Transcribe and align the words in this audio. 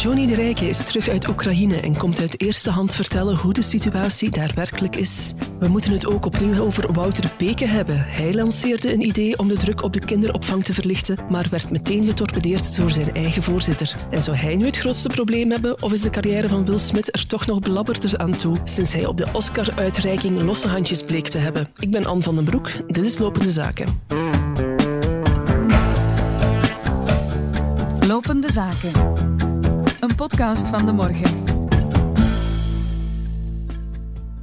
Johnny 0.00 0.26
de 0.26 0.34
Rijke 0.34 0.68
is 0.68 0.84
terug 0.84 1.08
uit 1.08 1.28
Oekraïne 1.28 1.80
en 1.80 1.96
komt 1.96 2.20
uit 2.20 2.40
eerste 2.40 2.70
hand 2.70 2.94
vertellen 2.94 3.36
hoe 3.36 3.52
de 3.52 3.62
situatie 3.62 4.30
daar 4.30 4.52
werkelijk 4.54 4.96
is. 4.96 5.34
We 5.58 5.68
moeten 5.68 5.92
het 5.92 6.06
ook 6.06 6.26
opnieuw 6.26 6.60
over 6.60 6.92
Wouter 6.92 7.30
Beke 7.38 7.66
hebben. 7.66 7.98
Hij 7.98 8.34
lanceerde 8.34 8.92
een 8.92 9.06
idee 9.06 9.38
om 9.38 9.48
de 9.48 9.56
druk 9.56 9.82
op 9.82 9.92
de 9.92 9.98
kinderopvang 9.98 10.64
te 10.64 10.74
verlichten, 10.74 11.18
maar 11.30 11.46
werd 11.50 11.70
meteen 11.70 12.04
getorpedeerd 12.04 12.76
door 12.76 12.90
zijn 12.90 13.14
eigen 13.14 13.42
voorzitter. 13.42 13.96
En 14.10 14.22
zou 14.22 14.36
hij 14.36 14.56
nu 14.56 14.66
het 14.66 14.76
grootste 14.76 15.08
probleem 15.08 15.50
hebben, 15.50 15.82
of 15.82 15.92
is 15.92 16.02
de 16.02 16.10
carrière 16.10 16.48
van 16.48 16.64
Will 16.64 16.78
Smith 16.78 17.14
er 17.14 17.26
toch 17.26 17.46
nog 17.46 17.60
belabberder 17.60 18.18
aan 18.18 18.36
toe, 18.36 18.56
sinds 18.64 18.92
hij 18.92 19.06
op 19.06 19.16
de 19.16 19.26
Oscar-uitreiking 19.32 20.42
losse 20.42 20.68
handjes 20.68 21.02
bleek 21.02 21.28
te 21.28 21.38
hebben? 21.38 21.70
Ik 21.78 21.90
ben 21.90 22.06
Anne 22.06 22.22
van 22.22 22.34
den 22.34 22.44
Broek, 22.44 22.70
dit 22.86 23.04
is 23.04 23.18
Lopende 23.18 23.50
Zaken. 23.50 23.86
Lopende 28.06 28.52
Zaken. 28.52 29.39
Een 30.00 30.14
podcast 30.14 30.68
van 30.68 30.86
de 30.86 30.92
morgen. 30.92 31.49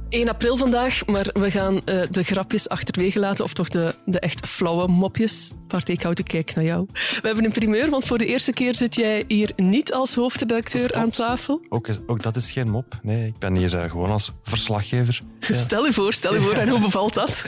1 0.08 0.28
april 0.28 0.56
vandaag, 0.56 1.06
maar 1.06 1.26
we 1.32 1.50
gaan 1.50 1.74
uh, 1.74 2.02
de 2.10 2.22
grapjes 2.22 2.68
achterwege 2.68 3.18
laten, 3.18 3.44
of 3.44 3.52
toch 3.52 3.68
de, 3.68 3.94
de 4.04 4.20
echt 4.20 4.46
flauwe 4.46 4.88
mopjes. 4.88 5.50
Bart, 5.66 5.88
ik 5.88 6.02
houd 6.02 6.16
de 6.16 6.22
kijk 6.22 6.54
naar 6.54 6.64
jou. 6.64 6.86
We 6.92 7.20
hebben 7.22 7.44
een 7.44 7.52
primeur, 7.52 7.90
want 7.90 8.04
voor 8.04 8.18
de 8.18 8.26
eerste 8.26 8.52
keer 8.52 8.74
zit 8.74 8.94
jij 8.94 9.24
hier 9.26 9.50
niet 9.56 9.92
als 9.92 10.14
hoofdredacteur 10.14 10.94
aan 10.94 11.10
tafel. 11.10 11.60
Ook, 11.68 11.88
ook 12.06 12.22
dat 12.22 12.36
is 12.36 12.50
geen 12.50 12.70
mop. 12.70 12.98
Nee, 13.02 13.26
ik 13.26 13.38
ben 13.38 13.54
hier 13.54 13.74
uh, 13.74 13.90
gewoon 13.90 14.10
als 14.10 14.32
verslaggever. 14.42 15.22
Ja. 15.40 15.54
Stel 15.54 15.84
je 15.84 15.92
voor, 15.92 16.12
stel 16.12 16.34
je 16.34 16.40
voor. 16.40 16.52
En 16.58 16.68
hoe 16.68 16.80
bevalt 16.80 17.14
dat? 17.14 17.44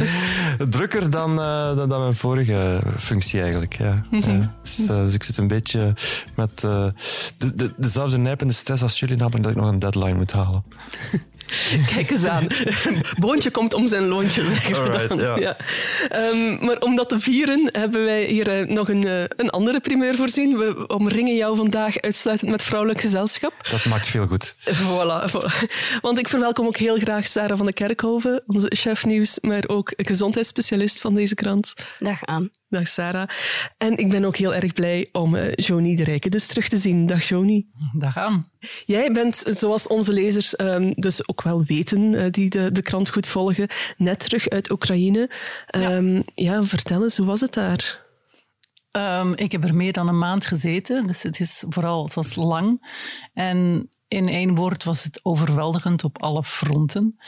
Drukker 0.68 1.10
dan, 1.10 1.30
uh, 1.38 1.76
dan, 1.76 1.88
dan, 1.88 2.00
mijn 2.00 2.14
vorige 2.14 2.80
functie 2.96 3.40
eigenlijk. 3.40 3.78
Ja. 3.78 4.04
Mm 4.10 4.22
-hmm. 4.22 4.54
dus, 4.62 4.76
dus, 4.76 5.14
ik 5.14 5.22
zit 5.22 5.36
een 5.36 5.48
beetje 5.48 5.94
met 6.36 6.60
de, 6.60 6.92
de, 7.54 7.72
dezelfde 7.76 8.18
nijpende 8.18 8.52
stress 8.52 8.82
als 8.82 9.00
jullie, 9.00 9.16
namelijk 9.16 9.42
dat 9.42 9.52
ik 9.52 9.58
nog 9.58 9.68
een 9.68 9.78
deadline 9.78 10.14
moet 10.14 10.32
halen. 10.32 10.64
Kijk 11.94 12.10
eens 12.10 12.24
aan. 12.24 12.46
Boontje 13.18 13.50
komt 13.50 13.74
om 13.74 13.86
zijn 13.86 14.06
loontje, 14.06 14.46
zeggen 14.46 14.82
we 14.82 15.06
dan. 15.08 15.18
Ja. 15.18 15.36
Ja. 15.38 15.56
Um, 16.32 16.64
maar 16.64 16.78
om 16.78 16.96
dat 16.96 17.08
te 17.08 17.20
vieren 17.20 17.68
hebben 17.72 18.04
wij 18.04 18.24
hier 18.24 18.60
uh, 18.60 18.66
nog 18.66 18.88
een, 18.88 19.06
uh, 19.06 19.22
een 19.36 19.50
andere 19.50 19.80
primeur 19.80 20.14
voorzien. 20.14 20.58
We 20.58 20.86
omringen 20.86 21.36
jou 21.36 21.56
vandaag 21.56 22.00
uitsluitend 22.00 22.50
met 22.50 22.62
vrouwelijk 22.62 23.00
gezelschap. 23.00 23.54
Dat 23.70 23.84
maakt 23.84 24.06
veel 24.06 24.26
goed. 24.26 24.54
Voilà. 24.54 25.30
voilà. 25.30 25.68
Want 26.00 26.18
ik 26.18 26.28
verwelkom 26.28 26.66
ook 26.66 26.76
heel 26.76 26.98
graag 26.98 27.26
Sarah 27.26 27.56
van 27.56 27.66
de 27.66 27.72
Kerkhoven, 27.72 28.42
onze 28.46 28.72
chef 28.74 29.04
nieuws, 29.04 29.38
maar 29.40 29.64
ook 29.66 29.92
gezondheidsspecialist 29.96 31.00
van 31.00 31.14
deze 31.14 31.34
krant. 31.34 31.74
Dag 31.98 32.24
aan. 32.24 32.50
Dag 32.70 32.88
Sarah. 32.88 33.28
En 33.78 33.96
ik 33.96 34.10
ben 34.10 34.24
ook 34.24 34.36
heel 34.36 34.54
erg 34.54 34.72
blij 34.72 35.08
om 35.12 35.34
uh, 35.34 35.52
Joni 35.54 35.96
de 35.96 36.04
Rijke 36.04 36.28
dus 36.28 36.46
terug 36.46 36.68
te 36.68 36.76
zien. 36.76 37.06
Dag 37.06 37.28
Joni. 37.28 37.66
Dag 37.98 38.16
aan. 38.16 38.50
Jij 38.86 39.12
bent, 39.12 39.42
zoals 39.46 39.86
onze 39.86 40.12
lezers 40.12 40.60
um, 40.60 40.92
dus 40.94 41.28
ook 41.28 41.42
wel 41.42 41.64
weten, 41.64 42.12
uh, 42.12 42.30
die 42.30 42.50
de, 42.50 42.72
de 42.72 42.82
krant 42.82 43.10
goed 43.10 43.26
volgen, 43.26 43.68
net 43.96 44.18
terug 44.18 44.48
uit 44.48 44.70
Oekraïne. 44.70 45.30
Um, 45.76 46.14
ja. 46.14 46.22
ja, 46.34 46.64
vertel 46.64 47.02
eens, 47.02 47.16
hoe 47.16 47.26
was 47.26 47.40
het 47.40 47.54
daar? 47.54 48.08
Um, 48.92 49.34
ik 49.34 49.52
heb 49.52 49.64
er 49.64 49.74
meer 49.74 49.92
dan 49.92 50.08
een 50.08 50.18
maand 50.18 50.46
gezeten, 50.46 51.06
dus 51.06 51.22
het 51.22 51.40
is 51.40 51.64
vooral, 51.68 52.04
het 52.04 52.14
was 52.14 52.36
lang. 52.36 52.92
En 53.34 53.88
in 54.10 54.28
één 54.28 54.54
woord 54.54 54.84
was 54.84 55.04
het 55.04 55.20
overweldigend 55.22 56.04
op 56.04 56.22
alle 56.22 56.44
fronten. 56.44 57.18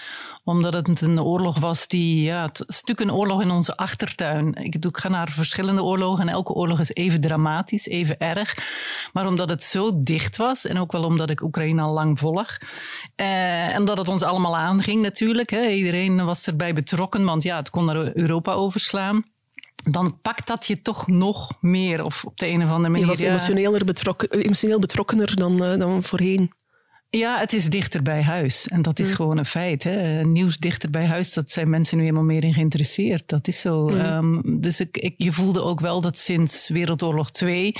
Omdat 0.44 0.72
het 0.72 1.00
een 1.00 1.20
oorlog 1.20 1.58
was 1.58 1.86
die, 1.88 2.22
ja, 2.22 2.42
het 2.44 2.64
stuk 2.66 3.00
een 3.00 3.12
oorlog 3.12 3.42
in 3.42 3.50
onze 3.50 3.76
achtertuin. 3.76 4.54
Ik, 4.54 4.74
ik 4.74 4.96
ga 4.96 5.08
naar 5.08 5.30
verschillende 5.30 5.82
oorlogen 5.82 6.28
en 6.28 6.34
elke 6.34 6.52
oorlog 6.52 6.80
is 6.80 6.94
even 6.94 7.20
dramatisch, 7.20 7.86
even 7.86 8.18
erg. 8.18 8.56
Maar 9.12 9.26
omdat 9.26 9.48
het 9.48 9.62
zo 9.62 10.02
dicht 10.02 10.36
was 10.36 10.66
en 10.66 10.78
ook 10.78 10.92
wel 10.92 11.04
omdat 11.04 11.30
ik 11.30 11.42
Oekraïne 11.42 11.82
al 11.82 11.92
lang 11.92 12.18
volg. 12.18 12.58
Eh, 13.16 13.74
en 13.74 13.84
dat 13.84 13.98
het 13.98 14.08
ons 14.08 14.22
allemaal 14.22 14.56
aanging 14.56 15.02
natuurlijk. 15.02 15.50
Hè. 15.50 15.68
Iedereen 15.68 16.24
was 16.24 16.46
erbij 16.46 16.74
betrokken, 16.74 17.24
want 17.24 17.42
ja, 17.42 17.56
het 17.56 17.70
kon 17.70 17.84
naar 17.84 18.16
Europa 18.16 18.52
overslaan 18.52 19.24
dan 19.90 20.18
pakt 20.20 20.46
dat 20.46 20.66
je 20.66 20.82
toch 20.82 21.08
nog 21.08 21.52
meer. 21.60 22.04
Of 22.04 22.24
op 22.24 22.38
de 22.38 22.48
een 22.48 22.62
of 22.62 22.70
andere 22.70 22.88
manier. 22.88 23.00
Je 23.00 23.06
was 23.06 23.20
emotioneel, 23.20 23.84
betrokken, 23.84 24.30
emotioneel 24.30 24.78
betrokkener 24.78 25.36
dan, 25.36 25.64
uh, 25.64 25.78
dan 25.78 26.02
voorheen. 26.02 26.52
Ja, 27.16 27.38
het 27.38 27.52
is 27.52 27.68
dichter 27.68 28.02
bij 28.02 28.22
huis. 28.22 28.68
En 28.68 28.82
dat 28.82 28.98
is 28.98 29.08
mm. 29.08 29.14
gewoon 29.14 29.38
een 29.38 29.44
feit. 29.44 29.84
Hè. 29.84 30.24
Nieuws 30.24 30.56
dichter 30.56 30.90
bij 30.90 31.06
huis, 31.06 31.32
dat 31.32 31.50
zijn 31.50 31.70
mensen 31.70 31.96
nu 31.96 32.02
helemaal 32.02 32.24
meer 32.24 32.44
in 32.44 32.54
geïnteresseerd. 32.54 33.22
Dat 33.26 33.48
is 33.48 33.60
zo. 33.60 33.88
Mm. 33.88 34.00
Um, 34.00 34.60
dus 34.60 34.80
ik, 34.80 34.96
ik, 34.96 35.14
je 35.16 35.32
voelde 35.32 35.62
ook 35.62 35.80
wel 35.80 36.00
dat 36.00 36.18
sinds 36.18 36.68
Wereldoorlog 36.68 37.30
2 37.30 37.74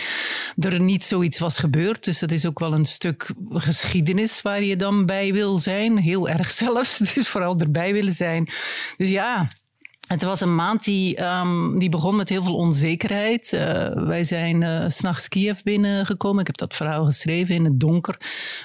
er 0.59 0.81
niet 0.81 1.05
zoiets 1.05 1.39
was 1.39 1.59
gebeurd. 1.59 2.05
Dus 2.05 2.19
dat 2.19 2.31
is 2.31 2.47
ook 2.47 2.59
wel 2.59 2.73
een 2.73 2.85
stuk 2.85 3.31
geschiedenis 3.51 4.43
waar 4.43 4.63
je 4.63 4.77
dan 4.77 5.07
bij 5.07 5.33
wil 5.33 5.59
zijn. 5.59 5.99
Heel 5.99 6.29
erg 6.29 6.51
zelfs. 6.65 6.99
Dus 6.99 7.29
vooral 7.29 7.59
erbij 7.59 7.93
willen 7.93 8.15
zijn. 8.15 8.49
Dus 8.97 9.09
ja, 9.09 9.51
het 10.13 10.23
was 10.23 10.41
een 10.41 10.55
maand 10.55 10.85
die, 10.85 11.23
um, 11.23 11.79
die 11.79 11.89
begon 11.89 12.17
met 12.17 12.29
heel 12.29 12.45
veel 12.45 12.57
onzekerheid. 12.57 13.53
Uh, 13.53 13.61
wij 14.07 14.25
zijn 14.25 14.63
uh, 14.63 14.85
s'nachts 14.87 15.29
Kiev 15.29 15.63
binnengekomen. 15.63 16.41
Ik 16.41 16.47
heb 16.47 16.57
dat 16.57 16.75
verhaal 16.75 17.05
geschreven 17.05 17.55
in 17.55 17.65
het 17.65 17.81
donker. 17.81 18.17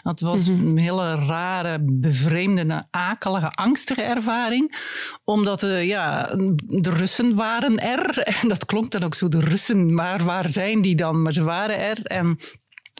Dat 0.03 0.19
was 0.19 0.47
mm 0.47 0.59
-hmm. 0.59 0.67
een 0.67 0.77
hele 0.77 1.15
rare, 1.15 1.79
bevreemde, 1.81 2.87
akelige, 2.91 3.49
angstige 3.49 4.01
ervaring. 4.01 4.75
Omdat 5.23 5.63
uh, 5.63 5.85
ja, 5.85 6.35
de 6.57 6.89
Russen 6.89 7.35
waren 7.35 7.79
er. 7.79 8.17
En 8.41 8.47
dat 8.47 8.65
klonk 8.65 8.91
dan 8.91 9.03
ook 9.03 9.15
zo, 9.15 9.27
de 9.27 9.39
Russen. 9.39 9.93
Maar 9.93 10.23
waar 10.23 10.51
zijn 10.51 10.81
die 10.81 10.95
dan? 10.95 11.21
Maar 11.21 11.33
ze 11.33 11.43
waren 11.43 11.79
er. 11.79 12.03
En 12.03 12.37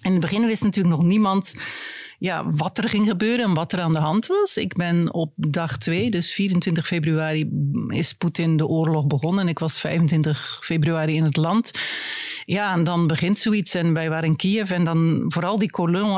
in 0.02 0.12
het 0.12 0.20
begin 0.20 0.46
wist 0.46 0.64
natuurlijk 0.64 0.96
nog 0.96 1.06
niemand 1.06 1.56
ja, 2.18 2.50
wat 2.52 2.78
er 2.78 2.90
ging 2.90 3.08
gebeuren 3.08 3.46
en 3.46 3.54
wat 3.54 3.72
er 3.72 3.82
aan 3.82 3.94
de 3.94 4.00
hand 4.00 4.28
was. 4.28 4.58
Ik 4.58 4.76
ben 4.76 5.14
op 5.14 5.34
dag 5.36 5.78
2, 5.78 6.10
dus 6.10 6.34
24 6.34 6.88
februari, 6.88 7.50
is 7.88 8.14
Poetin 8.14 8.58
de 8.58 8.68
oorlog 8.68 9.08
begonnen. 9.08 9.44
En 9.44 9.50
ik 9.50 9.60
was 9.60 9.80
25 9.80 10.60
februari 10.64 11.16
in 11.16 11.24
het 11.24 11.38
land. 11.38 11.72
Ja, 12.46 12.74
en 12.74 12.84
dan 12.84 13.08
begint 13.08 13.40
zoiets. 13.40 13.76
En 13.76 13.94
wij 13.94 14.10
waren 14.10 14.30
in 14.30 14.36
Kiev 14.36 14.72
en 14.72 14.84
dan 14.84 15.26
vooral 15.28 15.58
die 15.58 15.70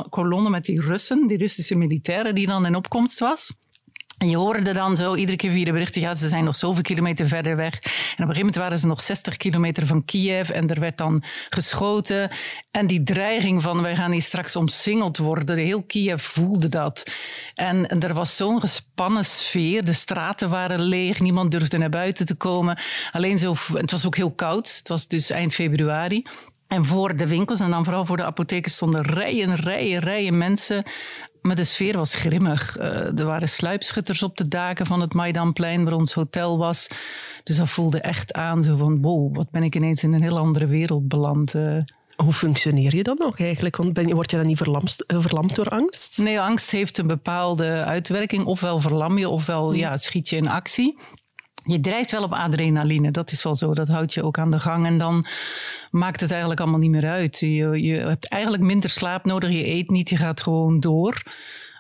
kolonne, 0.10 0.50
met 0.50 0.66
die 0.66 0.82
Russen, 0.82 1.28
die 1.28 1.38
Russische 1.38 1.76
militairen 1.76 2.36
die 2.36 2.48
dan 2.48 2.66
in 2.66 2.76
opkomst 2.76 3.20
was. 3.20 3.54
En 4.20 4.30
je 4.30 4.38
hoorde 4.38 4.74
dan 4.74 4.96
zo 4.96 5.16
iedere 5.16 5.38
keer 5.38 5.52
via 5.52 5.66
de 5.66 5.72
berichten, 5.72 6.02
ja, 6.02 6.16
ze 6.16 6.28
zijn 6.28 6.44
nog 6.44 6.56
zoveel 6.56 6.82
kilometer 6.84 7.28
verder 7.28 7.56
weg. 7.56 7.74
En 7.74 7.80
op 7.80 7.94
een 7.94 8.16
gegeven 8.18 8.36
moment 8.36 8.56
waren 8.56 8.78
ze 8.78 8.88
nog 8.88 9.02
60 9.02 9.38
kilometer 9.38 9.86
van 9.86 10.06
Kiev 10.06 10.50
en 10.50 10.70
er 10.70 10.80
werd 10.80 10.98
dan 10.98 11.24
geschoten. 11.50 12.30
En 12.72 12.88
die 12.88 13.04
dreiging 13.04 13.62
van, 13.62 13.82
wij 13.82 13.96
gaan 13.96 14.12
hier 14.12 14.22
straks 14.22 14.56
omsingeld 14.56 15.18
worden, 15.18 15.58
heel 15.58 15.84
Kiev 15.84 16.22
voelde 16.24 16.70
dat. 16.70 17.12
En, 17.56 17.88
en 17.88 18.00
er 18.00 18.14
was 18.14 18.36
zo'n 18.36 18.60
gespannen 18.60 19.26
sfeer, 19.26 19.86
de 19.86 19.94
straten 19.94 20.50
waren 20.50 20.82
leeg, 20.82 21.20
niemand 21.20 21.52
durfde 21.52 21.78
naar 21.78 21.90
buiten 21.90 22.26
te 22.26 22.36
komen. 22.36 22.78
Alleen 23.12 23.40
zo, 23.40 23.56
het 23.74 23.92
was 23.92 24.06
ook 24.06 24.16
heel 24.16 24.32
koud, 24.32 24.78
het 24.78 24.88
was 24.88 25.08
dus 25.08 25.30
eind 25.30 25.54
februari. 25.54 26.26
En 26.70 26.86
voor 26.86 27.16
de 27.16 27.28
winkels 27.28 27.60
en 27.60 27.70
dan 27.70 27.84
vooral 27.84 28.06
voor 28.06 28.18
de 28.18 28.24
apotheken 28.24 28.72
stonden 28.72 29.02
rijen, 29.02 29.56
rijen, 29.56 30.00
rijen 30.00 30.38
mensen 30.38 30.84
maar 31.42 31.56
de 31.56 31.64
sfeer 31.64 31.98
was 31.98 32.16
grimmig. 32.16 32.78
Uh, 32.78 33.20
er 33.20 33.26
waren 33.26 33.50
sluipschutters 33.50 34.24
op 34.24 34.38
de 34.38 34.48
daken 34.48 34.86
van 34.86 35.02
het 35.02 35.14
Maidanplein, 35.14 35.84
waar 35.84 35.94
ons 35.94 36.14
hotel 36.14 36.58
was. 36.58 36.88
Dus 37.44 37.58
dat 37.58 37.70
voelde 37.70 38.02
echt 38.02 38.34
aan, 38.34 38.64
zo 38.64 38.78
van, 38.78 39.02
wow, 39.02 39.36
wat 39.36 39.52
ben 39.52 39.64
ik 39.64 39.76
ineens 39.76 40.04
in 40.04 40.14
een 40.14 40.22
heel 40.22 40.38
andere 40.38 40.68
wereld 40.68 41.08
beland. 41.08 41.56
Uh. 41.56 41.78
Hoe 42.16 42.34
functioneer 42.34 42.96
je 42.96 43.04
dan 43.04 43.16
nog 43.20 43.40
eigenlijk? 43.40 43.76
Want 43.76 43.94
ben, 43.94 44.14
word 44.14 44.32
je 44.32 44.38
dan 44.38 44.46
niet 44.46 44.58
verlamd, 44.58 45.04
verlamd 45.08 45.56
door 45.56 45.70
angst? 45.70 46.18
Nee, 46.18 46.40
angst 46.40 46.72
heeft 46.72 46.98
een 46.98 47.08
bepaalde 47.08 47.84
uitwerking. 47.84 48.46
Ofwel 48.46 48.80
verlam 48.80 49.18
je, 49.18 49.30
ofwel 49.30 49.70
hmm. 49.70 49.76
ja, 49.76 49.98
schiet 49.98 50.30
je 50.30 50.36
in 50.36 50.48
actie 50.48 50.98
je 51.70 51.80
drijft 51.80 52.12
wel 52.12 52.24
op 52.24 52.34
adrenaline, 52.34 53.12
dat 53.12 53.32
is 53.32 53.44
wel 53.44 53.56
zo. 53.56 53.74
Dat 53.74 53.88
houdt 53.88 54.14
je 54.14 54.24
ook 54.24 54.38
aan 54.38 54.52
de 54.52 54.60
gang. 54.60 54.86
En 54.86 54.98
dan 54.98 55.26
maakt 55.92 56.22
het 56.22 56.30
eigenlijk 56.30 56.60
allemaal 56.60 56.80
niet 56.80 56.92
meer 56.92 57.08
uit. 57.08 57.40
Je, 57.40 57.82
je 57.82 57.94
hebt 57.94 58.28
eigenlijk 58.28 58.64
minder 58.64 58.90
slaap 58.90 59.26
nodig. 59.26 59.50
Je 59.50 59.68
eet 59.68 59.90
niet, 59.90 60.10
je 60.10 60.18
gaat 60.18 60.42
gewoon 60.42 60.80
door. 60.80 61.24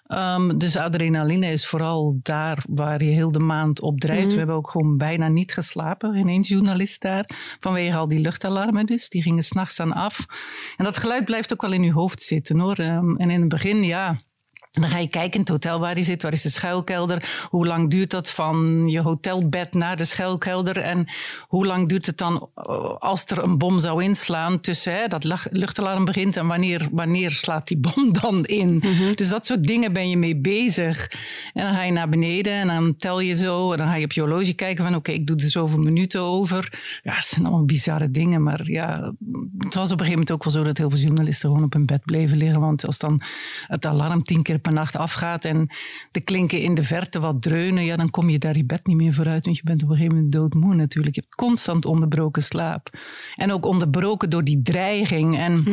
Um, 0.07 0.57
dus 0.57 0.77
adrenaline 0.77 1.51
is 1.51 1.67
vooral 1.67 2.19
daar 2.21 2.63
waar 2.69 3.03
je 3.03 3.11
heel 3.11 3.31
de 3.31 3.39
maand 3.39 3.81
op 3.81 3.99
drijft. 3.99 4.23
Mhm. 4.23 4.31
We 4.31 4.37
hebben 4.37 4.55
ook 4.55 4.69
gewoon 4.69 4.97
bijna 4.97 5.27
niet 5.27 5.53
geslapen. 5.53 6.15
Ineens 6.15 6.47
journalist 6.47 7.01
daar. 7.01 7.29
Vanwege 7.59 7.97
al 7.97 8.07
die 8.07 8.19
luchtalarmen 8.19 8.85
dus. 8.85 9.09
Die 9.09 9.21
gingen 9.21 9.43
s'nachts 9.43 9.79
aan 9.79 9.93
af. 9.93 10.25
En 10.77 10.83
dat 10.83 10.97
geluid 10.97 11.25
blijft 11.25 11.53
ook 11.53 11.61
wel 11.61 11.71
in 11.71 11.83
je 11.83 11.91
hoofd 11.91 12.21
zitten 12.21 12.59
hoor. 12.59 12.79
Um, 12.79 13.17
en 13.17 13.29
in 13.29 13.39
het 13.39 13.49
begin, 13.49 13.83
ja, 13.83 14.19
dan 14.69 14.89
ga 14.89 14.97
je 14.97 15.09
kijken 15.09 15.33
in 15.33 15.39
het 15.39 15.49
hotel 15.49 15.79
waar 15.79 15.97
je 15.97 16.03
zit, 16.03 16.21
waar 16.21 16.33
is 16.33 16.41
de 16.41 16.49
schuilkelder, 16.49 17.47
hoe 17.49 17.67
lang 17.67 17.89
duurt 17.89 18.11
dat 18.11 18.29
van 18.29 18.85
je 18.85 19.01
hotelbed 19.01 19.73
naar 19.73 19.97
de 19.97 20.05
schuilkelder 20.05 20.77
en 20.77 21.07
hoe 21.47 21.65
lang 21.65 21.89
duurt 21.89 22.05
het 22.05 22.17
dan 22.17 22.49
eh, 22.55 22.95
als 22.97 23.25
er 23.25 23.43
een 23.43 23.57
bom 23.57 23.79
zou 23.79 24.03
inslaan 24.03 24.59
tussen 24.59 24.93
hè, 24.93 25.07
dat 25.07 25.23
luchtalarm 25.51 26.05
begint 26.05 26.37
en 26.37 26.47
wanneer, 26.47 26.87
wanneer 26.91 27.31
slaat 27.31 27.67
die 27.67 27.77
bom 27.77 28.13
dan 28.21 28.45
in. 28.45 28.75
Mhm. 28.75 29.13
Dus 29.15 29.29
dat 29.29 29.45
soort 29.45 29.67
dingen 29.67 29.93
ben 29.93 30.09
je 30.09 30.17
mee 30.17 30.37
bezig. 30.37 31.11
En 31.53 31.63
dan 31.63 31.73
ga 31.73 31.83
je 31.83 31.91
naar 31.91 32.09
beneden 32.09 32.53
en 32.53 32.67
dan 32.67 32.95
tel 32.95 33.19
je 33.19 33.33
zo 33.33 33.71
en 33.71 33.77
dan 33.77 33.87
ga 33.87 33.95
je 33.95 34.05
op 34.05 34.11
je 34.11 34.21
horloge 34.21 34.53
kijken 34.53 34.83
van 34.83 34.95
oké, 34.95 35.11
ik 35.11 35.27
doe 35.27 35.37
er 35.37 35.49
zoveel 35.49 35.77
minuten 35.79 36.21
over. 36.21 36.79
Ja, 37.03 37.13
het 37.13 37.25
zijn 37.25 37.45
allemaal 37.45 37.65
bizarre 37.65 38.11
dingen, 38.11 38.43
maar 38.43 38.71
ja, 38.71 39.13
het 39.57 39.73
was 39.73 39.91
op 39.91 39.99
een 39.99 40.05
gegeven 40.05 40.09
moment 40.09 40.31
ook 40.31 40.43
wel 40.43 40.53
zo 40.53 40.63
dat 40.63 40.77
heel 40.77 40.89
veel 40.89 40.99
journalisten 40.99 41.49
gewoon 41.49 41.63
op 41.63 41.73
hun 41.73 41.85
bed 41.85 42.01
bleven 42.05 42.37
liggen, 42.37 42.59
want 42.59 42.85
als 42.85 42.97
dan 42.97 43.21
het 43.67 43.85
alarm 43.85 44.23
tien 44.23 44.41
keer 44.41 44.58
per 44.61 44.73
nacht 44.73 44.95
afgaat 44.95 45.45
en 45.45 45.69
de 46.11 46.21
klinken 46.21 46.61
in 46.61 46.73
de 46.73 46.83
verte 46.83 47.19
wat 47.19 47.41
dreunen, 47.41 47.83
ja, 47.83 47.95
dan 47.95 48.09
kom 48.09 48.29
je 48.29 48.37
daar 48.37 48.57
je 48.57 48.65
bed 48.65 48.87
niet 48.87 48.95
meer 48.95 49.13
vooruit, 49.13 49.45
want 49.45 49.57
je 49.57 49.63
bent 49.63 49.83
op 49.83 49.89
een 49.89 49.95
gegeven 49.95 50.15
moment 50.15 50.33
doodmoe 50.33 50.75
natuurlijk. 50.75 51.15
Je 51.15 51.21
hebt 51.21 51.35
constant 51.35 51.85
onderbroken 51.85 52.41
slaap. 52.41 52.89
En 53.35 53.51
ook 53.51 53.65
onderbroken 53.65 54.29
door 54.29 54.43
die 54.43 54.61
dreiging. 54.61 55.37
En 55.37 55.63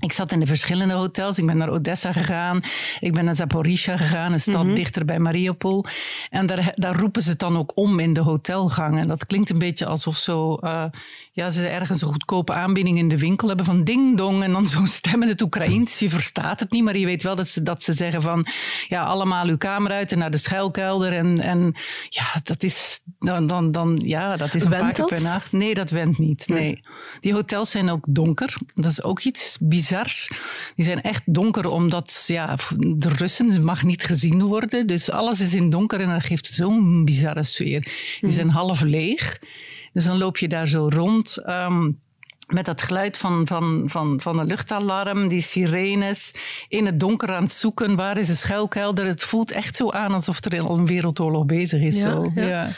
ik 0.00 0.12
zat 0.12 0.32
in 0.32 0.40
de 0.40 0.46
verschillende 0.46 0.94
hotels. 0.94 1.38
Ik 1.38 1.46
ben 1.46 1.56
naar 1.56 1.70
Odessa 1.70 2.12
gegaan. 2.12 2.62
Ik 3.00 3.12
ben 3.12 3.24
naar 3.24 3.34
Zaporizhia 3.34 3.96
gegaan, 3.96 4.32
een 4.32 4.40
stad 4.40 4.64
mhm. 4.64 4.74
dichter 4.74 5.04
bij 5.04 5.18
Mariupol. 5.18 5.84
En 6.30 6.46
daar, 6.46 6.72
daar 6.74 6.96
roepen 6.96 7.22
ze 7.22 7.30
het 7.30 7.38
dan 7.38 7.56
ook 7.56 7.72
om 7.74 7.98
in 7.98 8.12
de 8.12 8.20
hotelgang. 8.20 8.98
En 8.98 9.08
dat 9.08 9.26
klinkt 9.26 9.50
een 9.50 9.58
beetje 9.58 9.86
alsof 9.86 10.16
zo, 10.16 10.58
uh, 10.60 10.84
ja, 11.32 11.50
ze 11.50 11.66
ergens 11.66 12.02
een 12.02 12.08
goedkope 12.08 12.52
aanbieding 12.52 12.98
in 12.98 13.08
de 13.08 13.18
winkel 13.18 13.48
hebben 13.48 13.66
van 13.66 13.84
ding 13.84 14.16
dong. 14.16 14.42
En 14.42 14.52
dan 14.52 14.66
zo'n 14.66 14.86
stem 14.86 15.22
in 15.22 15.28
het 15.28 15.42
Oekraïens. 15.42 15.98
Je 15.98 16.10
verstaat 16.10 16.60
het 16.60 16.70
niet, 16.70 16.84
maar 16.84 16.96
je 16.96 17.06
weet 17.06 17.22
wel 17.22 17.36
dat 17.36 17.48
ze, 17.48 17.62
dat 17.62 17.82
ze 17.82 17.92
zeggen 17.92 18.22
van, 18.24 18.46
ja, 18.88 19.02
allemaal 19.02 19.46
uw 19.46 19.56
kamer 19.56 19.90
uit 19.90 20.12
en 20.12 20.18
naar 20.18 20.30
de 20.30 20.38
schuilkelder. 20.38 21.12
En, 21.12 21.40
en 21.40 21.74
ja, 22.08 22.40
dat 22.42 22.62
is 22.62 23.00
dan, 23.18 23.46
dan, 23.46 23.72
dan 23.72 24.00
ja, 24.04 24.36
dat 24.36 24.54
is 24.54 24.64
een 24.64 24.70
paar 24.70 24.92
keer 24.92 25.04
per 25.04 25.22
nacht. 25.22 25.52
Nee, 25.52 25.74
dat 25.74 25.90
went 25.90 26.18
niet. 26.18 26.48
Nee. 26.48 26.82
Die 27.20 27.32
hotels 27.32 27.70
zijn 27.70 27.90
ook 27.90 28.04
donker. 28.08 28.56
Dat 28.74 28.90
is 28.90 29.02
ook 29.02 29.20
iets 29.20 29.56
bizars. 29.60 30.30
Die 30.74 30.84
zijn 30.84 31.02
echt 31.02 31.22
donker 31.24 31.66
omdat 31.66 32.24
ja, 32.26 32.56
de 32.78 33.08
Russen 33.08 33.64
mag 33.64 33.82
niet 33.82 34.04
gezien 34.04 34.42
worden. 34.42 34.86
Dus 34.86 35.10
alles 35.10 35.40
is 35.40 35.54
in 35.54 35.70
donker 35.70 36.00
en 36.00 36.08
dat 36.10 36.24
geeft 36.24 36.46
zo'n 36.46 37.04
bizarre 37.04 37.42
sfeer. 37.44 37.80
Die 37.80 37.92
hmm. 38.20 38.30
zijn 38.30 38.48
half 38.48 38.80
leeg. 38.80 39.38
Dus 39.92 40.04
dan 40.04 40.18
loop 40.18 40.36
je 40.36 40.48
daar 40.48 40.68
zo 40.68 40.88
rond. 40.88 41.36
Ehm, 41.44 41.90
met 42.46 42.64
dat 42.64 42.82
geluid 42.82 43.16
van, 43.16 43.46
van, 43.46 43.82
van, 43.86 44.20
van 44.20 44.38
een 44.38 44.46
luchtalarm, 44.46 45.28
die 45.28 45.40
sirenes, 45.40 46.34
in 46.68 46.86
het 46.86 47.00
donker 47.00 47.28
aan 47.28 47.42
het 47.42 47.52
zoeken, 47.52 47.96
waar 47.96 48.18
is 48.18 48.26
de 48.26 48.34
schuilkelder? 48.34 49.06
Het 49.06 49.22
voelt 49.22 49.50
echt 49.50 49.76
zo 49.76 49.90
aan 49.90 50.12
alsof 50.12 50.44
er 50.44 50.60
al 50.60 50.78
een 50.78 50.86
wereldoorlog 50.86 51.46
bezig 51.46 51.80
is. 51.80 52.00
Ja, 52.00 52.10
zo. 52.10 52.30
Ja. 52.34 52.70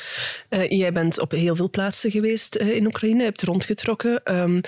Uh, 0.50 0.70
jij 0.70 0.92
bent 0.92 1.20
op 1.20 1.30
heel 1.30 1.56
veel 1.56 1.70
plaatsen 1.70 2.10
geweest 2.10 2.56
uh, 2.56 2.74
in 2.74 2.86
Oekraïne, 2.86 3.22
hebt 3.22 3.42
rondgetrokken. 3.42 4.40
Um, 4.40 4.60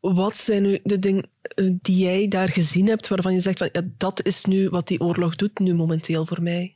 wat 0.00 0.36
zijn 0.36 0.62
nu 0.62 0.80
de 0.82 0.98
dingen 0.98 1.28
uh, 1.54 1.70
die 1.82 1.96
jij 1.96 2.28
daar 2.28 2.48
gezien 2.48 2.88
hebt, 2.88 3.08
waarvan 3.08 3.32
je 3.32 3.40
zegt, 3.40 3.58
van, 3.58 3.68
ja, 3.72 3.82
dat 3.96 4.26
is 4.26 4.44
nu 4.44 4.68
wat 4.68 4.88
die 4.88 5.00
oorlog 5.00 5.36
doet 5.36 5.58
nu 5.58 5.74
momenteel 5.74 6.26
voor 6.26 6.42
mij? 6.42 6.74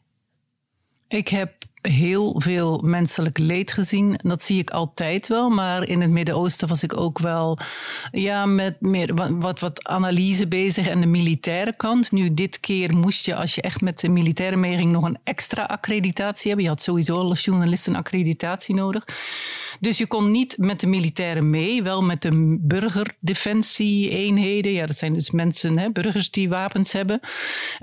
Ik 1.08 1.28
heb 1.28 1.52
heel 1.88 2.40
veel 2.40 2.80
menselijk 2.84 3.38
leed 3.38 3.72
gezien. 3.72 4.18
Dat 4.22 4.42
zie 4.42 4.58
ik 4.58 4.70
altijd 4.70 5.28
wel. 5.28 5.48
Maar 5.48 5.88
in 5.88 6.00
het 6.00 6.10
Midden-Oosten 6.10 6.68
was 6.68 6.82
ik 6.82 6.96
ook 6.96 7.18
wel 7.18 7.58
ja, 8.10 8.46
met 8.46 8.80
meer 8.80 9.14
wat, 9.38 9.60
wat 9.60 9.88
analyse 9.88 10.48
bezig 10.48 10.86
en 10.86 11.00
de 11.00 11.06
militaire 11.06 11.72
kant. 11.76 12.12
Nu, 12.12 12.34
dit 12.34 12.60
keer 12.60 12.96
moest 12.96 13.26
je, 13.26 13.34
als 13.34 13.54
je 13.54 13.62
echt 13.62 13.80
met 13.80 14.00
de 14.00 14.08
militaire 14.08 14.56
meeging, 14.56 14.92
nog 14.92 15.04
een 15.04 15.18
extra 15.24 15.62
accreditatie 15.62 16.46
hebben. 16.46 16.64
Je 16.64 16.70
had 16.70 16.82
sowieso 16.82 17.18
als 17.18 17.44
journalist 17.44 17.86
een 17.86 17.96
accreditatie 17.96 18.74
nodig. 18.74 19.04
Dus 19.80 19.98
je 19.98 20.06
kon 20.06 20.30
niet 20.30 20.58
met 20.58 20.80
de 20.80 20.86
militairen 20.86 21.50
mee, 21.50 21.82
wel 21.82 22.02
met 22.02 22.22
de 22.22 22.58
burgerdefensie-eenheden. 22.60 24.72
Ja, 24.72 24.86
dat 24.86 24.96
zijn 24.96 25.14
dus 25.14 25.30
mensen, 25.30 25.78
hè, 25.78 25.90
burgers 25.90 26.30
die 26.30 26.48
wapens 26.48 26.92
hebben. 26.92 27.20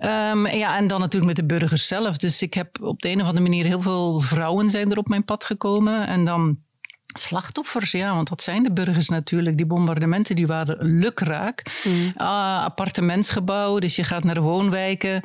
Um, 0.04 0.48
ja, 0.48 0.78
en 0.78 0.88
dan 0.88 1.00
natuurlijk 1.00 1.38
met 1.38 1.48
de 1.48 1.58
burgers 1.58 1.88
zelf. 1.88 2.18
Dus 2.18 2.42
ik 2.42 2.54
heb 2.54 2.82
op 2.82 3.02
de 3.02 3.10
een 3.10 3.22
of 3.22 3.28
andere 3.28 3.42
manier 3.42 3.66
heel 3.66 3.82
veel 3.82 4.20
vrouwen 4.20 4.70
zijn 4.70 4.92
er 4.92 4.98
op 4.98 5.08
mijn 5.08 5.26
pad 5.26 5.44
gekomen. 5.44 6.08
En 6.08 6.26
dan 6.26 6.58
Slachtoffers, 7.14 7.92
ja, 7.92 8.16
want 8.16 8.30
dat 8.30 8.42
zijn 8.42 8.64
de 8.64 8.72
burgers 8.72 9.10
natuurlijk. 9.10 9.58
Die 9.58 9.66
bombardementen 9.66 10.36
die 10.36 10.48
waren 10.48 10.78
lukraak. 11.00 11.64
Mm. 11.84 12.14
Ah, 12.16 12.64
appartementsgebouwen, 12.64 13.82
dus 13.82 13.96
je 13.96 14.04
gaat 14.04 14.24
naar 14.24 14.42
woonwijken. 14.42 15.24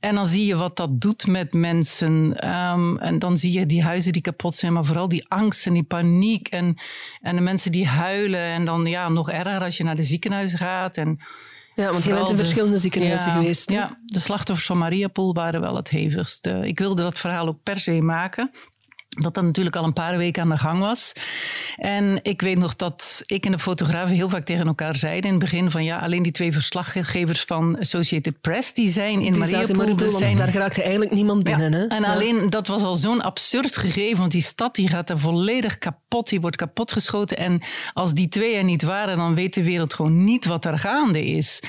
En 0.00 0.14
dan 0.14 0.26
zie 0.26 0.46
je 0.46 0.56
wat 0.56 0.76
dat 0.76 1.00
doet 1.00 1.26
met 1.26 1.52
mensen. 1.52 2.40
Ehm, 2.40 2.96
en 2.96 3.18
dan 3.18 3.36
zie 3.36 3.58
je 3.58 3.66
die 3.66 3.82
huizen 3.82 4.12
die 4.12 4.22
kapot 4.22 4.54
zijn, 4.54 4.72
maar 4.72 4.84
vooral 4.84 5.08
die 5.08 5.28
angst 5.28 5.66
en 5.66 5.72
die 5.72 5.82
paniek. 5.82 6.48
En, 6.48 6.76
en 7.20 7.36
de 7.36 7.42
mensen 7.42 7.72
die 7.72 7.86
huilen. 7.86 8.44
En 8.44 8.64
dan 8.64 8.86
ja, 8.86 9.08
nog 9.08 9.30
erger 9.30 9.60
als 9.60 9.76
je 9.76 9.84
naar 9.84 9.96
de 9.96 10.02
ziekenhuizen 10.02 10.58
gaat. 10.58 10.96
En, 10.96 11.18
ja, 11.74 11.90
want 11.90 12.04
je 12.04 12.14
bent 12.14 12.28
in 12.28 12.36
verschillende 12.36 12.78
ziekenhuizen 12.78 13.32
geweest. 13.32 13.70
Ja, 13.70 13.98
de 14.04 14.20
slachtoffers 14.20 14.66
van 14.66 14.78
Mariupol 14.78 15.34
waren 15.34 15.60
wel 15.60 15.76
het 15.76 15.88
hevigste. 15.88 16.60
Ik 16.62 16.78
wilde 16.78 17.02
dat 17.02 17.18
verhaal 17.18 17.46
ook 17.46 17.62
per 17.62 17.78
se 17.78 18.02
maken 18.02 18.50
dat 19.16 19.34
dat 19.34 19.44
natuurlijk 19.44 19.76
al 19.76 19.84
een 19.84 19.92
paar 19.92 20.16
weken 20.16 20.42
aan 20.42 20.48
de 20.48 20.58
gang 20.58 20.80
was. 20.80 21.12
En 21.76 22.18
ik 22.22 22.42
weet 22.42 22.58
nog 22.58 22.76
dat 22.76 23.22
ik 23.26 23.44
en 23.44 23.52
de 23.52 23.58
fotograaf 23.58 24.10
heel 24.10 24.28
vaak 24.28 24.44
tegen 24.44 24.66
elkaar 24.66 24.96
zeiden 24.96 25.24
in 25.24 25.36
het 25.36 25.44
begin 25.44 25.70
van 25.70 25.84
ja, 25.84 25.98
alleen 25.98 26.22
die 26.22 26.32
twee 26.32 26.52
verslaggevers 26.52 27.42
van 27.42 27.78
Associated 27.78 28.40
Press, 28.40 28.74
die 28.74 28.88
zijn 28.88 29.20
in 29.20 29.32
die 29.32 29.40
Mariupol. 29.40 29.96
Dus 29.96 30.16
zijn... 30.16 30.36
Daar 30.36 30.48
geraakte 30.48 30.82
eigenlijk 30.82 31.12
niemand 31.12 31.42
binnen. 31.44 31.72
Hè? 31.72 31.86
En 31.86 32.04
alleen, 32.04 32.50
dat 32.50 32.66
was 32.66 32.82
al 32.82 32.96
zo'n 32.96 33.20
absurd 33.20 33.76
gegeven, 33.76 34.18
want 34.18 34.32
die 34.32 34.42
stad 34.42 34.74
die 34.74 34.88
gaat 34.88 35.10
er 35.10 35.18
volledig 35.18 35.78
kapot, 35.78 36.28
die 36.28 36.40
wordt 36.40 36.56
kapotgeschoten. 36.56 37.36
En 37.36 37.62
als 37.92 38.14
die 38.14 38.28
twee 38.28 38.54
er 38.54 38.64
niet 38.64 38.82
waren, 38.82 39.16
dan 39.16 39.34
weet 39.34 39.54
de 39.54 39.62
wereld 39.62 39.94
gewoon 39.94 40.24
niet 40.24 40.44
wat 40.44 40.64
er 40.64 40.78
gaande 40.78 41.24
is. 41.24 41.62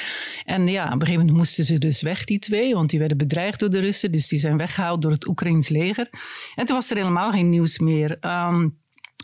En 0.46 0.68
ja, 0.68 0.86
op 0.86 0.92
een 0.92 1.00
gegeven 1.00 1.20
moment 1.20 1.38
moesten 1.38 1.64
ze 1.64 1.78
dus 1.78 2.02
weg, 2.02 2.24
die 2.24 2.40
twee, 2.40 2.74
want 2.74 2.90
die 2.90 3.00
werden 3.00 3.18
bedreigd 3.18 3.60
door 3.60 3.70
de 3.70 3.80
Russen, 3.80 4.12
dus 4.12 4.28
die 4.28 4.40
zijn 4.40 4.58
weggehaald 4.58 5.02
door 5.02 5.12
het 5.12 5.28
Oekraïns 5.28 5.70
leger. 5.70 6.10
En 6.56 6.66
toen 6.66 6.76
was 6.76 6.90
er 6.90 6.98
helemaal 6.98 7.32
nieuws 7.44 7.80
meer. 7.80 8.18
Um, 8.22 8.78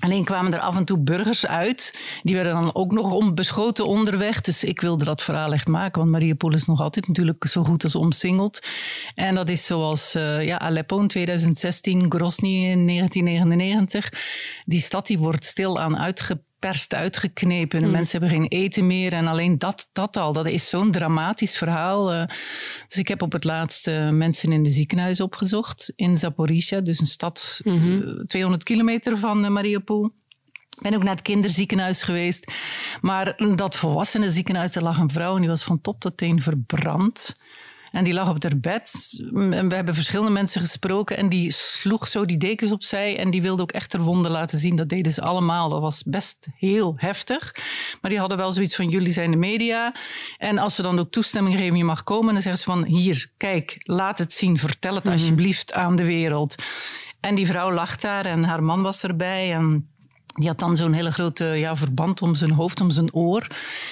Alleen 0.04 0.24
kwamen 0.24 0.54
er 0.54 0.60
af 0.60 0.78
en 0.78 0.86
toe 0.86 1.00
burgers 1.00 1.46
uit. 1.46 2.00
Die 2.22 2.36
werden 2.36 2.54
dan 2.54 2.76
ook 2.76 2.92
nog 2.92 3.12
onbeschoten 3.12 3.88
onderweg. 3.88 4.42
Dus 4.42 4.64
ik 4.64 4.82
wilde 4.82 5.06
dat 5.06 5.24
verhaal 5.24 5.54
echt 5.54 5.68
maken. 5.68 6.00
Want 6.00 6.12
Mariupol 6.12 6.54
is 6.54 6.66
nog 6.66 6.82
altijd 6.82 7.08
natuurlijk 7.08 7.48
zo 7.48 7.64
goed 7.64 7.84
als 7.84 7.96
omsingeld. 7.96 8.60
En 9.16 9.36
dat 9.36 9.50
is 9.50 9.66
zoals 9.66 10.16
uh, 10.16 10.46
ja, 10.46 10.60
Aleppo 10.60 11.00
in 11.00 11.08
2016, 11.08 12.12
Grozny 12.12 12.50
in 12.50 12.88
1999. 12.88 14.12
Die 14.66 14.82
stad 14.82 15.08
die 15.08 15.20
wordt 15.20 15.46
stilaan 15.46 15.98
uitgepakt 15.98 16.52
perst 16.64 16.94
uitgeknepen. 16.94 17.80
De 17.80 17.86
hmm. 17.86 17.94
mensen 17.94 18.20
hebben 18.20 18.40
geen 18.40 18.50
eten 18.50 18.88
meer. 18.88 19.14
En 19.14 19.28
alleen 19.28 19.58
dat, 19.58 19.90
dat 19.92 20.18
al, 20.18 20.34
dat 20.34 20.46
is 20.46 20.70
zo'n 20.70 20.92
dramatisch 20.92 21.58
verhaal. 21.58 22.14
Uh, 22.14 22.26
dus 22.88 22.98
ik 22.98 23.08
heb 23.08 23.22
op 23.22 23.32
het 23.32 23.44
laatste 23.44 23.92
mensen 24.12 24.52
in 24.52 24.64
de 24.64 24.70
ziekenhuis 24.70 25.22
opgezocht. 25.22 25.94
In 25.96 26.18
Zaporizhia, 26.18 26.82
dus 26.82 27.00
een 27.00 27.06
stad 27.06 27.62
mm 27.64 27.78
-hmm. 27.78 28.26
200 28.26 28.64
kilometer 28.64 29.18
van 29.18 29.44
uh, 29.44 29.50
Mariupol. 29.50 30.06
Ik 30.78 30.82
ben 30.82 30.96
ook 30.96 31.04
naar 31.04 31.16
het 31.16 31.22
kinderziekenhuis 31.22 32.04
geweest. 32.04 32.52
Maar 33.02 33.36
dat 33.56 33.76
volwassenen 33.76 34.32
ziekenhuis, 34.32 34.72
daar 34.72 34.84
lag 34.84 35.00
een 35.00 35.10
vrouw 35.10 35.34
en 35.34 35.40
die 35.40 35.50
was 35.50 35.64
van 35.64 35.82
top 35.82 36.00
tot 36.00 36.18
teen 36.18 36.42
verbrand. 36.42 37.34
En 37.94 38.04
die 38.04 38.14
lag 38.14 38.30
op 38.30 38.44
haar 38.44 38.60
bed. 38.60 39.20
En 39.34 39.70
we 39.70 39.76
hebben 39.76 39.94
verschillende 39.94 40.32
mensen 40.32 40.62
gesproken. 40.62 41.18
En 41.18 41.30
die 41.30 41.52
sloeg 41.52 42.08
zo 42.08 42.26
die 42.26 42.38
dekens 42.38 42.72
opzij. 42.72 43.18
En 43.18 43.32
die 43.32 43.42
wilde 43.42 43.62
ook 43.62 43.72
echt 43.72 43.94
haar 43.94 44.02
wonden 44.02 44.32
laten 44.32 44.58
zien. 44.58 44.76
Dat 44.76 44.90
deden 44.90 45.12
ze 45.12 45.22
allemaal. 45.22 45.70
Dat 45.70 45.82
was 45.82 46.04
best 46.04 46.48
heel 46.56 46.94
heftig. 46.98 47.56
Maar 48.02 48.12
die 48.12 48.20
hadden 48.20 48.38
wel 48.38 48.52
zoiets 48.52 48.76
van: 48.76 48.90
jullie 48.90 49.14
zijn 49.14 49.32
de 49.32 49.38
media. 49.38 49.96
En 50.38 50.58
als 50.58 50.76
ze 50.76 50.82
dan 50.82 51.00
ook 51.00 51.12
toestemming 51.12 51.58
geven, 51.58 51.78
je 51.78 51.84
mag 51.84 52.04
komen. 52.04 52.34
Dan 52.34 52.42
zeggen 52.42 52.62
ze 52.62 52.72
van: 52.72 52.84
hier, 52.84 53.32
kijk, 53.38 53.76
laat 53.80 54.18
het 54.18 54.34
zien. 54.34 54.58
Vertel 54.58 54.96
het 54.96 55.04
mhm. 55.04 55.14
alsjeblieft 55.14 55.74
aan 55.74 55.96
de 55.96 56.06
wereld. 56.06 56.56
En 57.20 57.36
die 57.36 57.48
vrouw 57.48 57.74
lag 57.74 57.96
daar 57.96 58.26
en 58.26 58.44
haar 58.44 58.64
man 58.64 58.82
was 58.82 59.04
erbij. 59.04 59.54
En 59.54 59.93
die 60.34 60.48
had 60.48 60.60
dan 60.60 60.76
zo'n 60.76 60.94
hele 60.94 61.12
grote 61.12 61.46
ja, 61.46 61.76
verband 61.76 62.22
om 62.22 62.36
zijn 62.36 62.52
hoofd, 62.52 62.82
om 62.82 62.92
zijn 62.92 63.14
oor. 63.14 63.48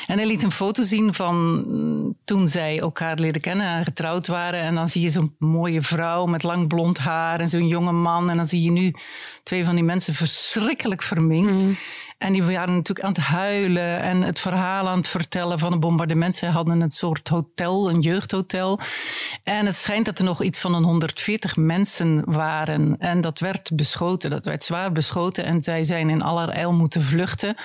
En 0.07 0.17
hij 0.17 0.27
liet 0.27 0.43
een 0.43 0.51
foto 0.51 0.83
zien 0.83 1.13
van 1.13 1.36
mm, 1.36 2.15
toen 2.24 2.48
zij 2.48 2.79
elkaar 2.79 3.19
leren 3.19 3.41
kennen 3.41 3.67
en 3.67 3.83
getrouwd 3.83 4.27
waren. 4.27 4.60
En 4.60 4.75
dan 4.75 4.89
zie 4.89 5.01
je 5.01 5.10
zo'n 5.10 5.36
mooie 5.39 5.81
vrouw 5.81 6.25
met 6.25 6.43
lang 6.43 6.67
blond 6.67 6.98
haar 6.98 7.39
en 7.39 7.50
zo'n 7.50 7.67
jonge 7.67 7.91
man. 7.91 8.29
En 8.29 8.38
dan 8.38 8.48
zie 8.48 8.62
je 8.62 8.71
nu 8.71 8.93
twee 9.43 9.65
van 9.65 9.75
die 9.75 9.83
mensen 9.83 10.13
verschrikkelijk 10.13 11.01
verminkt. 11.01 11.63
Mm. 11.63 11.77
En 12.21 12.33
die 12.33 12.43
waren 12.43 12.73
natuurlijk 12.73 13.05
aan 13.05 13.13
het 13.13 13.21
huilen 13.21 13.99
en 14.01 14.21
het 14.21 14.39
verhaal 14.39 14.87
aan 14.87 14.97
het 14.97 15.07
vertellen 15.07 15.59
van 15.59 15.71
een 15.71 15.79
bombardement. 15.79 16.35
Zij 16.35 16.49
hadden 16.49 16.81
een 16.81 16.91
soort 16.91 17.27
hotel, 17.27 17.89
een 17.89 17.99
jeugdhotel. 17.99 18.79
En 19.43 19.65
het 19.65 19.75
schijnt 19.75 20.05
dat 20.05 20.19
er 20.19 20.25
nog 20.25 20.43
iets 20.43 20.59
van 20.59 20.73
een 20.73 20.83
140 20.83 21.55
mensen 21.55 22.21
waren. 22.25 22.95
En 22.99 23.21
dat 23.21 23.39
werd 23.39 23.71
beschoten, 23.75 24.29
dat 24.29 24.45
werd 24.45 24.63
zwaar 24.63 24.91
beschoten. 24.91 25.45
En 25.45 25.61
zij 25.61 25.83
zijn 25.83 26.09
in 26.09 26.21
allerijl 26.21 26.73
moeten 26.73 27.01
vluchten. 27.01 27.55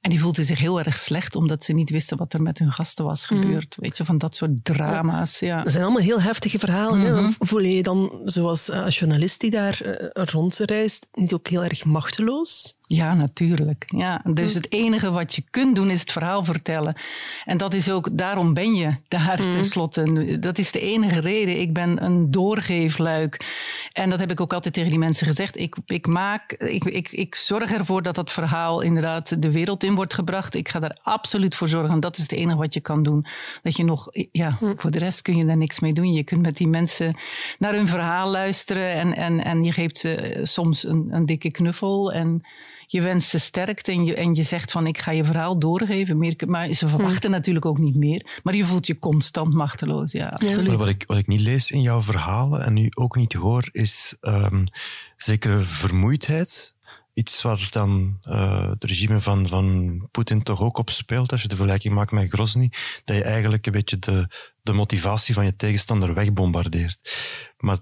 En 0.00 0.10
die 0.10 0.20
voelden 0.20 0.44
zich 0.44 0.58
heel 0.58 0.78
erg 0.78 0.96
slecht, 0.96 1.34
omdat 1.36 1.64
ze 1.64 1.72
niet 1.72 1.90
wisten 1.90 2.16
wat 2.16 2.32
er 2.32 2.42
met 2.42 2.58
hun 2.58 2.72
gasten 2.72 3.04
was 3.04 3.26
gebeurd. 3.26 3.76
Weet 3.78 3.96
je, 3.96 4.04
van 4.04 4.18
dat 4.18 4.34
soort 4.34 4.50
drama's. 4.62 5.38
Ja. 5.38 5.62
Dat 5.62 5.72
zijn 5.72 5.84
allemaal 5.84 6.02
heel 6.02 6.20
heftige 6.20 6.58
verhalen. 6.58 7.00
hè. 7.00 7.28
Voel 7.38 7.60
je 7.60 7.76
je 7.76 7.82
dan, 7.82 8.20
zoals 8.24 8.68
eh, 8.70 8.88
journalist 8.88 9.40
die 9.40 9.50
daar 9.50 9.80
eh, 9.80 10.24
rondreist, 10.24 11.08
niet 11.12 11.32
ook 11.32 11.48
heel 11.48 11.64
erg 11.64 11.84
machteloos? 11.84 12.76
Ja, 12.86 13.14
natuurlijk. 13.14 13.87
Ja, 13.96 14.22
dus 14.24 14.54
het 14.54 14.72
enige 14.72 15.10
wat 15.10 15.34
je 15.34 15.42
kunt 15.50 15.74
doen 15.74 15.90
is 15.90 16.00
het 16.00 16.12
verhaal 16.12 16.44
vertellen. 16.44 16.94
En 17.44 17.56
dat 17.56 17.74
is 17.74 17.90
ook, 17.90 18.08
daarom 18.12 18.54
ben 18.54 18.74
je 18.74 18.94
daar 19.08 19.50
tenslotte. 19.50 20.38
Dat 20.38 20.58
is 20.58 20.72
de 20.72 20.80
enige 20.80 21.20
reden. 21.20 21.60
Ik 21.60 21.72
ben 21.72 22.04
een 22.04 22.30
doorgeefluik. 22.30 23.46
En 23.92 24.10
dat 24.10 24.18
heb 24.18 24.30
ik 24.30 24.40
ook 24.40 24.52
altijd 24.52 24.74
tegen 24.74 24.90
die 24.90 24.98
mensen 24.98 25.26
gezegd. 25.26 25.58
Ik, 25.58 25.76
ik 25.86 26.06
maak, 26.06 26.52
ik, 26.52 26.84
ik, 26.84 27.12
ik 27.12 27.34
zorg 27.34 27.72
ervoor 27.72 28.02
dat 28.02 28.14
dat 28.14 28.32
verhaal 28.32 28.80
inderdaad 28.80 29.42
de 29.42 29.50
wereld 29.50 29.84
in 29.84 29.94
wordt 29.94 30.14
gebracht. 30.14 30.54
Ik 30.54 30.68
ga 30.68 30.78
daar 30.78 30.98
absoluut 31.02 31.54
voor 31.54 31.68
zorgen. 31.68 32.00
Dat 32.00 32.16
is 32.16 32.22
het 32.22 32.32
enige 32.32 32.58
wat 32.58 32.74
je 32.74 32.80
kan 32.80 33.02
doen. 33.02 33.26
Dat 33.62 33.76
je 33.76 33.84
nog, 33.84 34.08
ja, 34.32 34.56
voor 34.76 34.90
de 34.90 34.98
rest 34.98 35.22
kun 35.22 35.36
je 35.36 35.44
daar 35.44 35.56
niks 35.56 35.80
mee 35.80 35.92
doen. 35.92 36.12
Je 36.12 36.24
kunt 36.24 36.42
met 36.42 36.56
die 36.56 36.68
mensen 36.68 37.16
naar 37.58 37.74
hun 37.74 37.88
verhaal 37.88 38.30
luisteren. 38.30 38.92
En, 38.92 39.16
en, 39.16 39.44
en 39.44 39.64
je 39.64 39.72
geeft 39.72 39.96
ze 39.96 40.14
eh, 40.14 40.44
soms 40.44 40.84
een, 40.84 41.08
een 41.10 41.26
dikke 41.26 41.50
knuffel. 41.50 42.12
En 42.12 42.42
je 42.90 43.02
wenst 43.02 43.28
ze 43.28 43.38
sterkte 43.38 43.92
en 43.92 44.04
je, 44.04 44.14
en 44.14 44.34
je 44.34 44.42
zegt 44.42 44.70
van 44.70 44.86
ik 44.86 44.98
ga 44.98 45.10
je 45.10 45.24
verhaal 45.24 45.58
doorgeven. 45.58 46.18
Meer, 46.18 46.36
maar 46.46 46.72
ze 46.72 46.88
verwachten 46.88 47.30
natuurlijk 47.30 47.66
ook 47.66 47.78
niet 47.78 47.96
meer. 47.96 48.40
Maar 48.42 48.54
je 48.54 48.64
voelt 48.64 48.86
je 48.86 48.98
constant 48.98 49.54
machteloos. 49.54 50.12
Ja, 50.12 50.26
absoluut. 50.26 50.66
Maar 50.66 50.76
wat 50.76 50.88
ik, 50.88 51.04
wat 51.06 51.18
ik 51.18 51.26
niet 51.26 51.40
lees 51.40 51.70
in 51.70 51.80
jouw 51.80 52.02
verhalen 52.02 52.64
en 52.64 52.72
nu 52.72 52.88
ook 52.94 53.16
niet 53.16 53.32
hoor, 53.32 53.68
is 53.70 54.16
ehm, 54.20 54.66
zekere 55.16 55.60
vermoeidheid. 55.60 56.76
Iets 57.14 57.42
waar 57.42 57.68
dan 57.70 58.18
eh, 58.22 58.68
het 58.68 58.84
regime 58.84 59.20
van, 59.20 59.46
van 59.46 59.98
Poetin 60.10 60.42
toch 60.42 60.60
ook 60.60 60.78
op 60.78 60.90
speelt, 60.90 61.32
als 61.32 61.42
je 61.42 61.48
de 61.48 61.56
vergelijking 61.56 61.94
maakt 61.94 62.12
met 62.12 62.28
Grozny, 62.32 62.70
dat 63.04 63.16
je 63.16 63.22
eigenlijk 63.22 63.66
een 63.66 63.72
beetje 63.72 63.98
de, 63.98 64.28
de 64.62 64.72
motivatie 64.72 65.34
van 65.34 65.44
je 65.44 65.56
tegenstander 65.56 66.14
wegbombardeert. 66.14 67.16
Maar 67.58 67.78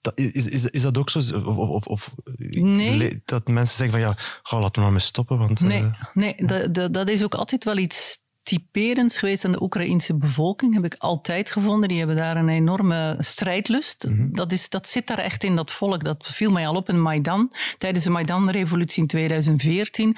dat, 0.00 0.18
is, 0.18 0.46
is, 0.46 0.66
is 0.66 0.82
dat 0.82 0.98
ook 0.98 1.10
zo? 1.10 1.18
Of, 1.38 1.86
of, 1.86 2.14
Nee. 2.36 3.22
dat 3.24 3.48
mensen 3.48 3.76
zeggen 3.76 4.00
van 4.00 4.08
ja, 4.08 4.16
ga, 4.42 4.58
laten 4.58 4.74
we 4.74 4.80
maar 4.80 4.90
mee 4.90 5.00
stoppen. 5.00 5.38
Want, 5.38 5.60
Nee, 5.60 5.82
eh, 5.82 6.04
nee 6.14 6.34
dat, 6.46 6.74
dat, 6.74 6.92
dat 6.92 7.08
is 7.08 7.24
ook 7.24 7.34
altijd 7.34 7.64
wel 7.64 7.76
iets 7.76 8.18
typerends 8.42 9.18
geweest 9.18 9.44
aan 9.44 9.52
de 9.52 9.62
Oekraïnse 9.62 10.16
bevolking, 10.16 10.74
heb 10.74 10.84
ik 10.84 10.94
altijd 10.98 11.50
gevonden. 11.50 11.88
Die 11.88 11.98
hebben 11.98 12.16
daar 12.16 12.36
een 12.36 12.48
enorme 12.48 13.16
strijdlust. 13.18 14.08
dat, 14.32 14.52
is, 14.52 14.68
dat 14.68 14.88
zit 14.88 15.06
daar 15.06 15.18
echt 15.18 15.44
in, 15.44 15.56
dat 15.56 15.72
volk. 15.72 16.04
Dat 16.04 16.28
viel 16.32 16.50
mij 16.50 16.66
al 16.66 16.74
op 16.74 16.88
in 16.88 17.02
Maidan, 17.02 17.52
tijdens 17.78 18.04
de 18.04 18.10
Maidan-revolutie 18.10 19.02
in 19.02 19.08
2014. 19.08 20.16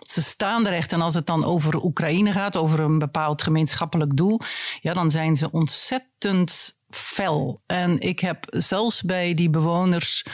Ze 0.00 0.22
staan 0.22 0.66
er 0.66 0.72
echt. 0.72 0.92
En 0.92 1.00
als 1.00 1.14
het 1.14 1.26
dan 1.26 1.44
over 1.44 1.84
Oekraïne 1.84 2.32
gaat, 2.32 2.56
over 2.56 2.80
een 2.80 2.98
bepaald 2.98 3.42
gemeenschappelijk 3.42 4.16
doel, 4.16 4.40
ja, 4.80 4.94
dan 4.94 5.10
zijn 5.10 5.36
ze 5.36 5.50
ontzettend 5.50 6.82
fel. 6.94 7.58
En 7.66 8.00
ik 8.00 8.20
heb 8.20 8.46
zelfs 8.48 9.02
bij 9.02 9.34
die 9.34 9.50
bewoners 9.50 10.24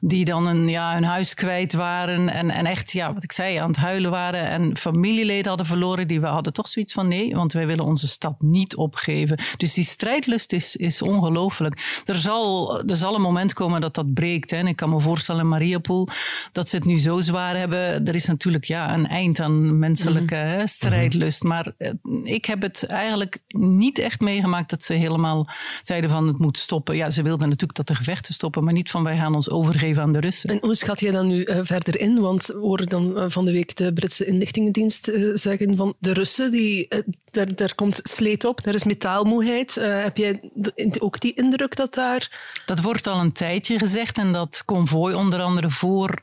die 0.00 0.24
dan 0.24 0.46
een, 0.46 0.68
ja, 0.68 0.94
hun 0.94 1.04
huis 1.04 1.34
kwijt 1.34 1.72
waren 1.72 2.28
en, 2.28 2.50
en 2.50 2.66
echt, 2.66 2.92
ja, 2.92 3.12
wat 3.12 3.22
ik 3.22 3.32
zei, 3.32 3.56
aan 3.56 3.68
het 3.68 3.76
huilen 3.76 4.10
waren 4.10 4.48
en 4.48 4.76
familieleden 4.76 5.48
hadden 5.48 5.66
verloren, 5.66 6.08
die 6.08 6.20
we 6.20 6.26
hadden 6.26 6.52
toch 6.52 6.68
zoiets 6.68 6.92
van 6.92 7.08
nee, 7.08 7.34
want 7.34 7.52
wij 7.52 7.66
willen 7.66 7.84
onze 7.84 8.08
stad 8.08 8.36
niet 8.38 8.76
opgeven. 8.76 9.38
Dus 9.56 9.74
die 9.74 9.84
strijdlust 9.84 10.52
is, 10.52 10.76
is 10.76 11.02
ongelooflijk. 11.02 12.02
Er 12.04 12.14
zal, 12.14 12.78
er 12.82 12.96
zal 12.96 13.14
een 13.14 13.20
moment 13.20 13.52
komen 13.52 13.80
dat 13.80 13.94
dat 13.94 14.14
breekt. 14.14 14.50
Hè. 14.50 14.56
En 14.56 14.66
ik 14.66 14.76
kan 14.76 14.90
me 14.90 15.00
voorstellen 15.00 15.40
in 15.40 15.48
Mariupol 15.48 16.08
dat 16.52 16.68
ze 16.68 16.76
het 16.76 16.84
nu 16.84 16.98
zo 16.98 17.20
zwaar 17.20 17.56
hebben. 17.56 18.06
Er 18.06 18.14
is 18.14 18.26
natuurlijk 18.26 18.64
ja, 18.64 18.94
een 18.94 19.06
eind 19.06 19.40
aan 19.40 19.78
menselijke 19.78 20.34
hè, 20.34 20.66
strijdlust. 20.66 21.42
Maar 21.42 21.72
eh, 21.78 21.92
ik 22.22 22.44
heb 22.44 22.62
het 22.62 22.86
eigenlijk 22.86 23.38
niet 23.48 23.98
echt 23.98 24.20
meegemaakt 24.20 24.70
dat 24.70 24.82
ze 24.82 24.92
helemaal 24.92 25.48
zeiden 25.80 26.07
van 26.08 26.26
het 26.26 26.38
moet 26.38 26.58
stoppen. 26.58 26.96
Ja, 26.96 27.10
ze 27.10 27.22
wilden 27.22 27.48
natuurlijk 27.48 27.76
dat 27.76 27.86
de 27.86 27.94
gevechten 27.94 28.34
stoppen, 28.34 28.64
maar 28.64 28.72
niet 28.72 28.90
van 28.90 29.02
wij 29.02 29.16
gaan 29.16 29.34
ons 29.34 29.50
overgeven 29.50 30.02
aan 30.02 30.12
de 30.12 30.20
Russen. 30.20 30.50
En 30.50 30.58
hoe 30.60 30.74
schat 30.74 31.00
je 31.00 31.12
dan 31.12 31.26
nu 31.26 31.42
eh, 31.42 31.58
verder 31.62 32.00
in? 32.00 32.20
Want 32.20 32.46
we 32.46 32.58
horen 32.58 32.88
dan 32.88 33.18
eh, 33.18 33.24
van 33.28 33.44
de 33.44 33.52
week 33.52 33.76
de 33.76 33.92
Britse 33.92 34.24
inlichtingendienst 34.24 35.08
eh, 35.08 35.30
zeggen 35.34 35.76
van 35.76 35.94
de 35.98 36.12
Russen, 36.12 36.50
die, 36.50 36.88
daar, 37.30 37.54
daar 37.54 37.74
komt 37.74 38.00
sleet 38.02 38.44
op, 38.44 38.64
daar 38.64 38.74
is 38.74 38.84
metaalmoeheid. 38.84 39.76
Eh, 39.76 40.02
heb 40.02 40.16
jij 40.16 40.40
ook 40.98 41.20
die 41.20 41.34
indruk 41.34 41.76
dat 41.76 41.94
daar... 41.94 42.52
Dat 42.64 42.80
wordt 42.80 43.06
al 43.06 43.20
een 43.20 43.32
tijdje 43.32 43.78
gezegd 43.78 44.18
en 44.18 44.32
dat 44.32 44.62
konvooi 44.64 45.14
onder 45.14 45.40
andere 45.40 45.70
voor 45.70 46.20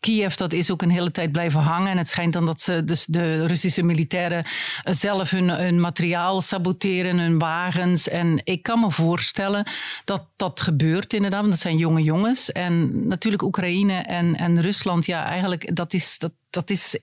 Kiev, 0.00 0.34
dat 0.34 0.52
is 0.52 0.70
ook 0.70 0.82
een 0.82 0.90
hele 0.90 1.10
tijd 1.10 1.32
blijven 1.32 1.60
hangen. 1.60 1.90
En 1.90 1.98
het 1.98 2.08
schijnt 2.08 2.32
dan 2.32 2.46
dat 2.46 2.60
ze 2.60 2.84
dus 2.84 3.04
de 3.06 3.46
Russische 3.46 3.82
militairen 3.82 4.44
zelf 4.84 5.30
hun, 5.30 5.48
hun 5.48 5.80
materiaal 5.80 6.40
saboteren, 6.40 7.18
hun 7.18 7.38
wagens. 7.38 8.08
En 8.08 8.40
ik 8.44 8.62
kan 8.62 8.80
me 8.80 8.90
voorstellen 8.92 9.66
dat 10.04 10.26
dat 10.36 10.60
gebeurt 10.60 11.12
inderdaad, 11.12 11.40
want 11.40 11.52
dat 11.52 11.62
zijn 11.62 11.76
jonge 11.76 12.02
jongens. 12.02 12.52
En 12.52 13.06
natuurlijk 13.08 13.42
Oekraïne 13.42 13.94
en, 13.94 14.36
en 14.36 14.60
Rusland, 14.60 15.06
ja 15.06 15.24
eigenlijk, 15.24 15.76
dat 15.76 15.92
is... 15.92 16.18
Dat, 16.18 16.32
dat 16.50 16.70
is 16.70 17.00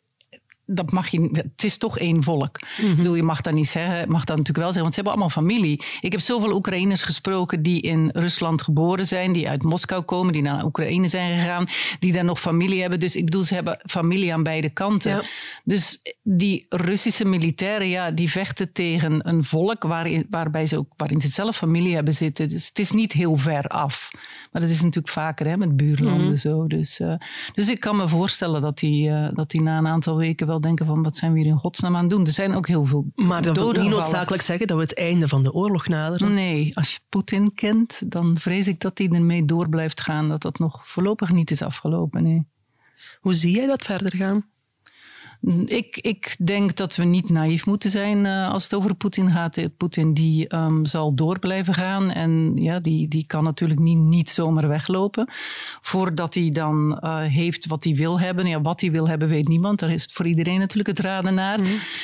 dat 0.71 0.91
mag 0.91 1.07
je, 1.07 1.29
het 1.31 1.63
is 1.63 1.77
toch 1.77 1.97
één 1.97 2.23
volk. 2.23 2.59
Ik 2.77 2.95
bedoel, 2.95 3.15
je 3.15 3.23
mag 3.23 3.41
dat 3.41 3.53
niet 3.53 3.69
zeggen, 3.69 4.11
mag 4.11 4.23
dat 4.23 4.37
natuurlijk 4.37 4.57
wel 4.57 4.73
zeggen, 4.73 4.81
want 4.81 4.93
ze 4.93 5.01
hebben 5.01 5.13
allemaal 5.13 5.43
familie. 5.43 5.83
Ik 6.01 6.11
heb 6.11 6.21
zoveel 6.21 6.55
Oekraïners 6.55 7.03
gesproken 7.03 7.61
die 7.61 7.81
in 7.81 8.09
Rusland 8.13 8.61
geboren 8.61 9.07
zijn, 9.07 9.31
die 9.31 9.49
uit 9.49 9.63
Moskou 9.63 10.01
komen, 10.01 10.33
die 10.33 10.41
naar 10.41 10.65
Oekraïne 10.65 11.07
zijn 11.07 11.39
gegaan, 11.39 11.67
die 11.99 12.11
daar 12.11 12.23
nog 12.23 12.39
familie 12.39 12.81
hebben. 12.81 12.99
Dus 12.99 13.15
ik 13.15 13.25
bedoel, 13.25 13.43
ze 13.43 13.53
hebben 13.53 13.79
familie 13.85 14.33
aan 14.33 14.43
beide 14.43 14.69
kanten. 14.69 15.11
Ja. 15.11 15.23
Dus 15.63 16.01
die 16.23 16.65
Russische 16.69 17.25
militairen, 17.25 17.87
ja, 17.87 18.11
die 18.11 18.29
vechten 18.31 18.71
tegen 18.71 19.27
een 19.29 19.43
volk 19.43 19.83
waarin, 19.83 20.25
waarbij 20.29 20.65
ze 20.65 20.77
ook, 20.77 20.93
waarin 20.95 21.21
ze 21.21 21.27
zelf 21.27 21.55
familie 21.55 21.95
hebben 21.95 22.13
zitten. 22.13 22.47
Dus 22.47 22.67
het 22.67 22.79
is 22.79 22.91
niet 22.91 23.11
heel 23.11 23.35
ver 23.37 23.67
af. 23.67 24.09
Maar 24.51 24.61
dat 24.61 24.71
is 24.71 24.81
natuurlijk 24.81 25.13
vaker 25.13 25.47
hè, 25.47 25.57
met 25.57 25.77
buurlanden 25.77 26.39
zo. 26.39 26.67
Dus, 26.67 26.99
eh, 26.99 27.13
dus 27.53 27.69
ik 27.69 27.79
kan 27.79 27.95
me 27.95 28.07
voorstellen 28.07 28.61
dat 28.61 28.77
die, 28.77 29.09
eh, 29.09 29.29
dat 29.33 29.51
die 29.51 29.61
na 29.61 29.77
een 29.77 29.87
aantal 29.87 30.17
weken 30.17 30.47
wel 30.47 30.58
denken 30.59 30.85
van 30.85 31.03
wat 31.03 31.15
zijn 31.15 31.33
we 31.33 31.39
hier 31.39 31.47
in 31.47 31.57
godsnaam 31.57 31.95
aan 31.95 32.01
het 32.01 32.09
doen. 32.09 32.25
Er 32.25 32.31
zijn 32.31 32.53
ook 32.53 32.67
heel 32.67 32.85
veel 32.85 33.11
Maar 33.15 33.41
dat 33.41 33.57
wil 33.57 33.71
niet 33.71 33.89
noodzakelijk 33.89 34.43
zeggen 34.43 34.67
dat 34.67 34.77
we 34.77 34.83
het 34.83 34.97
einde 34.97 35.27
van 35.27 35.43
de 35.43 35.53
oorlog 35.53 35.87
naderen. 35.87 36.33
Nee, 36.33 36.75
als 36.75 36.93
je 36.93 36.99
Poetin 37.09 37.53
kent, 37.53 38.11
dan 38.11 38.37
vrees 38.39 38.67
ik 38.67 38.79
dat 38.79 38.97
hij 38.97 39.09
ermee 39.09 39.45
door 39.45 39.69
blijft 39.69 40.01
gaan. 40.01 40.29
Dat 40.29 40.41
dat 40.41 40.59
nog 40.59 40.87
voorlopig 40.87 41.31
niet 41.31 41.51
is 41.51 41.61
afgelopen. 41.61 42.23
Nee. 42.23 42.47
Hoe 43.19 43.33
zie 43.33 43.55
jij 43.55 43.65
dat 43.65 43.83
verder 43.83 44.15
gaan? 44.15 44.45
Ik, 45.65 45.97
ik 45.97 46.35
denk 46.45 46.75
dat 46.75 46.95
we 46.95 47.03
niet 47.03 47.29
naïef 47.29 47.65
moeten 47.65 47.89
zijn 47.89 48.25
eh, 48.25 48.51
als 48.51 48.63
het 48.63 48.73
over 48.73 48.95
Poetin 48.95 49.31
gaat. 49.31 49.57
Eh, 49.57 49.65
Poetin 49.77 50.13
die 50.13 50.47
ehm, 50.47 50.85
zal 50.85 51.13
door 51.15 51.39
blijven 51.39 51.73
gaan 51.73 52.11
en 52.11 52.55
ja, 52.55 52.79
die, 52.79 53.07
die 53.07 53.25
kan 53.27 53.43
natuurlijk 53.43 53.79
niet, 53.79 53.97
niet 53.97 54.29
zomaar 54.29 54.67
weglopen. 54.67 55.27
Voordat 55.81 56.33
hij 56.33 56.51
dan 56.51 56.99
eh, 56.99 57.21
heeft 57.21 57.67
wat 57.67 57.83
hij 57.83 57.95
wil 57.95 58.19
hebben. 58.19 58.45
Ja, 58.45 58.61
wat 58.61 58.81
hij 58.81 58.91
wil 58.91 59.07
hebben 59.07 59.27
weet 59.27 59.47
niemand. 59.47 59.79
Daar 59.79 59.91
is 59.91 60.01
het 60.01 60.11
voor 60.11 60.27
iedereen 60.27 60.59
natuurlijk 60.59 60.87
het 60.97 60.99
raden 60.99 61.33
naar. 61.33 61.59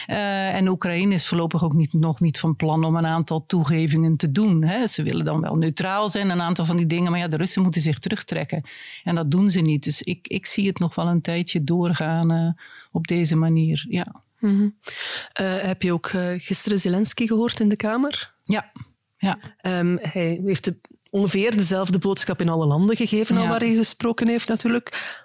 Eh, 0.06 0.56
en 0.56 0.68
Oekraïne 0.68 1.14
is 1.14 1.28
voorlopig 1.28 1.64
ook 1.64 1.74
niet, 1.74 1.94
nog 1.94 2.20
niet 2.20 2.40
van 2.40 2.56
plan 2.56 2.84
om 2.84 2.96
een 2.96 3.06
aantal 3.06 3.46
toegevingen 3.46 4.18
te 4.18 4.32
doen. 4.32 4.64
Hè. 4.64 4.88
Ze 4.88 5.04
willen 5.04 5.26
dan 5.26 5.42
wel 5.42 5.56
neutraal 5.56 6.10
zijn, 6.10 6.30
een 6.30 6.42
aantal 6.42 6.66
van 6.66 6.78
die 6.78 6.88
dingen. 6.88 7.12
Maar 7.12 7.20
ja, 7.20 7.28
de 7.28 7.38
Russen 7.38 7.62
moeten 7.62 7.82
zich 7.82 8.00
terugtrekken. 8.00 8.64
En 9.04 9.16
dat 9.16 9.32
doen 9.32 9.52
ze 9.52 9.62
niet. 9.62 9.84
Dus 9.84 10.02
ik, 10.02 10.28
ik 10.28 10.46
zie 10.46 10.68
het 10.68 10.80
nog 10.80 10.96
wel 10.96 11.08
een 11.08 11.22
tijdje 11.22 11.64
doorgaan 11.64 12.56
op 12.92 13.08
deze 13.08 13.25
manier. 13.34 13.86
Ja. 13.90 14.24
Eh, 15.34 15.58
heb 15.58 15.82
je 15.82 15.94
ook 15.94 16.08
eh, 16.08 16.34
gisteren 16.38 16.80
Zelensky 16.80 17.28
gehoord 17.28 17.60
in 17.60 17.70
de 17.70 17.76
Kamer? 17.76 18.36
Ja, 18.42 18.72
ja. 19.18 19.40
Ehm, 19.58 19.98
hij 20.00 20.42
heeft 20.46 20.64
de, 20.64 20.80
ongeveer 21.10 21.52
dezelfde 21.58 22.00
boodschap 22.00 22.42
in 22.42 22.50
alle 22.50 22.66
landen 22.66 22.96
gegeven 22.96 23.38
al 23.38 23.48
waar 23.48 23.60
hij 23.60 23.76
gesproken 23.76 24.28
heeft 24.28 24.48
natuurlijk. 24.48 25.18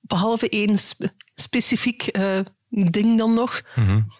Behalve 0.00 0.48
één 0.48 0.78
spe- 0.78 1.14
specifiek 1.34 2.02
eh, 2.06 2.40
ding 2.70 3.18
dan 3.18 3.32
nog. 3.34 3.62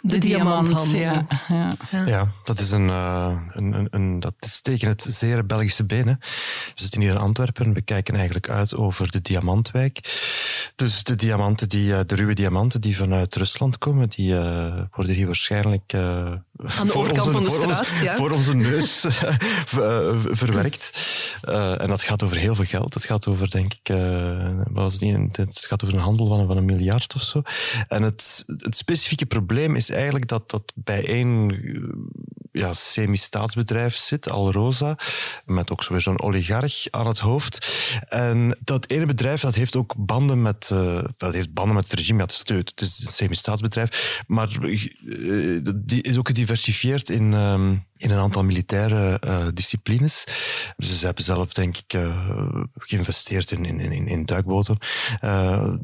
De, 0.01 0.19
diamanthandel. 0.19 0.99
Ja, 0.99 1.27
ja. 1.49 2.07
Ja, 2.07 2.33
dat 2.45 2.59
is, 2.59 2.71
een, 2.71 2.89
eh, 2.89 3.41
een, 3.53 3.73
een, 3.73 3.87
een- 3.91 4.21
dat 4.21 4.35
is 4.41 4.61
tegen 4.61 4.89
het 4.89 5.03
zeer 5.09 5.47
Belgische 5.47 5.85
been. 5.85 6.07
Hè. 6.07 6.15
We 6.15 6.73
zitten 6.75 7.01
hier 7.01 7.11
in 7.11 7.19
Antwerpen 7.19 7.65
en 7.65 7.73
we 7.73 7.83
kijken 7.83 8.15
eigenlijk 8.15 8.49
uit 8.49 8.75
over 8.77 9.11
de 9.11 9.21
Diamantwijk. 9.21 10.01
Dus 10.77 11.03
de 11.05 11.15
diamanten, 11.15 11.69
die, 11.69 11.95
eh, 11.95 12.01
de 12.07 12.15
ruwe 12.15 12.35
diamanten 12.35 12.81
die 12.81 12.97
vanuit 12.97 13.35
Rusland 13.35 13.79
komen, 13.79 14.09
die 14.09 14.39
eh, 14.39 14.81
worden 14.95 15.15
hier 15.15 15.27
waarschijnlijk 15.27 15.93
eh, 15.93 16.01
aan 16.01 16.87
de 16.87 16.95
overkant 16.95 17.31
van 17.31 17.43
de 17.45 17.51
straat, 17.51 17.99
ja. 18.03 18.15
voor 18.17 18.31
onze 18.31 18.55
neus 18.57 19.07
verwerkt. 20.41 20.91
Uh, 21.49 21.81
en 21.81 21.89
dat 21.89 22.03
gaat 22.03 22.23
over 22.23 22.37
heel 22.37 22.55
veel 22.55 22.65
geld. 22.65 22.93
Dat 22.93 23.05
gaat 23.05 23.27
over, 23.27 23.51
denk 23.51 23.75
ik, 23.75 23.89
uh, 23.89 24.49
was 24.71 24.99
niet, 24.99 25.37
het 25.37 25.67
gaat 25.69 25.83
over 25.85 25.95
een 25.97 26.03
handel 26.03 26.27
van, 26.27 26.47
van 26.47 26.57
een 26.57 26.65
miljard 26.65 27.15
of 27.15 27.23
zo. 27.23 27.43
En 27.89 28.03
het, 28.03 28.38
het 28.47 28.77
specifieke 28.77 29.27
probleem 29.27 29.77
is 29.77 29.91
eigenlijk 29.91 30.29
dat, 30.29 30.51
dat 30.51 30.73
bij 30.75 31.07
één 31.07 31.51
ja, 32.53 32.75
semi-staatsbedrijf 32.75 33.95
zit, 33.95 34.31
Alrosa, 34.31 34.99
met 35.45 35.71
ook 35.71 35.83
zo 35.83 35.93
weer 35.93 36.01
zo'n 36.01 36.23
oligarch 36.23 36.91
aan 36.91 37.07
het 37.07 37.19
hoofd. 37.19 37.67
En 38.09 38.59
dat 38.61 38.91
ene 38.91 39.07
bedrijf 39.07 39.41
dat 39.41 39.55
heeft 39.55 39.77
ook 39.77 39.95
banden 39.99 40.43
met, 40.43 40.71
uh, 40.73 41.05
dat 41.17 41.35
heeft 41.35 41.53
banden 41.53 41.75
met 41.75 41.85
het 41.85 41.93
regime. 41.93 42.19
Ja, 42.19 42.25
het, 42.25 42.33
is, 42.33 42.65
het 42.65 42.81
is 42.81 43.01
een 43.01 43.13
semi-staatsbedrijf, 43.13 44.23
maar 44.27 44.49
uh, 44.61 45.61
die 45.77 46.03
is 46.03 46.17
ook 46.17 46.27
gediversifieerd 46.27 47.09
in, 47.09 47.33
um, 47.33 47.87
in 47.97 48.11
een 48.11 48.19
aantal 48.19 48.45
militaire 48.45 49.21
disciplines. 49.55 50.25
Dus 50.77 50.99
ze 50.99 51.07
hebben 51.07 51.25
zelf, 51.25 51.53
denk 51.53 51.77
ik, 51.77 52.01
geïnvesteerd 52.75 53.51
in, 53.51 53.65
in, 53.65 53.81
in, 53.81 54.07
in 54.07 54.25
duikboten 54.25 54.79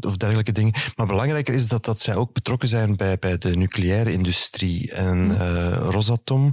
of 0.00 0.16
dergelijke 0.16 0.52
dingen. 0.52 0.74
Maar 0.96 1.06
belangrijker 1.06 1.54
is 1.54 1.68
dat, 1.68 1.84
dat 1.84 1.98
zij 1.98 2.14
ook 2.14 2.32
betrokken 2.44 2.68
zijn 2.68 2.96
bij, 2.96 3.18
bij 3.18 3.38
de 3.38 3.56
nucleaire 3.56 4.12
industrie 4.12 4.92
en 4.92 5.36
Rosatom. 5.76 6.52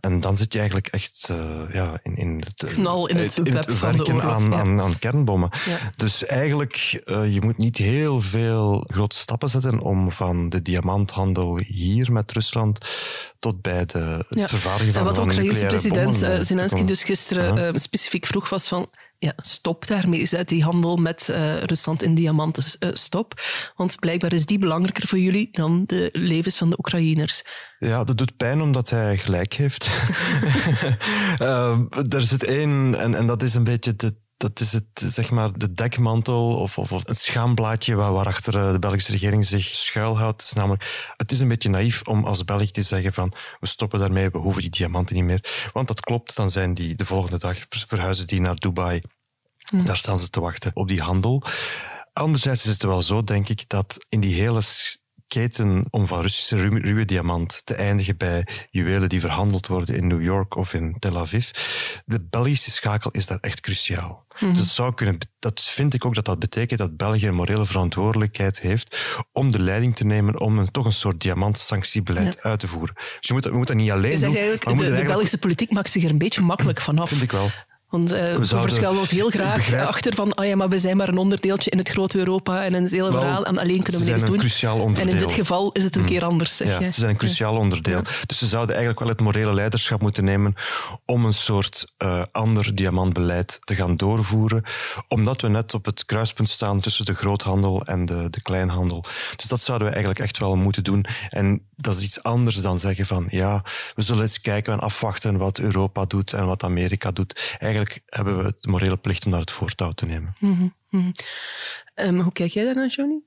En 0.00 0.20
dan 0.20 0.36
zit 0.36 0.52
je 0.52 0.58
eigenlijk 0.58 0.88
echt 0.88 1.28
uh, 1.30 1.62
ja, 1.72 1.98
in, 2.02 2.16
in 2.16 2.42
het, 2.46 2.72
Knal 2.72 3.06
in 3.06 3.16
het, 3.16 3.38
in 3.38 3.56
het 3.56 3.80
werken 3.80 4.22
aan, 4.22 4.54
aan, 4.54 4.80
aan, 4.80 4.98
kernbommen. 4.98 5.50
Ja. 5.66 5.76
Dus 5.96 6.26
eigenlijk, 6.26 7.02
uh, 7.04 7.34
je 7.34 7.40
moet 7.40 7.58
niet 7.58 7.76
heel 7.76 8.20
veel 8.20 8.84
grote 8.86 9.16
stappen 9.16 9.48
zetten 9.48 9.80
om 9.80 10.12
van 10.12 10.48
de 10.48 10.62
diamanthandel 10.62 11.58
hier 11.58 12.12
met 12.12 12.32
Rusland 12.32 12.78
tot 13.38 13.62
bij 13.62 13.84
de, 13.84 14.24
het 14.28 14.48
vervaardigen 14.48 14.92
van, 14.92 15.02
en 15.02 15.08
wat 15.08 15.18
ook 15.18 15.34
de 15.34 15.66
president 15.66 16.16
Zelensky 16.46 16.84
dus 16.84 17.04
gisteren 17.04 17.80
specifiek 17.80 18.26
vroeg 18.26 18.48
was 18.48 18.68
van 18.68 18.88
ja, 19.22 19.32
stop 19.36 19.86
daarmee. 19.86 20.26
Zet 20.26 20.48
die 20.48 20.62
handel 20.62 20.96
met 20.96 21.28
uh, 21.30 21.60
Rusland 21.60 22.02
in 22.02 22.14
diamanten 22.14 22.64
uh, 22.80 22.90
stop. 22.92 23.40
Want 23.76 24.00
blijkbaar 24.00 24.32
is 24.32 24.46
die 24.46 24.58
belangrijker 24.58 25.08
voor 25.08 25.18
jullie 25.18 25.48
dan 25.50 25.84
de 25.86 26.08
levens 26.12 26.58
van 26.58 26.70
de 26.70 26.78
Oekraïners. 26.78 27.44
Ja, 27.78 28.04
dat 28.04 28.18
doet 28.18 28.36
pijn 28.36 28.60
omdat 28.60 28.90
hij 28.90 29.18
gelijk 29.18 29.54
heeft. 29.54 29.90
uh, 31.38 31.78
er 32.16 32.22
zit 32.22 32.44
één, 32.44 32.94
en, 32.98 33.14
en 33.14 33.26
dat 33.26 33.42
is 33.42 33.54
een 33.54 33.64
beetje 33.64 33.96
de 33.96 34.14
dat 34.42 34.60
is 34.60 34.72
het, 34.72 34.84
zeg 34.94 35.30
maar, 35.30 35.58
de 35.58 35.72
dekmantel 35.72 36.56
of, 36.56 36.78
of, 36.78 36.92
of 36.92 37.06
het 37.06 37.18
schaamblaadje 37.18 37.94
waar, 37.94 38.12
waarachter 38.12 38.72
de 38.72 38.78
Belgische 38.78 39.12
regering 39.12 39.46
zich 39.46 39.66
schuilhoudt. 39.66 40.40
Het 40.40 40.50
is 40.50 40.56
namelijk, 40.56 41.12
het 41.16 41.32
is 41.32 41.40
een 41.40 41.48
beetje 41.48 41.68
naïef 41.68 42.02
om 42.02 42.24
als 42.24 42.44
België 42.44 42.70
te 42.70 42.82
zeggen 42.82 43.12
van 43.12 43.32
we 43.60 43.66
stoppen 43.66 43.98
daarmee, 43.98 44.30
we 44.30 44.38
hoeven 44.38 44.62
die 44.62 44.70
diamanten 44.70 45.14
niet 45.14 45.24
meer. 45.24 45.70
Want 45.72 45.88
dat 45.88 46.00
klopt, 46.00 46.36
dan 46.36 46.50
zijn 46.50 46.74
die 46.74 46.94
de 46.94 47.06
volgende 47.06 47.38
dag 47.38 47.56
verhuizen 47.68 48.26
die 48.26 48.40
naar 48.40 48.56
Dubai. 48.56 49.00
Hm. 49.58 49.84
Daar 49.84 49.96
staan 49.96 50.18
ze 50.18 50.30
te 50.30 50.40
wachten 50.40 50.70
op 50.74 50.88
die 50.88 51.00
handel. 51.00 51.42
Anderzijds 52.12 52.64
is 52.64 52.72
het 52.72 52.82
wel 52.82 53.02
zo, 53.02 53.24
denk 53.24 53.48
ik, 53.48 53.68
dat 53.68 54.06
in 54.08 54.20
die 54.20 54.34
hele 54.34 54.62
keten 55.32 55.86
om 55.90 56.06
van 56.06 56.20
Russische 56.20 56.56
ruwe, 56.56 57.04
diamant 57.04 57.60
te 57.64 57.74
eindigen 57.74 58.16
bij 58.16 58.46
juwelen 58.70 59.08
die 59.08 59.20
verhandeld 59.20 59.66
worden 59.66 59.96
in 59.96 60.06
New 60.06 60.22
York 60.22 60.56
of 60.56 60.74
in 60.74 60.96
Tel 60.98 61.18
Aviv. 61.18 61.50
De 62.04 62.26
Belgische 62.30 62.70
schakel 62.70 63.10
is 63.10 63.26
daar 63.26 63.38
echt 63.40 63.60
cruciaal. 63.60 64.21
Mm 64.38 64.54
dat, 64.54 64.64
zou 64.64 64.94
kunnen, 64.94 65.18
dat 65.38 65.62
vind 65.62 65.94
ik 65.94 66.04
ook 66.04 66.14
dat 66.14 66.24
dat 66.24 66.38
betekent 66.38 66.78
dat 66.78 66.96
België 66.96 67.26
een 67.26 67.34
morele 67.34 67.64
verantwoordelijkheid 67.64 68.60
heeft 68.60 69.16
om 69.32 69.50
de 69.50 69.58
leiding 69.58 69.96
te 69.96 70.04
nemen 70.04 70.40
om 70.40 70.58
een, 70.58 70.70
toch 70.70 70.84
een 70.84 70.92
soort 70.92 71.20
diamantsanctiebeleid 71.20 72.42
uit 72.42 72.60
te 72.60 72.68
voeren. 72.68 72.94
Dus 72.94 73.16
je 73.20 73.32
moet, 73.32 73.44
we 73.44 73.56
moeten 73.56 73.76
dat 73.76 73.84
niet 73.84 73.92
alleen 73.92 74.20
doen. 74.20 74.32
de, 74.32 74.94
de 74.94 75.04
Belgische 75.04 75.38
politiek 75.38 75.70
maakt 75.70 75.90
zich 75.90 76.04
er 76.04 76.10
een 76.10 76.18
beetje 76.18 76.40
makkelijk 76.40 76.80
vanaf. 76.80 77.08
Vind 77.08 77.22
ik 77.22 77.32
wel. 77.32 77.50
Want 77.92 78.12
uh, 78.12 78.24
we, 78.24 78.44
verschuilen 78.44 79.00
ons 79.00 79.10
heel 79.10 79.30
graag 79.30 79.74
achter 79.74 80.14
van, 80.14 80.36
oh 80.36 80.44
ja, 80.44 80.56
maar 80.56 80.68
we 80.68 80.78
zijn 80.78 80.96
maar 80.96 81.08
een 81.08 81.18
onderdeeltje 81.18 81.70
in 81.70 81.78
het 81.78 81.88
grote 81.88 82.18
Europa 82.18 82.64
en 82.64 82.74
in 82.74 82.82
het 82.82 82.90
hele 82.90 83.10
verhaal 83.10 83.44
en 83.44 83.58
alleen 83.58 83.82
kunnen 83.82 84.04
we 84.04 84.10
niks 84.10 84.24
doen. 84.24 84.38
Cruciaal 84.38 84.80
onderdeel. 84.80 85.04
En 85.04 85.10
in 85.10 85.26
dit 85.26 85.32
geval 85.32 85.72
is 85.72 85.84
het 85.84 85.94
een 85.94 86.00
mm. 86.00 86.06
keer 86.06 86.24
anders. 86.24 86.56
Zeg 86.56 86.68
ja, 86.68 86.92
ze 86.92 87.00
zijn 87.00 87.10
een 87.10 87.16
cruciaal 87.16 87.56
onderdeel. 87.56 88.02
Dus 88.26 88.38
ze 88.38 88.46
zouden 88.46 88.74
eigenlijk 88.74 89.04
wel 89.04 89.08
het 89.08 89.20
morele 89.20 89.54
leiderschap 89.54 90.00
moeten 90.00 90.24
nemen 90.24 90.54
om 91.06 91.24
een 91.24 91.34
soort 91.34 91.92
uh, 91.98 92.22
ander 92.32 92.74
diamantbeleid 92.74 93.58
te 93.60 93.74
gaan 93.74 93.96
doorvoeren, 93.96 94.62
omdat 95.08 95.40
we 95.40 95.48
net 95.48 95.74
op 95.74 95.84
het 95.84 96.04
kruispunt 96.04 96.48
staan 96.48 96.80
tussen 96.80 97.04
de 97.04 97.14
groothandel 97.14 97.82
en 97.84 98.04
de, 98.04 98.30
de 98.30 98.42
kleinhandel. 98.42 99.04
Dus 99.36 99.48
dat 99.48 99.60
zouden 99.60 99.88
we 99.88 99.94
eigenlijk 99.94 100.24
echt 100.24 100.38
wel 100.38 100.56
moeten 100.56 100.84
doen. 100.84 101.04
En 101.28 101.66
dat 101.76 101.96
is 101.96 102.02
iets 102.02 102.22
anders 102.22 102.56
dan 102.56 102.78
zeggen 102.78 103.06
van, 103.06 103.26
ja, 103.28 103.62
we 103.94 104.02
zullen 104.02 104.22
eens 104.22 104.40
kijken 104.40 104.72
en 104.72 104.80
afwachten 104.80 105.36
wat 105.36 105.58
Europa 105.58 106.04
doet 106.04 106.32
en 106.32 106.46
wat 106.46 106.62
Amerika 106.62 107.10
doet. 107.10 107.56
Eigenlijk 107.58 107.81
hebben 108.06 108.44
we 108.44 108.54
de 108.60 108.68
morele 108.68 108.96
plicht 108.96 109.24
om 109.24 109.30
daar 109.30 109.40
het 109.40 109.50
voortouw 109.50 109.92
te 109.92 110.06
nemen. 110.06 110.36
Mm 110.38 110.74
-hmm. 110.90 111.12
um, 111.94 112.20
hoe 112.20 112.32
kijk 112.32 112.50
jij 112.50 112.64
daar 112.64 112.74
naar, 112.74 112.88
Johnny? 112.88 113.20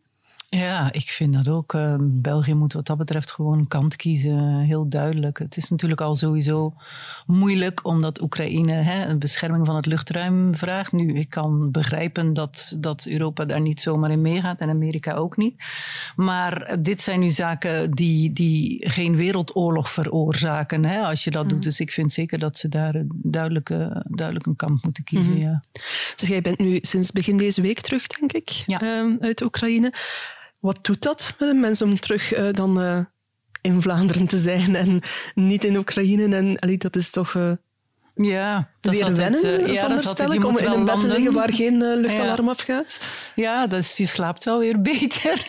Ja, 0.49 0.91
ik 0.91 1.07
vind 1.07 1.33
dat 1.33 1.47
ook. 1.47 1.73
Uh, 1.73 1.95
België 1.99 2.53
moet 2.53 2.73
wat 2.73 2.85
dat 2.85 2.97
betreft 2.97 3.31
gewoon 3.31 3.57
een 3.57 3.67
kant 3.67 3.95
kiezen, 3.95 4.59
heel 4.59 4.89
duidelijk. 4.89 5.39
Het 5.39 5.57
is 5.57 5.69
natuurlijk 5.69 6.01
al 6.01 6.15
sowieso 6.15 6.73
moeilijk 7.25 7.85
omdat 7.85 8.21
Oekraïne 8.21 8.73
hè, 8.73 9.05
een 9.05 9.19
bescherming 9.19 9.65
van 9.65 9.75
het 9.75 9.85
luchtruim 9.85 10.55
vraagt. 10.55 10.91
Nu, 10.91 11.13
ik 11.19 11.29
kan 11.29 11.71
begrijpen 11.71 12.33
dat, 12.33 12.75
dat 12.79 13.05
Europa 13.05 13.45
daar 13.45 13.61
niet 13.61 13.81
zomaar 13.81 14.11
in 14.11 14.21
meegaat 14.21 14.61
en 14.61 14.69
Amerika 14.69 15.13
ook 15.13 15.37
niet. 15.37 15.63
Maar 16.15 16.77
dit 16.81 17.01
zijn 17.01 17.19
nu 17.19 17.31
zaken 17.31 17.91
die, 17.91 18.33
die 18.33 18.89
geen 18.89 19.15
wereldoorlog 19.15 19.89
veroorzaken 19.89 20.85
hè, 20.85 21.01
als 21.01 21.23
je 21.23 21.31
dat 21.31 21.49
doet. 21.49 21.57
Mm. 21.57 21.63
Dus 21.63 21.79
ik 21.79 21.91
vind 21.91 22.13
zeker 22.13 22.39
dat 22.39 22.57
ze 22.57 22.69
daar 22.69 23.03
duidelijk, 23.13 23.67
duidelijk 24.03 24.45
een 24.45 24.55
kant 24.55 24.83
moeten 24.83 25.03
kiezen. 25.03 25.33
Mm 25.33 25.41
ja. 25.41 25.63
Dus 26.15 26.27
jij 26.27 26.41
bent 26.41 26.57
nu 26.57 26.77
sinds 26.81 27.11
begin 27.11 27.37
deze 27.37 27.61
week 27.61 27.81
terug, 27.81 28.07
denk 28.07 28.31
ik, 28.31 28.49
ja. 28.49 28.81
uh, 28.81 29.15
uit 29.19 29.41
Oekraïne. 29.41 29.93
Wat 30.65 30.85
doet 30.85 31.01
dat 31.01 31.35
met 31.39 31.49
een 31.49 31.59
mens 31.59 31.81
om 31.81 31.99
terug 31.99 32.37
uh, 32.37 32.51
dan 32.51 32.81
uh, 32.81 32.99
in 33.61 33.81
Vlaanderen 33.81 34.27
te 34.27 34.37
zijn 34.37 34.75
en 34.75 35.01
niet 35.35 35.63
in 35.63 35.77
Oekraïne? 35.77 36.35
En 36.35 36.59
allee, 36.59 36.77
dat 36.77 36.95
is 36.95 37.11
toch 37.11 37.33
uh, 37.33 37.51
ja, 38.15 38.69
dat 38.85 38.97
weer 38.97 39.15
wennen, 39.15 39.45
uh, 39.45 39.67
ja, 39.67 39.73
veronderstel 39.73 40.33
ik, 40.33 40.45
om 40.45 40.57
in 40.57 40.71
een 40.71 40.85
bed 40.85 40.99
te 40.99 41.07
liggen 41.07 41.33
waar 41.33 41.53
geen 41.53 41.73
uh, 41.73 41.95
luchtalarm 41.95 42.45
ja. 42.45 42.51
afgaat? 42.51 42.99
Ja, 43.35 43.67
dus 43.67 43.97
je 43.97 44.05
slaapt 44.05 44.43
wel 44.43 44.59
weer 44.59 44.81
beter. 44.91 45.41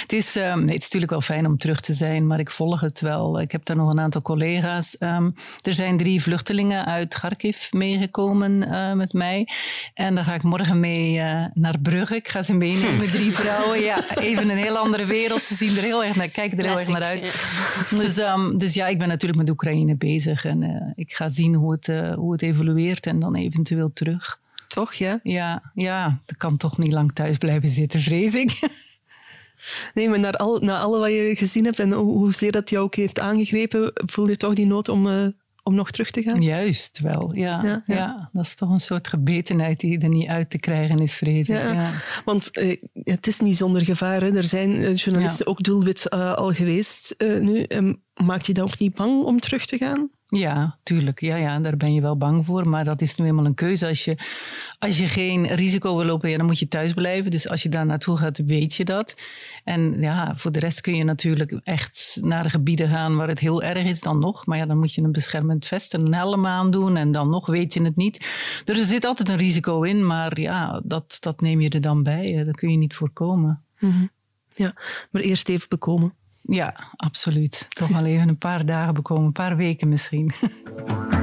het, 0.00 0.12
is, 0.12 0.36
um, 0.36 0.42
nee, 0.42 0.74
het 0.74 0.82
is 0.82 0.82
natuurlijk 0.82 1.10
wel 1.10 1.20
fijn 1.20 1.46
om 1.46 1.58
terug 1.58 1.80
te 1.80 1.94
zijn, 1.94 2.26
maar 2.26 2.38
ik 2.38 2.50
volg 2.50 2.80
het 2.80 3.00
wel. 3.00 3.40
Ik 3.40 3.52
heb 3.52 3.64
daar 3.64 3.76
nog 3.76 3.90
een 3.90 4.00
aantal 4.00 4.22
collega's. 4.22 4.96
Um, 5.00 5.34
er 5.62 5.74
zijn 5.74 5.96
drie 5.96 6.22
vluchtelingen 6.22 6.84
uit 6.84 7.14
Kharkiv 7.14 7.72
meegekomen 7.72 8.62
uh, 8.62 8.92
met 8.92 9.12
mij. 9.12 9.48
En 9.94 10.14
dan 10.14 10.24
ga 10.24 10.34
ik 10.34 10.42
morgen 10.42 10.80
mee 10.80 11.20
naar 11.54 11.78
Brugge. 11.82 12.16
Ik 12.16 12.28
ga 12.28 12.42
ze 12.42 12.54
meenemen, 12.54 13.06
hm. 13.06 13.10
drie 13.10 13.32
vrouwen. 13.32 13.80
Ja, 13.80 14.04
even 14.14 14.50
een 14.50 14.56
heel 14.56 14.76
andere 14.76 15.06
wereld. 15.06 15.42
Ze 15.42 15.54
zien 15.54 15.76
er 15.76 15.82
heel 15.82 16.04
erg 16.04 16.16
naar, 16.16 16.28
kijken 16.28 16.58
er 16.58 16.64
heel 16.64 16.78
erg 16.78 16.88
naar 16.88 17.02
uit. 17.02 17.50
Dus, 17.90 18.18
um, 18.18 18.58
dus 18.58 18.74
ja, 18.74 18.86
ik 18.86 18.98
ben 18.98 19.08
natuurlijk 19.08 19.40
met 19.40 19.50
Oekraïne 19.50 19.96
bezig. 19.96 20.44
En 20.44 20.92
ik 20.96 21.12
ga 21.12 21.30
zien 21.30 21.54
hoe 21.54 21.72
het 21.72 21.86
hoe 22.16 22.32
het 22.32 22.42
evolueert 22.42 22.83
en 22.90 23.18
dan 23.18 23.34
eventueel 23.34 23.92
terug. 23.92 24.40
Toch, 24.68 24.94
ja? 24.94 25.20
Ja, 25.22 25.70
ja, 25.74 26.20
dat 26.26 26.36
kan 26.36 26.56
toch 26.56 26.78
niet 26.78 26.92
lang 26.92 27.12
thuis 27.12 27.38
blijven 27.38 27.68
zitten, 27.68 28.00
vrees 28.00 28.34
ik. 28.34 28.58
Nee, 29.94 30.08
maar 30.08 30.18
naar, 30.18 30.36
al, 30.36 30.58
naar 30.58 30.78
alle 30.78 30.98
wat 30.98 31.10
je 31.10 31.32
gezien 31.36 31.64
hebt 31.64 31.78
en 31.78 31.92
hoezeer 31.92 32.52
dat 32.52 32.70
jou 32.70 32.84
ook 32.84 32.94
heeft 32.94 33.20
aangegrepen, 33.20 33.92
voel 33.94 34.28
je 34.28 34.36
toch 34.36 34.54
die 34.54 34.66
nood 34.66 34.88
om, 34.88 35.06
uh, 35.06 35.26
om 35.62 35.74
nog 35.74 35.90
terug 35.90 36.10
te 36.10 36.22
gaan? 36.22 36.42
Juist 36.42 36.98
wel, 36.98 37.34
ja. 37.34 37.62
Ja, 37.62 37.82
ja. 37.86 37.94
ja, 37.94 38.30
dat 38.32 38.44
is 38.44 38.54
toch 38.54 38.70
een 38.70 38.80
soort 38.80 39.08
gebetenheid 39.08 39.80
die 39.80 39.98
er 39.98 40.08
niet 40.08 40.28
uit 40.28 40.50
te 40.50 40.58
krijgen 40.58 40.98
is, 40.98 41.14
vrees 41.14 41.48
ik. 41.48 41.56
Ja, 41.56 41.90
Want 42.24 42.50
uh, 42.52 42.76
het 42.92 43.26
is 43.26 43.40
niet 43.40 43.56
zonder 43.56 43.84
gevaar. 43.84 44.20
Hè. 44.20 44.36
Er 44.36 44.44
zijn 44.44 44.76
uh, 44.76 44.96
journalisten 44.96 45.46
ook 45.46 45.62
doelwit 45.62 46.10
al 46.10 46.52
geweest 46.52 47.14
nu. 47.18 47.64
Um, 47.68 48.02
maak 48.14 48.42
je 48.42 48.52
dan 48.52 48.64
ook 48.64 48.78
niet 48.78 48.94
bang 48.94 49.24
om 49.24 49.40
terug 49.40 49.66
te 49.66 49.76
gaan? 49.76 50.10
Ja, 50.38 50.76
tuurlijk. 50.82 51.20
Ja, 51.20 51.36
ja, 51.36 51.58
daar 51.58 51.76
ben 51.76 51.94
je 51.94 52.00
wel 52.00 52.16
bang 52.16 52.44
voor. 52.44 52.68
Maar 52.68 52.84
dat 52.84 53.00
is 53.00 53.14
nu 53.14 53.26
eenmaal 53.26 53.44
een 53.44 53.54
keuze. 53.54 53.86
Als 53.86 54.04
je, 54.04 54.16
als 54.78 54.98
je 54.98 55.08
geen 55.08 55.46
risico 55.46 55.96
wil 55.96 56.04
lopen, 56.04 56.30
ja, 56.30 56.36
dan 56.36 56.46
moet 56.46 56.58
je 56.58 56.68
thuis 56.68 56.92
blijven. 56.92 57.30
Dus 57.30 57.48
als 57.48 57.62
je 57.62 57.68
daar 57.68 57.86
naartoe 57.86 58.16
gaat, 58.16 58.38
weet 58.46 58.74
je 58.74 58.84
dat. 58.84 59.16
En 59.64 60.00
ja, 60.00 60.36
voor 60.36 60.52
de 60.52 60.58
rest 60.58 60.80
kun 60.80 60.96
je 60.96 61.04
natuurlijk 61.04 61.60
echt 61.64 62.18
naar 62.22 62.50
gebieden 62.50 62.88
gaan 62.88 63.16
waar 63.16 63.28
het 63.28 63.38
heel 63.38 63.62
erg 63.62 63.84
is 63.84 64.00
dan 64.00 64.18
nog. 64.18 64.46
Maar 64.46 64.58
ja, 64.58 64.66
dan 64.66 64.78
moet 64.78 64.94
je 64.94 65.02
een 65.02 65.12
beschermend 65.12 65.66
vest 65.66 65.94
en 65.94 66.06
een 66.06 66.14
helm 66.14 66.46
aandoen. 66.46 66.96
En 66.96 67.10
dan 67.10 67.28
nog 67.30 67.46
weet 67.46 67.74
je 67.74 67.82
het 67.82 67.96
niet. 67.96 68.18
Dus 68.64 68.78
er 68.78 68.86
zit 68.86 69.04
altijd 69.04 69.28
een 69.28 69.36
risico 69.36 69.82
in. 69.82 70.06
Maar 70.06 70.40
ja, 70.40 70.80
dat, 70.84 71.16
dat 71.20 71.40
neem 71.40 71.60
je 71.60 71.68
er 71.68 71.80
dan 71.80 72.02
bij. 72.02 72.44
Dat 72.44 72.56
kun 72.56 72.70
je 72.70 72.76
niet 72.76 72.94
voorkomen. 72.94 73.62
-hmm. 73.74 74.10
Ja, 74.48 74.72
maar 75.10 75.22
eerst 75.22 75.48
even 75.48 75.68
bekomen. 75.68 76.14
Ja, 76.46 76.74
absoluut. 76.96 77.66
Toch 77.68 77.88
wel 77.88 78.04
even 78.04 78.28
een 78.28 78.38
paar 78.38 78.66
dagen 78.66 78.94
bekomen, 78.94 79.24
een 79.24 79.32
paar 79.32 79.56
weken 79.56 79.88
misschien. 79.88 80.30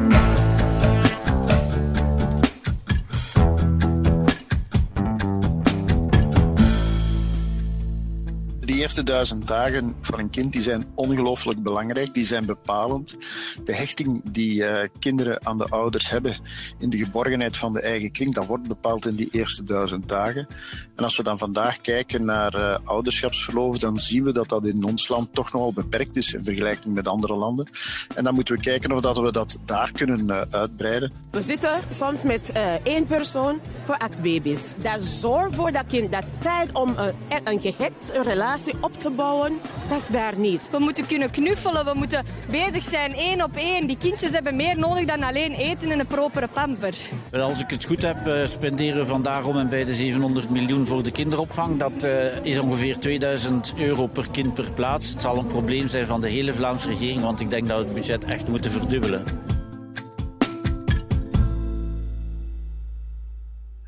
eerste 8.82 9.04
duizend 9.04 9.48
dagen 9.48 9.96
van 10.02 10.20
een 10.20 10.30
kind 10.30 10.54
die 10.54 10.62
zijn 10.62 10.86
ongelooflijk 10.96 11.63
belangrijk, 11.63 12.13
die 12.13 12.26
zijn 12.26 12.46
bepalend. 12.46 13.15
De 13.63 13.76
hechting 13.76 14.32
die 14.32 14.56
uh, 14.56 14.80
kinderen 15.00 15.46
aan 15.46 15.58
de 15.58 15.65
ouders 15.65 16.10
hebben 16.10 16.39
in 16.80 16.89
de 16.89 16.98
geborgenheid 16.98 17.58
van 17.58 17.74
de 17.74 17.82
eigen 17.82 18.12
kring, 18.12 18.34
dat 18.34 18.46
wordt 18.46 18.67
bepaald 18.67 19.06
in 19.06 19.15
die 19.15 19.28
eerste 19.32 19.63
duizend 19.63 20.10
dagen. 20.10 20.48
En 20.96 21.04
als 21.04 21.17
we 21.17 21.24
dan 21.24 21.38
vandaag 21.38 21.82
kijken 21.82 22.26
naar 22.26 22.56
uh, 22.56 23.80
dan 23.80 23.98
zien 23.98 24.24
we 24.24 24.32
dat 24.32 24.50
dat 24.50 24.65
in 24.65 24.84
ons 24.84 25.08
land 25.08 25.34
toch 25.34 25.54
nogal 25.54 25.74
beperkt 25.74 26.15
is 26.15 26.34
in 26.34 26.44
vergelijking 26.44 26.94
met 26.94 27.08
andere 27.08 27.36
landen. 27.36 27.70
En 28.15 28.24
dan 28.24 28.34
moeten 28.34 28.56
we 28.56 28.62
kijken 28.62 28.91
of 28.91 29.02
dat 29.02 29.17
we 29.17 29.32
dat 29.32 29.58
daar 29.65 29.91
kunnen 29.91 30.28
uh, 30.28 30.41
uitbreiden. 30.52 31.12
We 31.32 31.41
zitten 31.41 31.80
soms 31.89 32.24
met 32.24 32.52
één 32.84 33.06
persoon 33.06 33.60
voor 33.86 33.98
acht 33.98 34.22
baby's. 34.22 34.74
Dat 34.78 35.02
zorgt 35.02 35.56
voor 35.56 35.72
dat 35.72 35.86
kind 35.88 36.12
dat 36.12 36.24
tijd 36.38 36.72
om 36.72 36.94
een, 36.98 37.13
een 37.44 37.62
gehecht 37.62 38.12
een 38.13 38.24
relatie 38.71 38.93
op 38.93 38.99
te 38.99 39.10
bouwen, 39.10 39.60
dat 39.88 39.97
is 39.97 40.07
daar 40.07 40.38
niet. 40.38 40.69
We 40.71 40.79
moeten 40.79 41.05
kunnen 41.05 41.31
knuffelen, 41.31 41.86
we 41.86 41.93
moeten 41.93 42.25
bezig 42.49 42.84
zijn 42.84 43.13
één 43.13 43.43
op 43.43 43.55
één. 43.55 43.88
Die 43.88 43.97
kindjes 43.97 44.31
hebben 44.31 44.55
meer 44.55 44.79
nodig 44.79 45.05
dan 45.05 45.23
alleen 45.23 45.51
eten 45.51 45.91
en 45.91 45.99
een 45.99 46.07
propere 46.07 46.47
pamper. 46.47 46.95
Als 47.31 47.60
ik 47.60 47.69
het 47.69 47.86
goed 47.86 48.01
heb, 48.01 48.27
eh, 48.27 48.47
spenderen 48.47 49.01
we 49.01 49.05
vandaag 49.05 49.43
om 49.43 49.57
en 49.57 49.69
bij 49.69 49.86
de 49.86 49.95
700 49.95 50.49
miljoen 50.49 50.88
voor 50.88 51.03
de 51.03 51.12
kinderopvang. 51.12 51.77
Dat 51.77 52.03
uh, 52.03 52.45
is 52.45 52.60
ongeveer 52.60 52.99
2000 52.99 53.73
euro 53.77 54.07
per 54.07 54.27
kind 54.31 54.53
per 54.53 54.71
plaats. 54.71 55.10
Het 55.10 55.21
zal 55.21 55.38
een 55.38 55.47
probleem 55.47 55.88
zijn 55.88 56.05
van 56.05 56.21
de 56.21 56.29
hele 56.29 56.53
Vlaamse 56.53 56.89
regering, 56.89 57.21
want 57.21 57.39
ik 57.39 57.49
denk 57.49 57.67
dat 57.67 57.77
we 57.79 57.86
het 57.86 57.93
budget 57.93 58.25
echt 58.25 58.47
moeten 58.47 58.71
verdubbelen. 58.71 59.23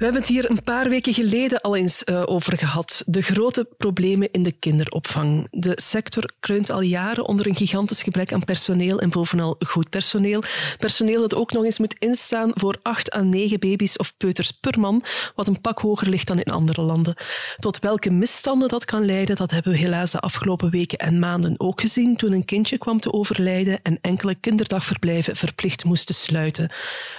We 0.04 0.10
hebben 0.10 0.28
het 0.28 0.36
hier 0.38 0.50
een 0.50 0.64
paar 0.64 0.90
weken 0.90 1.14
geleden 1.14 1.62
al 1.62 1.76
eens 1.76 2.04
uh, 2.06 2.24
over 2.26 2.58
gehad. 2.58 3.04
De 3.06 3.22
grote 3.22 3.68
problemen 3.78 4.32
in 4.32 4.44
de 4.44 4.52
kinderopvang. 4.52 5.48
De 5.52 5.72
sector 5.82 6.32
kreunt 6.40 6.70
al 6.70 6.82
jaren 6.82 7.26
onder 7.26 7.48
een 7.48 7.56
gigantisch 7.56 8.02
gebrek 8.02 8.34
aan 8.34 8.44
personeel 8.44 9.00
en 9.00 9.10
bovenal 9.10 9.56
goed 9.60 9.90
personeel. 9.90 10.44
Personeel 10.78 11.22
dat 11.22 11.36
ook 11.36 11.52
nog 11.52 11.64
eens 11.64 11.80
moet 11.80 11.96
instaan 12.00 12.52
voor 12.54 12.80
acht 12.82 13.16
à 13.16 13.22
negen 13.22 13.60
baby's 13.60 13.98
of 13.98 14.18
peuters 14.18 14.52
per 14.52 14.80
man, 14.80 15.04
wat 15.36 15.48
een 15.48 15.62
pak 15.62 15.80
hoger 15.80 16.10
ligt 16.10 16.28
dan 16.28 16.40
in 16.40 16.54
andere 16.54 16.82
landen. 16.82 17.18
Tot 17.60 17.80
welke 17.80 18.12
misstanden 18.12 18.68
dat 18.70 18.86
kan 18.86 19.06
leiden, 19.06 19.36
dat 19.36 19.52
hebben 19.52 19.72
we 19.72 19.78
helaas 19.78 20.12
de 20.12 20.20
afgelopen 20.20 20.70
weken 20.70 20.98
en 20.98 21.20
maanden 21.20 21.56
ook 21.58 21.82
gezien 21.82 22.16
toen 22.16 22.32
een 22.32 22.46
kindje 22.46 22.78
kwam 22.78 23.00
te 23.00 23.14
overlijden 23.14 23.80
en 23.84 23.98
enkele 24.02 24.36
kinderdagverblijven 24.36 25.36
verplicht 25.36 25.86
moesten 25.86 26.16
sluiten. 26.16 26.72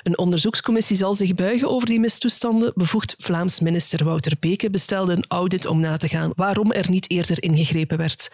Een 0.03 0.18
onderzoekscommissie 0.18 0.97
zal 0.97 1.14
zich 1.14 1.35
buigen 1.35 1.68
over 1.68 1.88
die 1.88 2.01
mistoestanden 2.01 2.73
bevoegd 2.75 3.15
Vlaams 3.19 3.61
minister 3.61 4.05
Wouter 4.05 4.33
Beke 4.41 4.71
bestelde 4.71 5.13
een 5.13 5.25
audit 5.29 5.67
om 5.67 5.81
na 5.81 5.97
te 5.97 6.09
gaan 6.09 6.33
waarom 6.37 6.73
er 6.73 6.91
niet 6.91 7.11
eerder 7.11 7.43
ingegrepen 7.43 7.99
werd. 7.99 8.31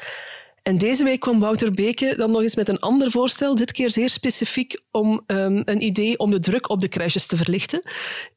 En 0.62 0.78
deze 0.78 1.04
week 1.04 1.20
kwam 1.20 1.40
Wouter 1.40 1.72
Beke 1.72 2.14
dan 2.16 2.30
nog 2.30 2.42
eens 2.42 2.54
met 2.54 2.68
een 2.68 2.78
ander 2.78 3.10
voorstel, 3.10 3.54
dit 3.54 3.72
keer 3.72 3.90
zeer 3.90 4.08
specifiek 4.08 4.80
om 4.90 5.22
um, 5.26 5.62
een 5.64 5.82
idee 5.82 6.18
om 6.18 6.30
de 6.30 6.38
druk 6.38 6.68
op 6.70 6.80
de 6.80 6.88
crèches 6.88 7.26
te 7.26 7.36
verlichten. 7.36 7.82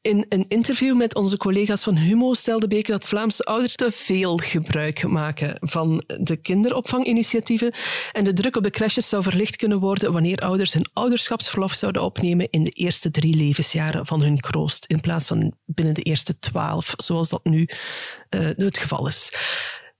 In 0.02 0.26
een 0.28 0.44
interview 0.48 0.96
met 0.96 1.14
onze 1.14 1.36
collega's 1.36 1.82
van 1.82 1.96
Humo 1.96 2.34
stelde 2.34 2.66
Beke 2.66 2.90
dat 2.90 3.06
Vlaamse 3.06 3.44
ouders 3.44 3.74
te 3.74 3.90
veel 3.90 4.36
gebruik 4.36 5.06
maken 5.06 5.56
van 5.60 6.04
de 6.06 6.36
kinderopvanginitiatieven 6.36 7.72
en 8.12 8.24
de 8.24 8.32
druk 8.32 8.56
op 8.56 8.62
de 8.62 8.70
crèches 8.70 9.08
zou 9.08 9.22
verlicht 9.22 9.56
kunnen 9.56 9.78
worden 9.78 10.12
wanneer 10.12 10.38
ouders 10.38 10.72
hun 10.72 10.86
ouderschapsverlof 10.92 11.72
zouden 11.72 12.02
opnemen 12.02 12.50
in 12.50 12.62
de 12.62 12.70
eerste 12.70 13.10
drie 13.10 13.36
levensjaren 13.36 14.06
van 14.06 14.22
hun 14.22 14.40
kroost, 14.40 14.84
in 14.84 15.00
plaats 15.00 15.26
van 15.26 15.54
binnen 15.64 15.94
de 15.94 16.02
eerste 16.02 16.38
twaalf, 16.38 16.92
zoals 16.96 17.28
dat 17.28 17.44
nu 17.44 17.68
uh, 18.30 18.40
het 18.56 18.78
geval 18.78 19.08
is. 19.08 19.32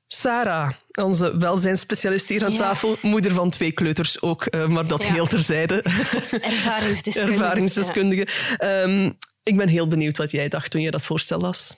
Sarah, 0.07 0.71
onze 0.93 1.37
welzijnsspecialist 1.37 2.29
hier 2.29 2.45
aan 2.45 2.55
tafel, 2.55 2.97
moeder 3.03 3.33
van 3.33 3.51
twee 3.51 3.73
kleuters 3.73 4.23
ook, 4.23 4.47
uh, 4.55 4.67
maar 4.67 4.87
dat 4.87 5.03
ja. 5.03 5.13
heel 5.13 5.27
terzijde. 5.27 5.83
Ervaringsdeskundige. 5.83 7.43
Ervaringsdeskundige. 7.43 8.27
Ja. 8.59 8.83
Um, 8.83 9.19
ik 9.43 9.57
ben 9.57 9.69
heel 9.69 9.89
benieuwd 9.89 10.17
wat 10.17 10.31
jij 10.31 10.49
dacht 10.49 10.71
toen 10.71 10.81
je 10.81 10.91
dat 10.91 11.03
voorstel 11.03 11.41
las. 11.41 11.77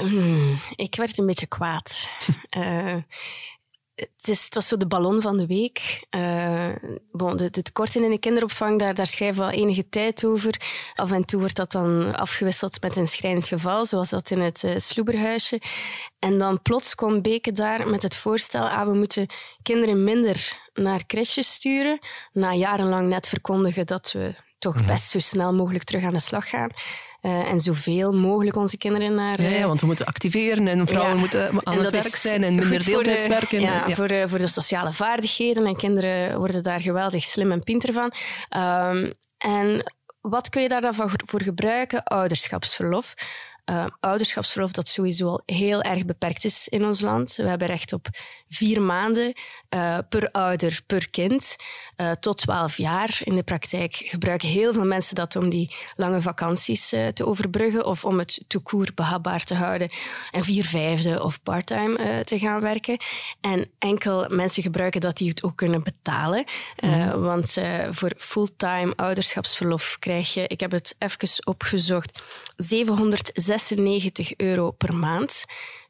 Um, 0.00 0.58
ik 0.74 0.94
werd 0.94 1.18
een 1.18 1.26
beetje 1.26 1.46
kwaad. 1.46 2.08
uh, 2.56 2.94
het, 3.94 4.28
is, 4.28 4.44
het 4.44 4.54
was 4.54 4.68
zo 4.68 4.76
de 4.76 4.86
ballon 4.86 5.22
van 5.22 5.36
de 5.36 5.46
week. 5.46 6.06
Uh, 6.16 6.68
bon, 7.12 7.36
de, 7.36 7.50
de 7.50 7.62
tekorten 7.62 8.04
in 8.04 8.10
de 8.10 8.18
kinderopvang, 8.18 8.78
daar, 8.78 8.94
daar 8.94 9.06
schrijven 9.06 9.44
we 9.44 9.50
al 9.50 9.58
enige 9.58 9.88
tijd 9.88 10.24
over. 10.24 10.60
Af 10.94 11.12
en 11.12 11.24
toe 11.24 11.40
wordt 11.40 11.56
dat 11.56 11.72
dan 11.72 12.16
afgewisseld 12.16 12.80
met 12.80 12.96
een 12.96 13.08
schrijnend 13.08 13.48
geval, 13.48 13.84
zoals 13.86 14.08
dat 14.08 14.30
in 14.30 14.40
het 14.40 14.62
uh, 14.62 14.76
Sloeberhuisje. 14.76 15.60
En 16.18 16.38
dan 16.38 16.62
plots 16.62 16.94
komt 16.94 17.22
Beke 17.22 17.52
daar 17.52 17.88
met 17.88 18.02
het 18.02 18.16
voorstel, 18.16 18.68
ah, 18.68 18.86
we 18.86 18.94
moeten 18.94 19.26
kinderen 19.62 20.04
minder 20.04 20.58
naar 20.74 21.06
crèches 21.06 21.52
sturen. 21.52 21.98
Na 22.32 22.54
jarenlang 22.54 23.08
net 23.08 23.28
verkondigen 23.28 23.86
dat 23.86 24.12
we 24.12 24.34
toch 24.58 24.84
best 24.84 25.10
zo 25.10 25.18
snel 25.18 25.52
mogelijk 25.52 25.84
terug 25.84 26.04
aan 26.04 26.12
de 26.12 26.20
slag 26.20 26.48
gaan. 26.48 26.70
Uh, 27.26 27.50
en 27.50 27.60
zoveel 27.60 28.12
mogelijk 28.12 28.56
onze 28.56 28.76
kinderen 28.76 29.14
naar... 29.14 29.42
Ja, 29.42 29.48
ja 29.48 29.66
want 29.66 29.80
we 29.80 29.86
moeten 29.86 30.06
activeren 30.06 30.68
en 30.68 30.86
vrouwen 30.86 31.14
ja. 31.14 31.20
moeten 31.20 31.66
aan 31.66 31.78
het 31.78 31.90
werk 31.90 32.16
zijn 32.16 32.42
en 32.42 32.54
minder 32.54 32.84
deeltijds 32.84 33.26
werken. 33.26 33.60
Ja, 33.60 33.86
ja, 33.86 33.94
Voor, 33.94 34.08
de, 34.08 34.28
voor 34.28 34.38
de 34.38 34.46
sociale 34.46 34.92
vaardigheden. 34.92 35.66
En 35.66 35.76
kinderen 35.76 36.38
worden 36.38 36.62
daar 36.62 36.80
geweldig 36.80 37.22
slim 37.22 37.52
en 37.52 37.62
pinter 37.62 37.92
van. 37.92 38.12
Um, 38.90 39.12
en 39.38 39.92
wat 40.20 40.48
kun 40.48 40.62
je 40.62 40.68
daar 40.68 40.80
dan 40.80 40.94
voor 41.26 41.42
gebruiken? 41.42 42.02
Ouderschapsverlof. 42.02 43.14
Uh, 43.70 43.86
ouderschapsverlof 44.00 44.72
dat 44.72 44.88
sowieso 44.88 45.28
al 45.28 45.42
heel 45.46 45.82
erg 45.82 46.04
beperkt 46.04 46.44
is 46.44 46.68
in 46.68 46.84
ons 46.84 47.00
land. 47.00 47.36
We 47.36 47.48
hebben 47.48 47.68
recht 47.68 47.92
op 47.92 48.06
vier 48.48 48.82
maanden 48.82 49.32
uh, 49.74 49.98
per 50.08 50.30
ouder 50.30 50.80
per 50.86 51.10
kind 51.10 51.56
uh, 51.96 52.10
tot 52.10 52.36
12 52.36 52.76
jaar. 52.76 53.20
In 53.20 53.34
de 53.34 53.42
praktijk 53.42 53.94
gebruiken 53.94 54.48
heel 54.48 54.72
veel 54.72 54.84
mensen 54.84 55.14
dat 55.14 55.36
om 55.36 55.50
die 55.50 55.74
lange 55.96 56.22
vakanties 56.22 56.88
te 56.88 57.26
overbruggen 57.26 57.86
of 57.86 58.04
om 58.04 58.18
het 58.18 58.44
toekoer 58.46 58.88
behapbaar 58.94 59.44
te 59.44 59.54
houden 59.54 59.88
en 60.30 60.44
vier 60.44 60.64
vijfde 60.64 61.22
of 61.22 61.42
parttime 61.42 62.22
te 62.24 62.38
gaan 62.38 62.60
werken. 62.60 62.96
En 63.40 63.70
enkel 63.78 64.28
mensen 64.28 64.62
gebruiken 64.62 65.00
dat 65.00 65.16
die 65.16 65.28
het 65.28 65.42
ook 65.42 65.56
kunnen 65.56 65.82
betalen. 65.82 66.44
Mm. 66.80 67.20
Want 67.20 67.56
voor 67.90 68.12
fulltime 68.16 68.92
ouderschapsverlof 68.96 69.96
krijg 69.98 70.34
je, 70.34 70.46
ik 70.46 70.60
heb 70.60 70.70
het 70.70 70.96
even 70.98 71.28
opgezocht, 71.44 72.22
796 72.56 74.36
euro 74.36 74.70
per 74.70 74.94
maand. 74.94 75.44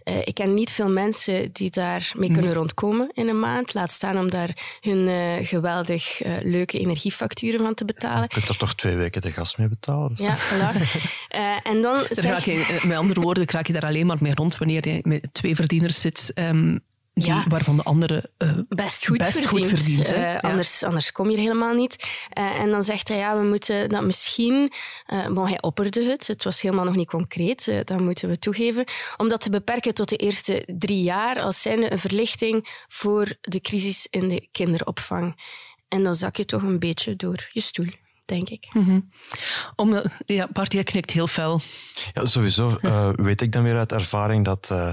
Uh, 0.05 0.19
ik 0.19 0.35
ken 0.35 0.55
niet 0.55 0.73
veel 0.73 0.88
mensen 0.88 1.53
die 1.53 1.71
daarmee 1.71 2.31
kunnen 2.31 2.53
rondkomen 2.53 3.11
in 3.14 3.29
een 3.29 3.40
maand. 3.40 3.75
Laat 3.75 3.90
staan 3.90 4.19
om 4.19 4.31
daar 4.31 4.79
hun 4.81 5.09
uh, 5.09 5.47
geweldig 5.47 6.25
uh, 6.25 6.37
leuke 6.43 6.79
energiefacturen 6.79 7.61
van 7.61 7.75
te 7.75 7.85
betalen. 7.85 8.23
Je 8.23 8.29
kunt 8.29 8.49
er 8.49 8.57
toch 8.57 8.75
twee 8.75 8.97
weken 8.97 9.21
de 9.21 9.33
gas 9.33 9.57
mee 9.57 9.69
betalen? 9.69 10.09
Dus. 10.09 10.19
Ja, 10.19 10.37
voilà. 10.37 10.81
en 11.71 11.83
dan 11.83 12.05
zeg... 12.11 12.45
je, 12.45 12.81
met 12.87 12.97
andere 12.97 13.21
woorden, 13.21 13.51
raak 13.51 13.67
je 13.67 13.73
daar 13.73 13.85
alleen 13.85 14.07
maar 14.07 14.17
mee 14.21 14.35
rond 14.35 14.59
wanneer 14.59 14.88
je 14.88 15.01
met 15.03 15.29
twee 15.33 15.55
verdieners 15.55 16.01
zit. 16.01 16.33
Um, 16.35 16.81
die, 17.14 17.27
ja. 17.27 17.44
waarvan 17.48 17.77
de 17.77 17.83
andere 17.83 18.31
uh, 18.38 18.59
best 18.68 19.07
goed 19.07 19.18
best 19.18 19.38
verdient. 19.38 19.70
Goed 19.70 19.81
verdient 19.81 20.11
uh, 20.11 20.16
ja. 20.16 20.37
anders, 20.37 20.83
anders 20.83 21.12
kom 21.12 21.31
je 21.31 21.37
er 21.37 21.42
helemaal 21.42 21.74
niet. 21.74 22.05
Uh, 22.38 22.61
en 22.61 22.70
dan 22.70 22.83
zegt 22.83 23.09
hij, 23.09 23.16
ja, 23.16 23.37
we 23.37 23.44
moeten 23.44 23.88
dat 23.88 24.03
misschien... 24.03 24.72
bon, 25.29 25.46
hij 25.46 25.62
opperde 25.62 26.05
het, 26.05 26.27
het 26.27 26.44
was 26.44 26.61
helemaal 26.61 26.85
nog 26.85 26.96
niet 26.96 27.09
concreet, 27.09 27.83
dat 27.85 28.00
moeten 28.00 28.29
we 28.29 28.38
toegeven. 28.38 28.85
Om 29.16 29.29
dat 29.29 29.40
te 29.40 29.50
beperken 29.50 29.94
tot 29.94 30.09
de 30.09 30.16
eerste 30.16 30.68
drie 30.79 31.03
jaar 31.03 31.40
als 31.40 31.62
zijnde 31.62 31.92
een 31.92 31.98
verlichting 31.98 32.85
voor 32.88 33.37
de 33.40 33.61
crisis 33.61 34.07
in 34.11 34.29
de 34.29 34.48
kinderopvang. 34.53 35.40
En 35.88 36.03
dan 36.03 36.14
zak 36.14 36.37
je 36.37 36.44
toch 36.44 36.62
een 36.62 36.79
beetje 36.79 37.16
door 37.16 37.48
je 37.53 37.61
stoel 37.61 37.88
denk 38.24 38.48
ik. 38.48 38.68
Mm 38.72 38.84
-hmm. 38.84 39.10
Om, 39.76 40.02
ja, 40.26 40.48
Bart, 40.52 40.72
jij 40.72 40.82
knikt 40.82 41.10
heel 41.10 41.26
fel. 41.26 41.60
Ja, 42.12 42.26
sowieso 42.26 42.78
uh, 42.82 43.08
weet 43.16 43.40
ik 43.40 43.52
dan 43.52 43.62
weer 43.62 43.76
uit 43.76 43.92
ervaring 43.92 44.44
dat 44.44 44.68
uh, 44.72 44.90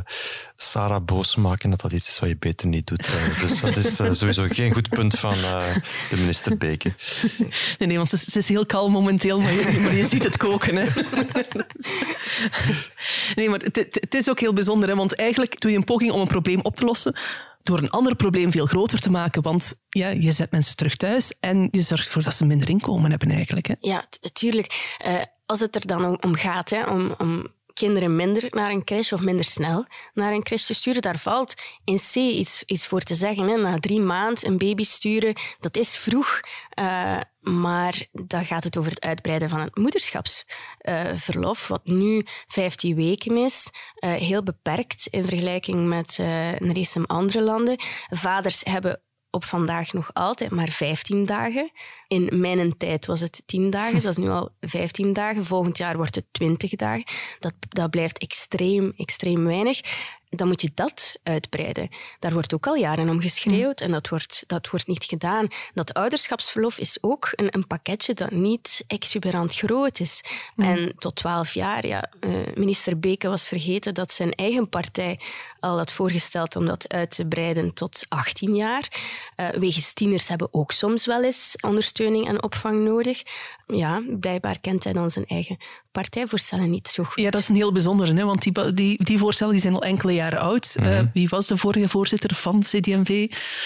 Sarah 0.55 1.05
boos 1.05 1.35
maken 1.35 1.69
dat 1.69 1.81
dat 1.81 1.91
iets 1.91 2.07
is 2.07 2.19
wat 2.19 2.29
je 2.29 2.37
beter 2.37 2.67
niet 2.67 2.87
doet. 2.87 3.07
Uh, 3.07 3.39
dus 3.39 3.61
dat 3.61 3.77
is 3.77 3.95
sowieso 3.95 4.47
geen 4.49 4.73
goed 4.73 4.89
punt 4.89 5.19
van 5.19 5.31
de 6.09 6.15
minister 6.15 6.57
Beke. 6.57 6.93
Nee, 7.77 7.87
nee 7.87 7.97
want 7.97 8.09
ze, 8.09 8.17
ze, 8.17 8.37
is 8.37 8.49
heel 8.49 8.65
kalm 8.65 8.91
momenteel, 8.91 9.39
maar 9.39 9.53
je, 9.53 9.79
maar 9.83 9.95
je 9.95 10.05
ziet 10.05 10.23
het 10.23 10.37
koken. 10.37 10.75
Hè. 10.75 10.85
Nee, 13.35 13.49
maar 13.49 13.59
het, 13.59 13.75
het 13.75 14.15
is 14.15 14.29
ook 14.29 14.39
heel 14.39 14.53
bijzonder, 14.53 14.89
hè, 14.89 14.95
want 14.95 15.15
eigenlijk 15.15 15.59
doe 15.59 15.71
je 15.71 15.77
een 15.77 15.83
poging 15.83 16.11
om 16.11 16.21
een 16.21 16.27
probleem 16.27 16.59
op 16.61 16.75
te 16.75 16.85
lossen 16.85 17.15
door 17.63 17.77
een 17.77 17.89
ander 17.89 18.15
probleem 18.15 18.51
veel 18.51 18.65
groter 18.65 18.99
te 18.99 19.11
maken. 19.11 19.41
Want 19.41 19.81
ja, 19.89 20.07
je 20.07 20.31
zet 20.31 20.51
mensen 20.51 20.75
terug 20.75 20.95
thuis 20.95 21.39
en 21.39 21.67
je 21.71 21.81
zorgt 21.81 22.05
ervoor 22.05 22.23
dat 22.23 22.35
ze 22.35 22.45
minder 22.45 22.69
inkomen 22.69 23.09
hebben 23.09 23.31
eigenlijk. 23.31 23.67
Hè? 23.67 23.73
Ja, 23.79 24.05
natuurlijk. 24.21 24.97
Uh, 25.05 25.21
als 25.45 25.59
het 25.59 25.75
er 25.75 25.87
dan 25.87 26.23
om, 26.23 26.35
gaat, 26.35 26.69
hè, 26.69 26.83
om, 26.83 27.15
om 27.17 27.47
kinderen 27.73 28.15
minder 28.15 28.47
naar 28.49 28.71
een 28.71 28.83
crash 28.83 29.11
of 29.11 29.21
minder 29.21 29.45
snel 29.45 29.85
naar 30.13 30.33
een 30.33 30.43
crash 30.43 30.65
te 30.65 30.73
sturen. 30.73 31.01
Daar 31.01 31.17
valt 31.17 31.53
in 31.83 31.97
C 31.97 32.15
iets, 32.15 32.63
iets 32.65 32.87
voor 32.87 33.01
te 33.01 33.15
zeggen. 33.15 33.47
Hè. 33.47 33.57
Na 33.57 33.77
drie 33.77 33.99
maanden 33.99 34.47
een 34.47 34.57
baby 34.57 34.83
sturen, 34.83 35.33
dat 35.59 35.77
is 35.77 35.97
vroeg. 35.97 36.39
Uh, 36.79 37.19
maar 37.39 38.07
dan 38.11 38.45
gaat 38.45 38.63
het 38.63 38.77
over 38.77 38.91
het 38.91 39.01
uitbreiden 39.01 39.49
van 39.49 39.59
het 39.59 39.77
moederschapsverlof, 39.77 41.67
wat 41.67 41.85
nu 41.85 42.25
15 42.47 42.95
weken 42.95 43.37
is. 43.37 43.69
Uh, 43.99 44.13
heel 44.13 44.43
beperkt 44.43 45.07
in 45.07 45.25
vergelijking 45.25 45.87
met 45.87 46.17
een 46.17 46.75
race 46.75 47.07
andere 47.07 47.41
landen. 47.41 47.75
Vaders 48.09 48.61
hebben 48.63 49.01
op 49.31 49.43
vandaag 49.43 49.93
nog 49.93 50.09
altijd 50.13 50.51
maar 50.51 50.69
15 50.69 51.25
dagen. 51.25 51.71
In 52.07 52.39
mijn 52.39 52.77
tijd 52.77 53.05
was 53.05 53.19
het 53.19 53.43
10 53.45 53.69
dagen, 53.69 54.01
dat 54.01 54.17
is 54.17 54.23
nu 54.23 54.29
al 54.29 54.49
15 54.61 55.13
dagen. 55.13 55.45
Volgend 55.45 55.77
jaar 55.77 55.95
wordt 55.97 56.15
het 56.15 56.25
20 56.31 56.75
dagen. 56.75 57.03
Dat, 57.39 57.53
dat 57.59 57.89
blijft 57.89 58.17
extreem, 58.17 58.93
extreem 58.97 59.45
weinig 59.45 59.81
dan 60.35 60.47
moet 60.47 60.61
je 60.61 60.71
dat 60.73 61.15
uitbreiden. 61.23 61.89
Daar 62.19 62.33
wordt 62.33 62.53
ook 62.53 62.67
al 62.67 62.75
jaren 62.75 63.09
om 63.09 63.19
geschreeuwd 63.19 63.79
mm. 63.79 63.85
en 63.85 63.91
dat 63.91 64.07
wordt, 64.07 64.43
dat 64.47 64.69
wordt 64.69 64.87
niet 64.87 65.03
gedaan. 65.03 65.47
Dat 65.73 65.93
ouderschapsverlof 65.93 66.77
is 66.77 66.97
ook 67.01 67.29
een, 67.31 67.47
een 67.49 67.67
pakketje 67.67 68.13
dat 68.13 68.31
niet 68.31 68.83
exuberant 68.87 69.55
groot 69.55 69.99
is. 69.99 70.23
Mm. 70.55 70.65
En 70.65 70.93
tot 70.97 71.15
twaalf 71.15 71.53
jaar, 71.53 71.87
ja, 71.87 72.09
uh, 72.19 72.35
minister 72.55 72.99
Beke 72.99 73.29
was 73.29 73.47
vergeten 73.47 73.93
dat 73.93 74.11
zijn 74.11 74.31
eigen 74.31 74.69
partij 74.69 75.19
al 75.59 75.77
had 75.77 75.91
voorgesteld 75.91 76.55
om 76.55 76.65
dat 76.65 76.93
uit 76.93 77.15
te 77.15 77.25
breiden 77.25 77.73
tot 77.73 78.05
18 78.07 78.55
jaar. 78.55 78.87
Uh, 79.35 79.49
wegens 79.49 79.93
tieners 79.93 80.27
hebben 80.27 80.47
ook 80.51 80.71
soms 80.71 81.05
wel 81.05 81.23
eens 81.23 81.55
ondersteuning 81.61 82.27
en 82.27 82.43
opvang 82.43 82.83
nodig 82.83 83.23
ja, 83.75 84.03
blijkbaar 84.19 84.59
kent 84.59 84.83
hij 84.83 84.93
dan 84.93 85.11
zijn 85.11 85.25
eigen 85.25 85.57
partijvoorstellen 85.91 86.69
niet 86.69 86.87
zo 86.87 87.03
goed. 87.03 87.23
Ja, 87.23 87.29
dat 87.29 87.41
is 87.41 87.49
een 87.49 87.55
heel 87.55 87.71
bijzondere, 87.71 88.13
hè? 88.13 88.25
want 88.25 88.41
die, 88.41 88.73
die, 88.73 89.03
die 89.03 89.17
voorstellen 89.17 89.53
die 89.53 89.61
zijn 89.61 89.73
al 89.73 89.83
enkele 89.83 90.13
jaren 90.13 90.39
oud. 90.39 90.75
Mm 90.77 90.83
-hmm. 90.83 90.93
uh, 90.93 91.03
wie 91.13 91.29
was 91.29 91.47
de 91.47 91.57
vorige 91.57 91.89
voorzitter 91.89 92.35
van? 92.35 92.63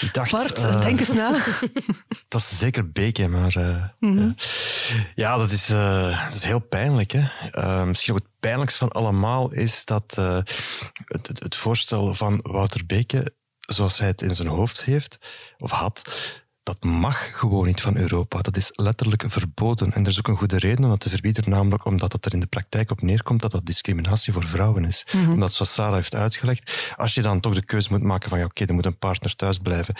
Ik 0.00 0.08
dacht, 0.12 0.30
Bart, 0.30 0.58
uh, 0.58 0.80
denk 0.80 1.00
eens 1.00 1.12
na. 1.12 1.30
dat 2.28 2.40
is 2.40 2.58
zeker 2.58 2.90
Beke, 2.90 3.28
maar 3.28 3.56
uh, 3.58 3.84
mm 3.98 4.16
-hmm. 4.16 4.34
ja, 5.14 5.36
dat 5.36 5.50
is, 5.50 5.66
dat 5.66 6.34
is 6.34 6.44
heel 6.44 6.60
pijnlijk. 6.60 7.12
Hè? 7.12 7.86
misschien 7.86 8.14
ook 8.14 8.20
het 8.20 8.30
pijnlijkste 8.40 8.78
van 8.78 8.92
allemaal 8.92 9.52
is 9.52 9.84
dat 9.84 10.14
het, 11.04 11.26
het, 11.26 11.42
het 11.42 11.56
voorstel 11.56 12.14
van 12.14 12.40
Wouter 12.42 12.86
Beke, 12.86 13.34
zoals 13.60 13.98
hij 13.98 14.08
het 14.08 14.22
in 14.22 14.34
zijn 14.34 14.48
hoofd 14.48 14.84
heeft, 14.84 15.18
of 15.58 15.70
had, 15.70 16.02
dat 16.66 16.84
mag 16.84 17.38
gewoon 17.38 17.66
niet 17.66 17.80
van 17.80 17.96
Europa. 17.96 18.40
Dat 18.40 18.56
is 18.56 18.70
letterlijk 18.72 19.24
verboden. 19.26 19.92
En 19.92 20.02
er 20.02 20.10
is 20.10 20.18
ook 20.18 20.28
een 20.28 20.36
goede 20.36 20.58
reden 20.58 20.84
om 20.84 20.90
dat 20.90 21.00
te 21.00 21.08
verbieden, 21.08 21.50
namelijk 21.50 21.84
omdat 21.84 22.12
het 22.12 22.26
er 22.26 22.32
in 22.32 22.40
de 22.40 22.46
praktijk 22.46 22.90
op 22.90 23.02
neerkomt 23.02 23.40
dat 23.40 23.50
dat 23.50 23.66
discriminatie 23.66 24.32
voor 24.32 24.46
vrouwen 24.46 24.84
is. 24.84 25.06
Mm 25.12 25.24
-hmm. 25.24 25.32
Omdat, 25.32 25.52
zoals 25.52 25.72
Sarah 25.72 25.94
heeft 25.94 26.14
uitgelegd, 26.14 26.94
als 26.96 27.14
je 27.14 27.22
dan 27.22 27.40
toch 27.40 27.54
de 27.54 27.64
keuze 27.64 27.88
moet 27.90 28.02
maken 28.02 28.28
van 28.28 28.38
ja, 28.38 28.44
oké, 28.44 28.52
okay, 28.52 28.68
er 28.68 28.74
moet 28.74 28.86
een 28.86 28.98
partner 28.98 29.36
thuis 29.36 29.58
blijven 29.58 29.94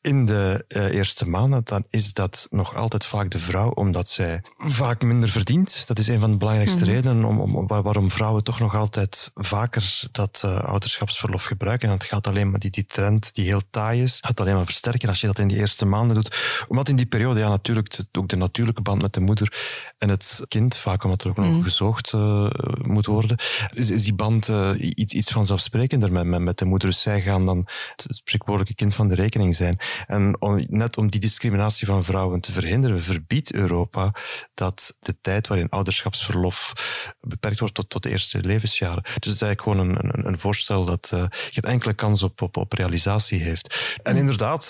in 0.00 0.26
de 0.26 0.64
uh, 0.68 0.94
eerste 0.94 1.28
maanden, 1.28 1.60
dan 1.64 1.84
is 1.90 2.12
dat 2.12 2.46
nog 2.50 2.74
altijd 2.74 3.04
vaak 3.04 3.30
de 3.30 3.38
vrouw, 3.38 3.70
omdat 3.70 4.08
zij 4.08 4.42
vaak 4.58 5.02
minder 5.02 5.28
verdient. 5.28 5.86
Dat 5.86 5.98
is 5.98 6.08
een 6.08 6.20
van 6.20 6.30
de 6.30 6.36
belangrijkste 6.36 6.84
mm 6.84 6.84
-hmm. 6.84 6.94
redenen 6.94 7.24
om, 7.24 7.56
om, 7.56 7.66
waarom 7.66 8.10
vrouwen 8.10 8.44
toch 8.44 8.58
nog 8.58 8.74
altijd 8.74 9.30
vaker 9.34 10.08
dat 10.12 10.42
uh, 10.44 10.58
ouderschapsverlof 10.64 11.44
gebruiken. 11.44 11.88
En 11.88 11.94
het 11.94 12.04
gaat 12.04 12.26
alleen 12.26 12.50
maar 12.50 12.60
die, 12.60 12.70
die 12.70 12.86
trend 12.86 13.34
die 13.34 13.44
heel 13.44 13.62
taai 13.70 14.02
is, 14.02 14.18
gaat 14.24 14.40
alleen 14.40 14.54
maar 14.54 14.64
versterken 14.64 15.08
als 15.08 15.20
je 15.20 15.26
dat 15.26 15.38
in 15.38 15.48
die 15.48 15.56
eerste 15.56 15.84
maanden 15.84 15.96
maanden 15.98 16.16
doet. 16.16 16.64
Omdat 16.68 16.88
in 16.88 16.96
die 16.96 17.06
periode 17.06 17.40
ja, 17.40 17.48
natuurlijk 17.48 17.98
ook 18.12 18.28
de 18.28 18.36
natuurlijke 18.36 18.82
band 18.82 19.02
met 19.02 19.12
de 19.12 19.20
moeder 19.20 19.52
en 19.98 20.08
het 20.08 20.40
kind, 20.48 20.76
vaak 20.76 21.04
omdat 21.04 21.22
er 21.22 21.30
ook 21.30 21.36
nog 21.36 21.46
mm. 21.46 21.62
gezoogd 21.62 22.12
uh, 22.12 22.50
moet 22.82 23.06
worden, 23.06 23.36
is, 23.72 23.90
is 23.90 24.04
die 24.04 24.14
band 24.14 24.48
uh, 24.48 24.70
iets, 24.78 25.12
iets 25.12 25.30
vanzelfsprekender 25.30 26.12
met, 26.12 26.24
met, 26.24 26.40
met 26.40 26.58
de 26.58 26.64
moeder. 26.64 26.88
Dus 26.88 27.02
zij 27.02 27.20
gaan 27.20 27.46
dan 27.46 27.58
het 27.96 28.06
spreekwoordelijke 28.08 28.74
kind 28.74 28.94
van 28.94 29.08
de 29.08 29.14
rekening 29.14 29.56
zijn. 29.56 29.78
En 30.06 30.36
om, 30.40 30.64
net 30.68 30.96
om 30.96 31.10
die 31.10 31.20
discriminatie 31.20 31.86
van 31.86 32.04
vrouwen 32.04 32.40
te 32.40 32.52
verhinderen, 32.52 33.02
verbiedt 33.02 33.54
Europa 33.54 34.14
dat 34.54 34.96
de 35.00 35.14
tijd 35.20 35.46
waarin 35.46 35.68
ouderschapsverlof 35.68 36.72
beperkt 37.20 37.58
wordt 37.58 37.74
tot, 37.74 37.90
tot 37.90 38.02
de 38.02 38.10
eerste 38.10 38.40
levensjaren. 38.40 39.02
Dus 39.02 39.14
het 39.14 39.26
is 39.26 39.42
eigenlijk 39.42 39.62
gewoon 39.62 39.78
een, 39.78 40.18
een, 40.18 40.26
een 40.26 40.38
voorstel 40.38 40.84
dat 40.84 41.10
uh, 41.14 41.24
geen 41.28 41.70
enkele 41.70 41.94
kans 41.94 42.22
op, 42.22 42.42
op, 42.42 42.56
op 42.56 42.72
realisatie 42.72 43.40
heeft. 43.40 43.96
En 44.02 44.12
mm. 44.12 44.18
inderdaad, 44.18 44.66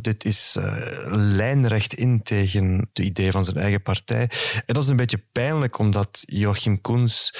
dit 0.00 0.24
is 0.24 0.47
uh, 0.56 0.76
lijnrecht 1.10 1.94
in 1.94 2.22
tegen 2.22 2.90
de 2.92 3.02
ideeën 3.02 3.32
van 3.32 3.44
zijn 3.44 3.56
eigen 3.56 3.82
partij. 3.82 4.30
En 4.66 4.74
dat 4.74 4.82
is 4.82 4.88
een 4.88 4.96
beetje 4.96 5.22
pijnlijk, 5.32 5.78
omdat 5.78 6.22
Joachim 6.26 6.80
Koens 6.80 7.34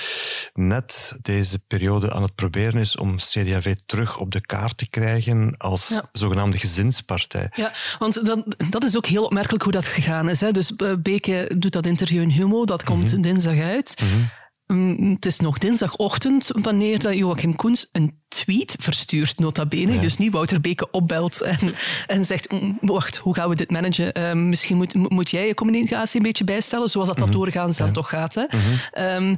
net 0.52 1.18
deze 1.22 1.58
periode 1.58 2.12
aan 2.12 2.22
het 2.22 2.34
proberen 2.34 2.80
is 2.80 2.96
om 2.96 3.16
CD&V 3.16 3.74
terug 3.86 4.18
op 4.18 4.30
de 4.30 4.40
kaart 4.40 4.76
te 4.76 4.88
krijgen 4.90 5.54
als 5.56 5.88
ja. 5.88 6.08
zogenaamde 6.12 6.58
gezinspartij. 6.58 7.50
Ja, 7.54 7.72
want 7.98 8.26
dat, 8.26 8.44
dat 8.70 8.84
is 8.84 8.96
ook 8.96 9.06
heel 9.06 9.24
opmerkelijk 9.24 9.62
hoe 9.62 9.72
dat 9.72 9.86
gegaan 9.86 10.28
is. 10.28 10.40
Hè. 10.40 10.50
Dus 10.50 10.72
uh, 10.76 10.92
Beke 10.98 11.54
doet 11.58 11.72
dat 11.72 11.86
interview 11.86 12.22
in 12.22 12.30
Humo, 12.30 12.64
dat 12.64 12.84
komt 12.84 13.04
mm 13.04 13.12
-hmm. 13.12 13.22
dinsdag 13.22 13.58
uit. 13.58 14.00
Mm 14.02 14.08
-hmm. 14.08 14.30
Um, 14.70 15.10
het 15.14 15.26
is 15.26 15.38
nog 15.38 15.58
dinsdagochtend 15.58 16.50
wanneer 16.52 16.98
dat 16.98 17.14
Joachim 17.14 17.56
Koens 17.56 17.88
een 17.92 18.18
tweet 18.28 18.76
verstuurt, 18.80 19.38
nota 19.38 19.66
bene. 19.66 19.92
Ja. 19.92 20.00
Dus 20.00 20.16
niet 20.16 20.32
Wouter 20.32 20.60
Beke 20.60 20.90
opbelt 20.90 21.40
en, 21.40 21.74
en 22.06 22.24
zegt, 22.24 22.48
wacht, 22.80 23.16
hoe 23.16 23.34
gaan 23.34 23.48
we 23.48 23.54
dit 23.54 23.70
managen? 23.70 24.18
Uh, 24.18 24.32
misschien 24.32 24.76
moet, 24.76 24.94
moet 24.94 25.30
jij 25.30 25.46
je 25.46 25.54
communicatie 25.54 26.16
een 26.16 26.26
beetje 26.26 26.44
bijstellen, 26.44 26.88
zoals 26.88 27.08
dat, 27.08 27.16
mm 27.16 27.22
-hmm. 27.22 27.32
dat 27.32 27.40
doorgaans 27.40 27.78
ja. 27.78 27.84
dan 27.84 27.92
toch 27.92 28.08
gaat. 28.08 28.34
Hè? 28.34 28.42
Mm 28.42 28.60
-hmm. 28.60 29.04
um, 29.04 29.36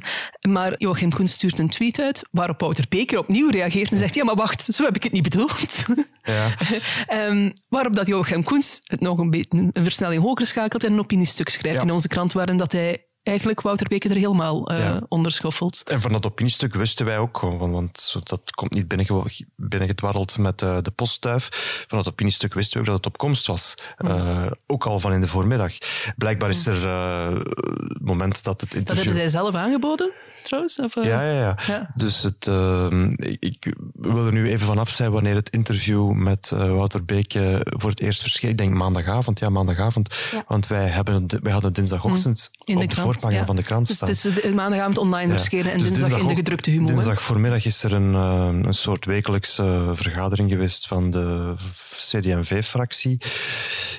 maar 0.51 0.75
Joachim 0.77 1.09
Koens 1.09 1.33
stuurt 1.33 1.59
een 1.59 1.69
tweet 1.69 1.99
uit, 1.99 2.27
waarop 2.31 2.59
Wouter 2.59 2.85
Beke 2.89 3.19
opnieuw 3.19 3.49
reageert 3.49 3.91
en 3.91 3.97
zegt, 3.97 4.15
ja, 4.15 4.23
maar 4.23 4.35
wacht, 4.35 4.63
zo 4.63 4.83
heb 4.83 4.95
ik 4.95 5.03
het 5.03 5.11
niet 5.11 5.23
bedoeld. 5.23 5.85
Ja. 6.23 6.47
um, 7.27 7.53
waarop 7.69 7.95
dat 7.95 8.07
Joachim 8.07 8.43
Koens 8.43 8.81
het 8.83 8.99
nog 8.99 9.17
een 9.17 9.29
beetje 9.29 9.69
een 9.73 9.83
versnelling 9.83 10.23
hoger 10.23 10.45
schakelt 10.45 10.83
en 10.83 10.93
een 10.93 10.99
opiniestuk 10.99 11.49
schrijft 11.49 11.83
in 11.83 11.91
onze 11.91 12.07
krant, 12.07 12.33
waarin 12.33 12.57
dat 12.57 12.71
hij 12.71 13.05
eigenlijk 13.23 13.61
Wouter 13.61 13.87
Beke 13.87 14.09
er 14.09 14.15
helemaal 14.15 14.71
uh, 14.71 14.77
ja. 14.77 15.01
onder 15.07 15.31
schoffelt. 15.31 15.83
En 15.89 16.01
van 16.01 16.11
dat 16.11 16.25
opiniestuk 16.25 16.73
wisten 16.73 17.05
wij 17.05 17.17
ook, 17.17 17.39
want, 17.39 17.69
want 18.13 18.29
dat 18.29 18.51
komt 18.51 18.73
niet 18.73 18.87
binnengedwarreld 19.55 20.37
met 20.37 20.61
uh, 20.61 20.77
de 20.81 20.91
postduif. 20.91 21.49
Van 21.87 21.97
dat 21.97 22.07
opiniestuk 22.07 22.53
wisten 22.53 22.73
we 22.73 22.79
ook 22.79 22.85
dat 22.85 22.95
het 22.95 23.05
op 23.05 23.17
komst 23.17 23.47
was. 23.47 23.75
Mm. 23.97 24.09
Uh, 24.09 24.51
ook 24.67 24.85
al 24.85 24.99
van 24.99 25.13
in 25.13 25.21
de 25.21 25.27
voormiddag. 25.27 25.73
Blijkbaar 26.15 26.49
is 26.49 26.67
er 26.67 26.89
het 26.89 28.01
moment 28.01 28.43
dat 28.43 28.61
het 28.61 28.73
interview... 28.73 28.87
Dat 28.87 28.95
hebben 28.95 29.13
zij 29.13 29.41
zelf 29.41 29.55
aangeboden? 29.55 30.11
trouwens? 30.41 30.79
Of, 30.79 30.95
ja, 30.95 31.23
ja, 31.23 31.31
ja, 31.31 31.57
ja, 31.67 31.91
Dus 31.95 32.23
het, 32.23 32.47
uh, 32.49 32.87
ik, 33.39 33.75
wil 33.93 34.25
er 34.25 34.31
nu 34.31 34.49
even 34.49 34.65
vanaf 34.65 34.89
zijn 34.89 35.11
wanneer 35.11 35.35
het 35.35 35.49
interview 35.49 36.11
met 36.11 36.49
Wouter 36.49 37.05
Beek 37.05 37.33
voor 37.63 37.89
het 37.89 38.01
eerst 38.01 38.21
verscheen. 38.21 38.49
Ik 38.49 38.57
denk 38.57 38.73
maandagavond, 38.73 39.39
ja, 39.39 39.49
maandagavond. 39.49 40.15
Ja. 40.31 40.43
Want 40.47 40.67
wij, 40.67 40.87
hebben, 40.87 41.25
wij 41.43 41.51
hadden 41.51 41.73
dinsdagochtend 41.73 42.51
mm, 42.65 42.75
op 42.75 42.81
de, 42.81 42.95
de 42.95 43.01
voorpagina 43.13 43.39
ja. 43.39 43.45
van 43.45 43.55
de 43.55 43.63
krant 43.63 43.87
dus 43.87 43.95
staan. 43.95 44.09
het 44.09 44.43
is 44.43 44.53
maandagavond 44.53 44.97
online 44.97 45.31
verschenen 45.31 45.71
en 45.71 45.77
dus 45.77 45.87
dinsdag, 45.87 46.09
dinsdag, 46.09 46.29
in 46.29 46.35
de 46.35 46.41
gedrukte 46.41 46.69
humor. 46.69 46.87
Dinsdag 46.87 47.21
voormiddag 47.21 47.65
is 47.65 47.83
er 47.83 47.93
een, 47.93 48.13
een 48.13 48.73
soort 48.73 49.05
wekelijkse 49.05 49.91
vergadering 49.93 50.51
geweest 50.51 50.87
van 50.87 51.11
de 51.11 51.53
CD&V-fractie. 51.95 53.21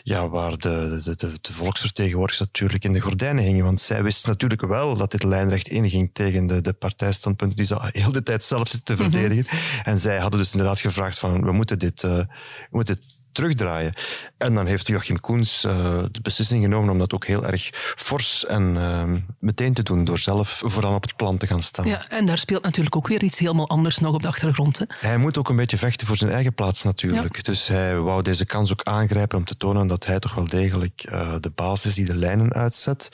Ja, 0.03 0.29
waar 0.29 0.51
de, 0.51 1.01
de, 1.05 1.15
de, 1.17 1.33
de 1.41 1.53
volksvertegenwoordigers 1.53 2.47
natuurlijk 2.47 2.85
in 2.85 2.93
de 2.93 3.01
gordijnen 3.01 3.45
hingen. 3.45 3.65
Want 3.65 3.81
zij 3.81 4.03
wisten 4.03 4.31
natuurlijk 4.31 4.67
wel 4.67 4.97
dat 4.97 5.11
dit 5.11 5.23
lijnrecht 5.23 5.69
in 5.69 5.91
ging 5.91 6.11
tegen 6.13 6.33
tegen 6.33 6.47
de, 6.47 6.61
de 6.61 6.73
partijstandpunten 6.73 7.57
die 7.57 7.67
ze 7.67 7.77
heel 8.03 8.13
de 8.13 8.23
tijd 8.23 8.43
zelf 8.43 8.69
zitten 8.69 8.97
te 8.97 9.03
verdedigen. 9.03 9.47
Mm 9.51 9.59
-hmm. 9.59 9.83
En 9.85 10.01
zij 10.01 10.19
hadden 10.19 10.41
dus 10.41 10.53
inderdaad 10.53 10.81
gevraagd 10.81 11.19
van, 11.19 11.45
we 11.45 11.53
moeten 11.53 11.79
dit, 11.79 12.03
uh, 12.03 12.11
we 12.11 12.27
moeten 12.71 12.95
dit 12.95 13.05
terugdraaien. 13.33 13.95
En 14.39 14.55
dan 14.55 14.67
heeft 14.67 14.87
Joachim 14.87 15.21
Koens 15.21 15.65
uh, 15.65 15.73
de 16.11 16.21
beslissing 16.23 16.63
genomen 16.63 16.91
om 16.91 16.99
dat 16.99 17.13
ook 17.13 17.27
heel 17.27 17.47
erg 17.47 17.71
fors 17.97 18.47
en 18.47 18.75
uh, 18.77 19.05
meteen 19.39 19.75
te 19.75 19.83
doen, 19.83 20.05
door 20.05 20.19
zelf 20.19 20.63
vooraan 20.65 20.95
op 20.95 21.03
het 21.03 21.17
plan 21.17 21.37
te 21.37 21.47
gaan 21.47 21.63
staan. 21.63 21.87
Ja, 21.87 22.09
en 22.09 22.25
daar 22.25 22.39
speelt 22.39 22.63
natuurlijk 22.63 22.97
ook 22.97 23.09
weer 23.09 23.23
iets 23.23 23.39
helemaal 23.39 23.69
anders 23.69 23.99
nog 23.99 24.15
op 24.15 24.23
de 24.23 24.29
achtergrond. 24.29 24.79
Hè? 24.79 24.85
Hij 24.89 25.17
moet 25.17 25.39
ook 25.39 25.49
een 25.49 25.57
beetje 25.57 25.79
vechten 25.79 26.07
voor 26.07 26.17
zijn 26.17 26.31
eigen 26.31 26.55
plaats 26.55 26.83
natuurlijk. 26.83 27.37
Ja. 27.37 27.43
Dus 27.43 27.69
hij 27.69 27.97
wou 27.97 28.23
deze 28.23 28.47
kans 28.47 28.73
ook 28.73 28.83
aangrijpen 28.83 29.39
om 29.39 29.45
te 29.45 29.57
tonen 29.57 29.87
dat 29.87 30.07
hij 30.07 30.19
toch 30.19 30.35
wel 30.35 30.47
degelijk 30.47 31.05
uh, 31.13 31.35
de 31.41 31.51
basis 31.51 31.91
is 31.91 31.95
die 31.95 32.05
de 32.05 32.15
lijnen 32.15 32.53
uitzet. 32.53 33.09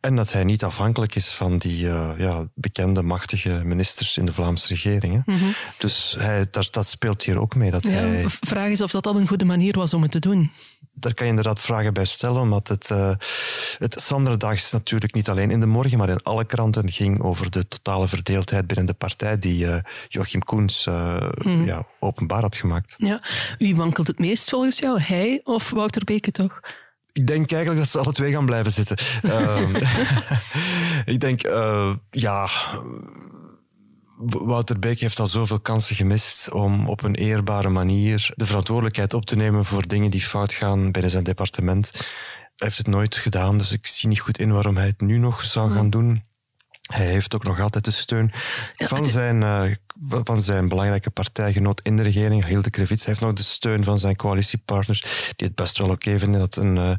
En 0.00 0.16
dat 0.16 0.32
hij 0.32 0.44
niet 0.44 0.64
afhankelijk 0.64 1.14
is 1.14 1.28
van 1.28 1.58
die 1.58 1.78
ja, 2.16 2.46
bekende, 2.54 3.02
machtige 3.02 3.60
ministers 3.64 4.16
in 4.16 4.24
de 4.24 4.32
Vlaamse 4.32 4.66
regering. 4.68 5.22
Hè? 5.24 5.32
Mm 5.32 5.38
-hmm. 5.38 5.54
Dus 5.78 6.16
hij, 6.18 6.46
dat, 6.50 6.68
dat, 6.72 6.86
speelt 6.86 7.22
hier 7.22 7.40
ook 7.40 7.54
mee. 7.54 7.70
Dat 7.70 7.84
ja, 7.84 7.90
hij... 7.90 8.24
Vraag 8.26 8.70
is 8.70 8.80
of 8.80 8.90
dat 8.90 9.04
dan 9.04 9.16
een 9.16 9.26
goede 9.42 9.58
manier 9.58 9.78
was 9.78 9.94
om 9.94 10.02
het 10.02 10.10
te 10.10 10.18
doen? 10.18 10.50
Daar 10.94 11.14
kan 11.14 11.24
je 11.24 11.30
inderdaad 11.30 11.60
vragen 11.60 11.94
bij 11.94 12.04
stellen, 12.04 12.40
omdat 12.40 12.68
het, 12.68 12.90
uh, 12.90 13.14
het 13.78 14.00
Sanderdags 14.00 14.72
natuurlijk 14.72 15.14
niet 15.14 15.28
alleen 15.28 15.50
in 15.50 15.60
de 15.60 15.66
morgen, 15.66 15.98
maar 15.98 16.08
in 16.08 16.22
alle 16.22 16.44
kranten 16.44 16.90
ging 16.90 17.20
over 17.22 17.50
de 17.50 17.68
totale 17.68 18.08
verdeeldheid 18.08 18.66
binnen 18.66 18.86
de 18.86 18.92
partij 18.92 19.38
die 19.38 19.64
uh, 19.64 19.76
Joachim 20.08 20.42
Koens 20.42 20.86
uh, 20.86 21.30
mm. 21.42 21.66
ja, 21.66 21.86
openbaar 22.00 22.40
had 22.40 22.56
gemaakt. 22.56 22.94
Ja. 22.98 23.20
Wie 23.58 23.76
wankelt 23.76 24.06
het 24.06 24.18
meest 24.18 24.50
volgens 24.50 24.78
jou? 24.78 25.00
Hij 25.00 25.40
of 25.44 25.70
Wouter 25.70 26.04
Beke 26.04 26.30
toch? 26.30 26.60
Ik 27.12 27.26
denk 27.26 27.52
eigenlijk 27.52 27.82
dat 27.82 27.90
ze 27.90 27.98
alle 27.98 28.12
twee 28.12 28.32
gaan 28.32 28.46
blijven 28.46 28.72
zitten. 28.72 28.96
ik 31.14 31.20
denk, 31.20 31.40
ja 32.10 32.48
Wouter 34.24 34.78
Beek 34.78 35.00
heeft 35.00 35.18
al 35.18 35.26
zoveel 35.26 35.60
kansen 35.60 35.96
gemist 35.96 36.50
om 36.50 36.88
op 36.88 37.02
een 37.02 37.14
eerbare 37.14 37.68
manier 37.68 38.30
de 38.34 38.46
verantwoordelijkheid 38.46 39.14
op 39.14 39.26
te 39.26 39.36
nemen 39.36 39.64
voor 39.64 39.86
dingen 39.86 40.10
die 40.10 40.20
fout 40.20 40.52
gaan 40.52 40.92
binnen 40.92 41.10
zijn 41.10 41.24
departement. 41.24 41.90
Hij 41.92 42.04
heeft 42.56 42.78
het 42.78 42.86
nooit 42.86 43.16
gedaan, 43.16 43.58
dus 43.58 43.72
ik 43.72 43.86
zie 43.86 44.08
niet 44.08 44.20
goed 44.20 44.38
in 44.38 44.52
waarom 44.52 44.76
hij 44.76 44.86
het 44.86 45.00
nu 45.00 45.18
nog 45.18 45.42
zou 45.42 45.72
gaan 45.72 45.90
doen. 45.90 46.22
Hij 46.82 47.06
heeft 47.06 47.34
ook 47.34 47.44
nog 47.44 47.60
altijd 47.60 47.84
de 47.84 47.90
steun 47.90 48.32
van, 48.76 49.06
zijn, 49.06 49.40
uh, 49.40 49.74
van 50.00 50.42
zijn 50.42 50.68
belangrijke 50.68 51.10
partijgenoot 51.10 51.80
in 51.82 51.96
de 51.96 52.02
regering, 52.02 52.44
Hilde 52.44 52.70
Krevits. 52.70 53.04
Hij 53.04 53.14
heeft 53.14 53.26
nog 53.26 53.36
de 53.36 53.42
steun 53.42 53.84
van 53.84 53.98
zijn 53.98 54.16
coalitiepartners, 54.16 55.00
die 55.36 55.46
het 55.46 55.54
best 55.56 55.78
wel 55.78 55.90
oké 55.90 56.18
vinden 56.18 56.40
dat 56.40 56.56
een 56.56 56.76
uh, 56.76 56.90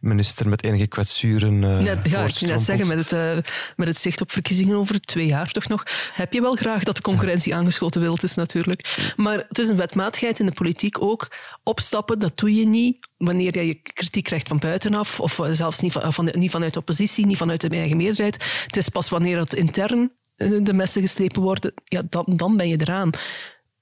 minister 0.00 0.48
met 0.48 0.64
enige 0.64 0.86
kwetsuren 0.86 1.62
uh, 1.62 1.84
ja, 1.84 1.98
ja, 2.02 2.24
ik 2.24 2.40
net 2.40 2.60
zeggen, 2.60 2.88
met 2.88 3.10
het, 3.10 3.50
met 3.76 3.88
het 3.88 3.96
zicht 3.96 4.20
op 4.20 4.32
verkiezingen 4.32 4.76
over 4.76 5.00
twee 5.00 5.26
jaar 5.26 5.50
toch 5.50 5.68
nog, 5.68 5.84
heb 6.12 6.32
je 6.32 6.40
wel 6.40 6.54
graag 6.54 6.84
dat 6.84 6.96
de 6.96 7.02
concurrentie 7.02 7.54
aangeschoten 7.54 8.00
wild 8.00 8.22
is 8.22 8.34
natuurlijk. 8.34 9.12
Maar 9.16 9.44
het 9.48 9.58
is 9.58 9.68
een 9.68 9.76
wetmatigheid 9.76 10.38
in 10.38 10.46
de 10.46 10.52
politiek 10.52 11.02
ook. 11.02 11.32
Opstappen, 11.62 12.18
dat 12.18 12.38
doe 12.38 12.54
je 12.54 12.66
niet 12.66 13.08
wanneer 13.16 13.64
je 13.64 13.74
kritiek 13.74 14.24
krijgt 14.24 14.48
van 14.48 14.58
buitenaf, 14.58 15.20
of 15.20 15.40
zelfs 15.52 15.80
niet, 15.80 15.92
van, 15.92 16.12
van, 16.12 16.28
niet 16.32 16.50
vanuit 16.50 16.72
de 16.72 16.78
oppositie, 16.78 17.26
niet 17.26 17.36
vanuit 17.36 17.60
de 17.60 17.68
eigen 17.68 17.96
meerderheid. 17.96 18.64
Het 18.66 18.76
is 18.76 18.88
pas 18.88 19.08
wanneer 19.08 19.38
het 19.38 19.54
intern 19.54 20.00
eh, 20.00 20.19
de 20.48 20.72
messen 20.72 21.02
geslepen 21.02 21.42
worden, 21.42 21.72
ja, 21.84 22.02
dan, 22.08 22.24
dan 22.26 22.56
ben 22.56 22.68
je 22.68 22.80
eraan. 22.80 23.10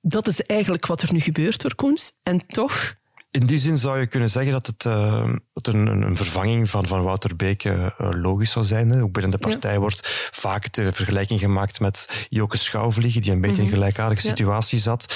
Dat 0.00 0.26
is 0.26 0.46
eigenlijk 0.46 0.86
wat 0.86 1.02
er 1.02 1.12
nu 1.12 1.20
gebeurt 1.20 1.62
door 1.62 1.74
Koens. 1.74 2.12
En 2.22 2.46
toch 2.46 2.94
in 3.30 3.46
die 3.46 3.58
zin 3.58 3.76
zou 3.76 4.00
je 4.00 4.06
kunnen 4.06 4.30
zeggen 4.30 4.52
dat 4.52 4.66
het, 4.66 4.84
uh, 4.84 5.34
dat 5.52 5.66
een, 5.66 5.86
een, 5.86 6.16
vervanging 6.16 6.70
van, 6.70 6.86
van 6.86 7.02
Wouter 7.02 7.36
Beke 7.36 7.94
uh, 8.00 8.08
logisch 8.10 8.50
zou 8.50 8.64
zijn. 8.64 8.90
Hè. 8.90 9.02
Ook 9.02 9.12
binnen 9.12 9.30
de 9.30 9.38
partij 9.38 9.78
wordt 9.78 10.28
vaak 10.30 10.72
de 10.72 10.92
vergelijking 10.92 11.40
gemaakt 11.40 11.80
met 11.80 12.26
Joke 12.28 12.56
Schouwvliegen, 12.56 13.20
die 13.20 13.32
een 13.32 13.40
beetje 13.40 13.56
in 13.56 13.62
een 13.62 13.68
mhm. 13.68 13.76
gelijkaardige 13.76 14.28
situatie 14.28 14.78
zat. 14.78 15.14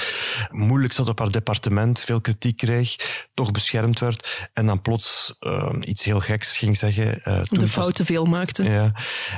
Moeilijk 0.51 0.93
zat 0.93 1.07
op 1.07 1.19
haar 1.19 1.31
departement, 1.31 1.99
veel 1.99 2.21
kritiek 2.21 2.57
kreeg, 2.57 2.95
toch 3.33 3.51
beschermd 3.51 3.99
werd 3.99 4.49
en 4.53 4.65
dan 4.65 4.81
plots 4.81 5.35
uh, 5.39 5.73
iets 5.79 6.03
heel 6.03 6.19
geks 6.19 6.57
ging 6.57 6.77
zeggen. 6.77 7.21
de 7.49 7.67
fouten 7.67 8.05
veel 8.05 8.25
maakte. 8.25 8.63
Ja. 8.63 8.91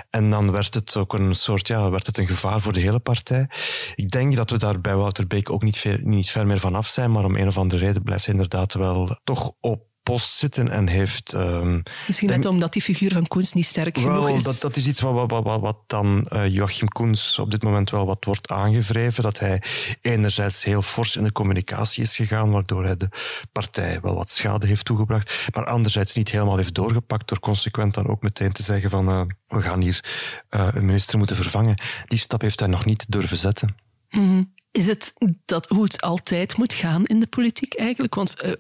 En 0.09 0.29
dan 0.29 0.51
werd 0.51 0.73
het 0.73 0.95
ook 0.95 1.13
een 1.13 1.35
soort, 1.35 1.67
ja, 1.67 1.89
werd 1.89 2.05
het 2.05 2.17
een 2.17 2.27
gevaar 2.27 2.61
voor 2.61 2.73
de 2.73 2.79
hele 2.79 2.99
partij. 2.99 3.49
Ik 3.95 4.11
denk 4.11 4.35
dat 4.35 4.49
we 4.49 4.57
daar 4.57 4.81
bij 4.81 4.95
Wouter 4.95 5.27
Beek 5.27 5.49
ook 5.49 5.63
niet, 5.63 5.77
ver, 5.77 5.99
niet 6.03 6.29
ver 6.29 6.47
meer 6.47 6.59
vanaf 6.59 6.87
zijn, 6.87 7.11
maar 7.11 7.23
om 7.23 7.35
een 7.35 7.47
of 7.47 7.57
andere 7.57 7.85
reden 7.85 8.03
blijft 8.03 8.25
hij 8.25 8.33
inderdaad 8.33 8.64
wel 8.73 9.19
toch 9.23 9.51
op 9.59 9.83
post 10.05 10.35
zitten 10.35 10.69
en 10.69 10.87
heeft... 10.87 11.33
Um, 11.33 11.83
Misschien 12.07 12.29
net 12.29 12.45
omdat 12.45 12.73
die 12.73 12.81
figuur 12.81 13.11
van 13.11 13.27
Koens 13.27 13.53
niet 13.53 13.65
sterk 13.65 13.97
genoeg 13.97 14.29
is. 14.29 14.43
Dat, 14.43 14.61
dat 14.61 14.75
is 14.75 14.87
iets 14.87 14.99
wat, 14.99 15.31
wat, 15.31 15.43
wat, 15.43 15.61
wat 15.61 15.77
dan 15.87 16.27
uh, 16.33 16.47
Joachim 16.47 16.87
Koens 16.87 17.39
op 17.39 17.51
dit 17.51 17.63
moment 17.63 17.89
wel 17.89 18.05
wat 18.05 18.25
wordt 18.25 18.49
aangevreven. 18.49 19.23
Dat 19.23 19.39
hij 19.39 19.61
enerzijds 20.01 20.63
heel 20.63 20.81
fors 20.81 21.15
in 21.15 21.23
de 21.23 21.31
communicatie 21.31 22.03
is 22.03 22.15
gegaan, 22.15 22.51
waardoor 22.51 22.83
hij 22.83 22.97
de 22.97 23.09
partij 23.51 23.99
wel 24.01 24.15
wat 24.15 24.29
schade 24.29 24.67
heeft 24.67 24.85
toegebracht, 24.85 25.49
maar 25.53 25.65
anderzijds 25.65 26.15
niet 26.15 26.31
helemaal 26.31 26.57
heeft 26.57 26.73
doorgepakt 26.73 27.27
door 27.27 27.39
consequent 27.39 27.93
dan 27.93 28.07
ook 28.07 28.21
meteen 28.21 28.51
te 28.51 28.63
zeggen 28.63 28.89
van 28.89 29.09
uh, 29.09 29.21
we 29.47 29.61
gaan 29.61 29.81
hier 29.81 30.03
uh, 30.49 30.67
een 30.73 30.85
minister 30.85 31.17
moeten 31.17 31.35
vervangen. 31.35 31.81
Die 32.07 32.19
stap 32.19 32.41
heeft 32.41 32.59
hij 32.59 32.69
nog 32.69 32.85
niet 32.85 33.05
durven 33.11 33.37
zetten. 33.37 33.75
Mm 34.09 34.27
-hmm. 34.27 34.53
Is 34.75 34.87
het 34.87 35.13
dat 35.45 35.67
hoe 35.67 35.83
het 35.83 36.01
altijd 36.01 36.57
moet 36.57 36.73
gaan 36.73 37.05
in 37.05 37.19
de 37.19 37.27
politiek 37.27 37.73
eigenlijk? 37.73 38.15
Want 38.15 38.43
uh, 38.43 38.51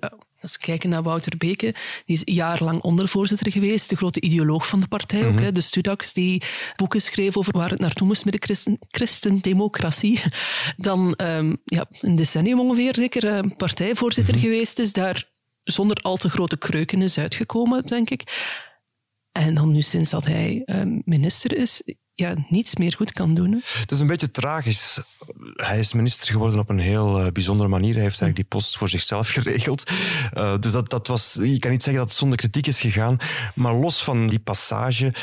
als 0.41 0.51
we 0.51 0.59
kijken 0.59 0.89
naar 0.89 1.03
Wouter 1.03 1.37
Beke, 1.37 1.75
die 2.05 2.15
is 2.15 2.21
jarenlang 2.25 2.81
ondervoorzitter 2.81 3.51
geweest, 3.51 3.89
de 3.89 3.95
grote 3.95 4.21
ideoloog 4.21 4.67
van 4.67 4.79
de 4.79 4.87
partij 4.87 5.19
mm 5.19 5.27
-hmm. 5.27 5.37
ook. 5.37 5.43
Hè, 5.43 5.51
de 5.51 5.61
Studax, 5.61 6.13
die 6.13 6.43
boeken 6.75 7.01
schreef 7.01 7.37
over 7.37 7.57
waar 7.57 7.69
het 7.69 7.79
naartoe 7.79 8.07
moest 8.07 8.25
met 8.25 8.33
de 8.33 8.39
christen, 8.43 8.77
christendemocratie. 8.87 10.21
Dan 10.77 11.13
um, 11.17 11.57
ja, 11.63 11.85
een 12.01 12.15
decennium 12.15 12.59
ongeveer 12.59 12.95
zeker 12.95 13.23
uh, 13.23 13.51
partijvoorzitter 13.57 14.35
mm 14.35 14.41
-hmm. 14.41 14.49
geweest 14.49 14.79
is, 14.79 14.93
daar 14.93 15.29
zonder 15.63 15.97
al 15.97 16.17
te 16.17 16.29
grote 16.29 16.57
kreuken 16.57 17.01
is 17.01 17.17
uitgekomen, 17.17 17.85
denk 17.85 18.09
ik. 18.09 18.23
En 19.31 19.53
dan 19.53 19.69
nu 19.69 19.81
sinds 19.81 20.09
dat 20.09 20.25
hij 20.25 20.61
uh, 20.65 20.81
minister 21.05 21.57
is, 21.57 21.81
ja, 22.15 22.33
niets 22.49 22.75
meer 22.75 22.93
goed 22.97 23.11
kan 23.11 23.33
doen. 23.33 23.51
Hè? 23.51 23.57
Het 23.79 23.91
is 23.91 23.99
een 23.99 24.07
beetje 24.07 24.31
tragisch. 24.31 24.99
Hij 25.53 25.79
is 25.79 25.93
minister 25.93 26.31
geworden 26.31 26.59
op 26.59 26.69
een 26.69 26.79
heel 26.79 27.25
uh, 27.25 27.31
bijzondere 27.31 27.69
manier. 27.69 27.93
Hij 27.93 28.03
heeft 28.03 28.21
eigenlijk 28.21 28.49
die 28.49 28.59
post 28.59 28.77
voor 28.77 28.89
zichzelf 28.89 29.29
geregeld. 29.37 29.91
Uh, 30.33 30.57
dus 30.57 30.71
dat, 30.71 30.89
dat 30.89 31.07
was, 31.07 31.33
je 31.41 31.59
kan 31.59 31.71
niet 31.71 31.83
zeggen 31.83 32.01
dat 32.01 32.09
het 32.09 32.19
zonder 32.19 32.37
kritiek 32.37 32.67
is 32.67 32.81
gegaan. 32.81 33.17
Maar 33.55 33.73
los 33.73 34.03
van 34.03 34.27
die 34.27 34.39
passage 34.39 35.13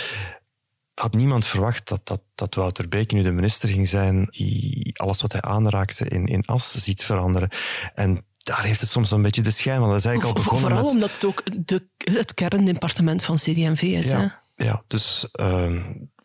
had 0.94 1.14
niemand 1.14 1.46
verwacht 1.46 1.88
dat, 1.88 2.00
dat, 2.04 2.20
dat 2.34 2.54
Wouter 2.54 2.88
Beek 2.88 3.12
nu 3.12 3.22
de 3.22 3.32
minister 3.32 3.68
ging 3.68 3.88
zijn 3.88 4.26
die 4.30 4.98
alles 4.98 5.20
wat 5.20 5.32
hij 5.32 5.40
aanraakte 5.40 6.08
in, 6.08 6.26
in 6.26 6.44
as 6.44 6.72
ziet 6.72 7.04
veranderen. 7.04 7.48
En 7.94 8.24
daar 8.38 8.64
heeft 8.64 8.80
het 8.80 8.90
soms 8.90 9.10
een 9.10 9.22
beetje 9.22 9.42
de 9.42 9.50
schijn 9.50 9.78
van. 9.78 9.88
Dat 9.88 9.98
is 9.98 10.04
eigenlijk 10.04 10.36
al 10.36 10.42
begonnen 10.42 10.70
Vooral 10.70 10.84
met... 10.84 10.94
omdat 10.94 11.12
het 11.12 11.24
ook 11.24 11.42
de, 11.66 11.88
het 11.96 12.34
kerndepartement 12.34 13.22
van 13.22 13.36
CD&V 13.36 13.82
is. 13.82 14.08
Ja, 14.08 14.40
hè? 14.56 14.64
ja 14.64 14.82
dus... 14.86 15.28
Uh, 15.40 15.80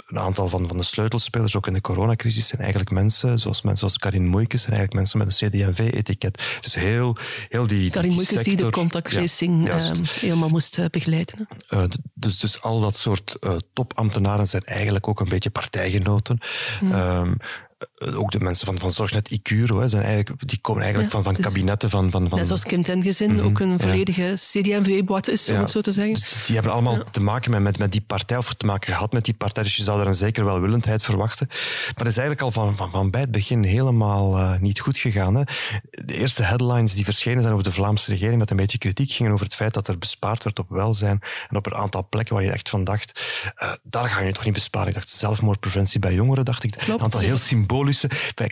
een 0.08 0.20
aantal 0.20 0.50
van, 0.50 0.68
van 0.68 0.78
de 0.78 0.84
sleutelspelers, 0.84 1.56
ook 1.56 1.68
in 1.68 1.74
de 1.74 1.82
coronacrisis, 1.82 2.48
zijn 2.48 2.62
eigenlijk 2.62 2.92
mensen, 2.92 3.40
zoals 3.40 3.62
mensen 3.62 3.78
zoals 3.78 3.98
Karin 3.98 4.28
Moeikes, 4.28 4.62
zijn 4.62 4.76
eigenlijk 4.76 4.94
mensen 4.94 5.18
met 5.18 5.42
een 5.42 5.72
CD&V-etiket. 5.72 6.60
Dus 6.62 6.76
heel, 6.76 7.18
heel 7.50 7.68
die 7.68 7.90
Karin 7.90 8.14
Moeikes 8.14 8.44
die 8.44 8.56
de 8.56 8.70
contacttracing 8.70 9.68
ja, 9.68 9.76
uh, 9.78 9.90
helemaal 10.20 10.50
moest 10.50 10.78
uh, 10.78 10.86
begeleiden. 10.86 11.48
Uh, 11.70 11.84
dus, 12.14 12.40
dus 12.40 12.62
al 12.62 12.80
dat 12.80 12.96
soort 12.96 13.40
topambtenaren 13.74 14.48
zijn 14.48 14.64
eigenlijk 14.64 15.08
ook 15.08 15.20
een 15.20 15.30
beetje 15.30 15.50
partijgenoten. 15.50 16.40
Hmm. 16.80 16.92
Um, 16.92 17.38
eh, 17.78 17.88
ook 17.98 18.32
de 18.32 18.40
mensen 18.40 18.66
van, 18.66 18.80
van 18.80 18.92
Zorgnet 18.92 19.30
Icuro, 19.30 19.80
hè, 19.80 19.88
zijn 19.88 20.04
eigenlijk, 20.04 20.48
die 20.48 20.60
komen 20.62 20.82
eigenlijk 20.82 21.12
van, 21.12 21.24
van 21.24 21.34
dus 21.34 21.46
kabinetten 21.46 21.90
van... 21.90 22.12
van, 22.12 22.30
van 22.30 22.38
net 22.38 22.48
zoals 22.48 22.64
Kim 22.64 22.82
Tengezin, 22.82 23.32
mm 23.32 23.38
-hmm, 23.38 23.48
ook 23.48 23.60
een 23.60 23.80
volledige 23.80 24.22
ja. 24.22 24.34
CD&V-boot 24.34 25.28
is, 25.28 25.50
om 25.50 25.56
ja. 25.56 25.62
het 25.62 25.72
zo 25.72 25.82
te 25.82 25.92
zeggen. 25.92 26.14
Dus 26.14 26.44
die 26.46 26.56
hebben 26.56 26.74
allemaal 26.74 26.98
te 27.12 27.22
maken 27.22 27.52
met, 27.52 27.62
met, 27.62 27.78
met 27.78 27.92
die 27.92 28.02
partij, 28.02 28.38
of 28.38 28.54
te 28.54 28.66
maken 28.66 28.94
gehad 28.94 29.12
met 29.12 29.26
die 29.26 29.34
partij, 29.34 29.64
dus 29.64 29.76
je 29.76 29.84
zou 29.84 29.98
daar 29.98 30.08
een 30.08 30.14
zekere 30.14 30.46
welwillendheid 30.46 31.04
verwachten. 31.04 31.48
Maar 31.48 31.94
dat 31.96 32.08
is 32.08 32.18
eigenlijk 32.18 32.42
al 32.42 32.52
van, 32.52 32.76
van, 32.76 32.92
van 32.92 33.12
bij 33.12 33.22
het 33.22 33.32
begin 33.32 33.64
helemaal 33.64 34.38
uh, 34.38 34.60
niet 34.60 34.80
goed 34.80 34.98
gegaan. 34.98 35.36
Hè. 35.36 35.44
De 35.92 36.14
eerste 36.14 36.44
headlines 36.44 36.94
die 36.94 37.06
verschenen 37.06 37.42
zijn 37.42 37.54
over 37.54 37.66
de 37.66 37.72
Vlaamse 37.72 38.12
regering, 38.12 38.40
met 38.40 38.50
een 38.50 38.58
beetje 38.58 38.78
kritiek, 38.78 39.12
gingen 39.12 39.32
over 39.32 39.46
het 39.46 39.56
feit 39.56 39.74
dat 39.74 39.88
er 39.88 39.98
bespaard 39.98 40.44
werd 40.44 40.60
op 40.60 40.70
welzijn 40.70 41.22
en 41.50 41.58
op 41.58 41.66
een 41.66 41.76
aantal 41.76 42.08
plekken 42.10 42.36
waar 42.36 42.44
je 42.44 42.52
echt 42.52 42.70
van 42.70 42.84
dacht, 42.84 43.22
uh, 43.64 43.72
daar 43.84 44.10
ga 44.10 44.22
je 44.22 44.32
toch 44.32 44.46
niet 44.46 44.54
besparen. 44.54 44.88
Ik 44.88 44.94
dacht 44.94 45.10
zelfmoordpreventie 45.10 46.00
bij 46.00 46.14
jongeren, 46.14 46.46
dacht 46.46 46.64
ik. 46.64 46.88
Een 46.88 47.02
aantal 47.02 47.20
heel 47.20 47.38
symbolische, 47.38 47.87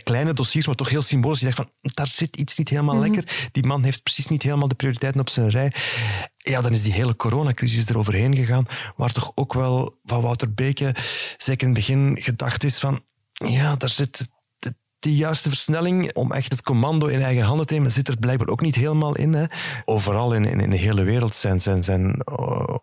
kleine 0.02 0.32
dossiers, 0.32 0.66
maar 0.66 0.74
toch 0.74 0.88
heel 0.88 1.02
symbolisch. 1.02 1.40
Je 1.40 1.44
dacht 1.44 1.56
van, 1.56 1.70
daar 1.80 2.06
zit 2.06 2.36
iets 2.36 2.58
niet 2.58 2.68
helemaal 2.68 2.94
mm 2.94 3.02
-hmm. 3.02 3.12
lekker. 3.12 3.48
Die 3.52 3.64
man 3.64 3.84
heeft 3.84 4.02
precies 4.02 4.26
niet 4.26 4.42
helemaal 4.42 4.68
de 4.68 4.74
prioriteiten 4.74 5.20
op 5.20 5.28
zijn 5.28 5.50
rij. 5.50 5.72
Ja, 6.36 6.60
dan 6.60 6.72
is 6.72 6.82
die 6.82 6.92
hele 6.92 7.16
coronacrisis 7.16 7.88
eroverheen 7.88 8.36
gegaan, 8.36 8.66
waar 8.96 9.12
toch 9.12 9.32
ook 9.34 9.52
wel 9.52 9.98
van 10.04 10.22
Wouter 10.22 10.54
Beke 10.54 10.94
zeker 11.36 11.66
in 11.66 11.74
het 11.74 11.86
begin 11.86 12.16
gedacht 12.20 12.64
is 12.64 12.78
van, 12.78 13.02
ja, 13.32 13.76
daar 13.76 13.88
zit 13.88 14.28
die 14.98 15.16
juiste 15.16 15.48
versnelling 15.48 16.14
om 16.14 16.32
echt 16.32 16.50
het 16.50 16.62
commando 16.62 17.06
in 17.06 17.22
eigen 17.22 17.44
handen 17.44 17.66
te 17.66 17.74
nemen, 17.74 17.90
zit 17.90 18.08
er 18.08 18.18
blijkbaar 18.18 18.48
ook 18.48 18.60
niet 18.60 18.74
helemaal 18.74 19.16
in. 19.16 19.32
Hè. 19.32 19.44
Overal 19.84 20.34
in, 20.34 20.44
in, 20.44 20.60
in 20.60 20.70
de 20.70 20.76
hele 20.76 21.02
wereld 21.02 21.34
zijn, 21.34 21.60
zijn, 21.60 21.84
zijn 21.84 22.22
uh, 22.40 22.74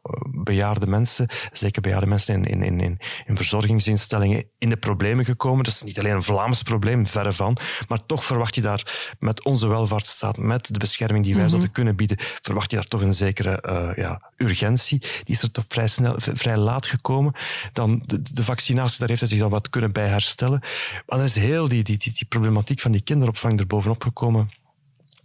bejaarde 0.43 0.87
mensen, 0.87 1.27
zeker 1.51 1.81
bejaarde 1.81 2.05
mensen 2.05 2.45
in, 2.45 2.63
in, 2.63 2.79
in, 2.79 2.99
in 3.25 3.35
verzorgingsinstellingen, 3.35 4.45
in 4.57 4.69
de 4.69 4.77
problemen 4.77 5.25
gekomen. 5.25 5.63
Dat 5.63 5.73
is 5.73 5.83
niet 5.83 5.99
alleen 5.99 6.15
een 6.15 6.23
Vlaams 6.23 6.61
probleem, 6.61 7.07
verre 7.07 7.33
van. 7.33 7.57
Maar 7.87 8.05
toch 8.05 8.25
verwacht 8.25 8.55
je 8.55 8.61
daar 8.61 9.15
met 9.19 9.43
onze 9.43 9.67
welvaartsstaat, 9.67 10.37
met 10.37 10.73
de 10.73 10.79
bescherming 10.79 11.23
die 11.23 11.33
wij 11.33 11.43
mm 11.43 11.49
-hmm. 11.49 11.49
zouden 11.49 11.71
kunnen 11.71 11.95
bieden, 11.95 12.17
verwacht 12.19 12.71
je 12.71 12.77
daar 12.77 12.87
toch 12.87 13.01
een 13.01 13.13
zekere 13.13 13.63
uh, 13.69 14.03
ja, 14.03 14.31
urgentie. 14.37 14.99
Die 14.99 15.35
is 15.35 15.41
er 15.41 15.51
toch 15.51 15.65
vrij, 15.67 15.87
snel, 15.87 16.15
vrij 16.17 16.57
laat 16.57 16.85
gekomen. 16.85 17.33
Dan 17.73 18.03
de, 18.05 18.21
de 18.21 18.43
vaccinatie, 18.43 18.99
daar 18.99 19.07
heeft 19.07 19.19
hij 19.19 19.29
zich 19.29 19.39
dan 19.39 19.49
wat 19.49 19.69
kunnen 19.69 19.91
bij 19.91 20.07
herstellen. 20.07 20.59
Maar 21.05 21.17
dan 21.17 21.23
is 21.23 21.35
heel 21.35 21.67
die, 21.67 21.83
die, 21.83 21.97
die, 22.03 22.25
problematiek 22.27 22.79
van 22.79 22.91
die 22.91 23.01
kinderopvang 23.01 23.59
er 23.59 23.67
bovenop 23.67 24.03
gekomen. 24.03 24.51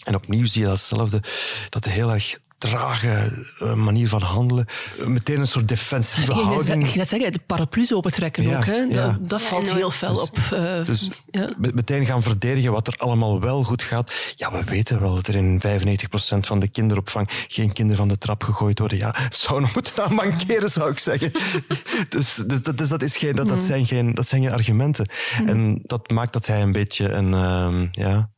En 0.04 0.14
opnieuw 0.14 0.46
zie 0.46 0.60
je 0.62 0.68
datzelfde, 0.68 1.22
dat 1.68 1.84
er 1.84 1.90
heel 1.90 2.10
erg 2.10 2.38
trage 2.58 3.44
uh, 3.62 3.74
manier 3.74 4.08
van 4.08 4.22
handelen. 4.22 4.66
Uh, 4.98 5.06
meteen 5.06 5.40
een 5.40 5.46
soort 5.46 5.68
defensieve 5.68 6.32
ik 6.32 6.38
houding. 6.38 6.88
Ik 6.88 6.94
net 6.94 7.08
zeggen, 7.08 7.32
de 7.32 7.40
paraplu's 7.46 7.92
opentrekken 7.92 8.42
ja, 8.42 8.56
ook. 8.56 8.64
Hè? 8.64 8.72
Ja. 8.72 8.86
Dat, 8.90 9.28
dat, 9.28 9.42
valt 9.42 9.72
heel 9.72 9.90
fel 9.90 10.12
dus, 10.12 10.22
op. 10.22 10.38
Uh, 10.52 10.84
dus 10.84 11.10
meteen 11.74 12.06
gaan 12.06 12.22
verdedigen 12.22 12.72
wat 12.72 12.86
er 12.86 12.94
allemaal 12.96 13.40
wel 13.40 13.62
goed 13.62 13.82
gaat. 13.82 14.34
Ja, 14.36 14.52
we 14.52 14.64
weten 14.64 15.00
wel 15.00 15.14
dat 15.14 15.26
er 15.26 15.34
in 15.34 15.60
95% 15.66 16.38
van 16.40 16.58
de 16.58 16.68
kinderopvang 16.68 17.28
geen 17.48 17.72
kinderen 17.72 17.98
van 17.98 18.08
de 18.08 18.18
trap 18.18 18.42
gegooid 18.42 18.78
worden. 18.78 18.98
Ja, 18.98 19.14
zou 19.28 19.60
nog 19.60 19.74
moeten 19.74 20.04
aan 20.04 20.14
mankeren, 20.14 20.70
zou 20.70 20.90
ik 20.90 20.98
zeggen. 20.98 21.32
dus, 22.08 22.34
dus, 22.34 22.62
dat, 22.62 22.78
dus 22.78 22.88
dat, 22.88 23.02
is 23.02 23.16
geen, 23.16 23.34
dat, 23.34 23.48
dat, 23.48 23.62
zijn 23.62 23.86
geen, 23.86 24.14
dat 24.14 24.28
zijn 24.28 24.42
geen 24.42 24.52
argumenten. 24.52 25.08
Mm. 25.40 25.48
En 25.48 25.80
dat 25.82 26.10
maakt 26.10 26.32
dat 26.32 26.46
hij 26.46 26.62
een 26.62 26.72
beetje 26.72 27.08
een... 27.08 27.30
ja, 27.92 28.30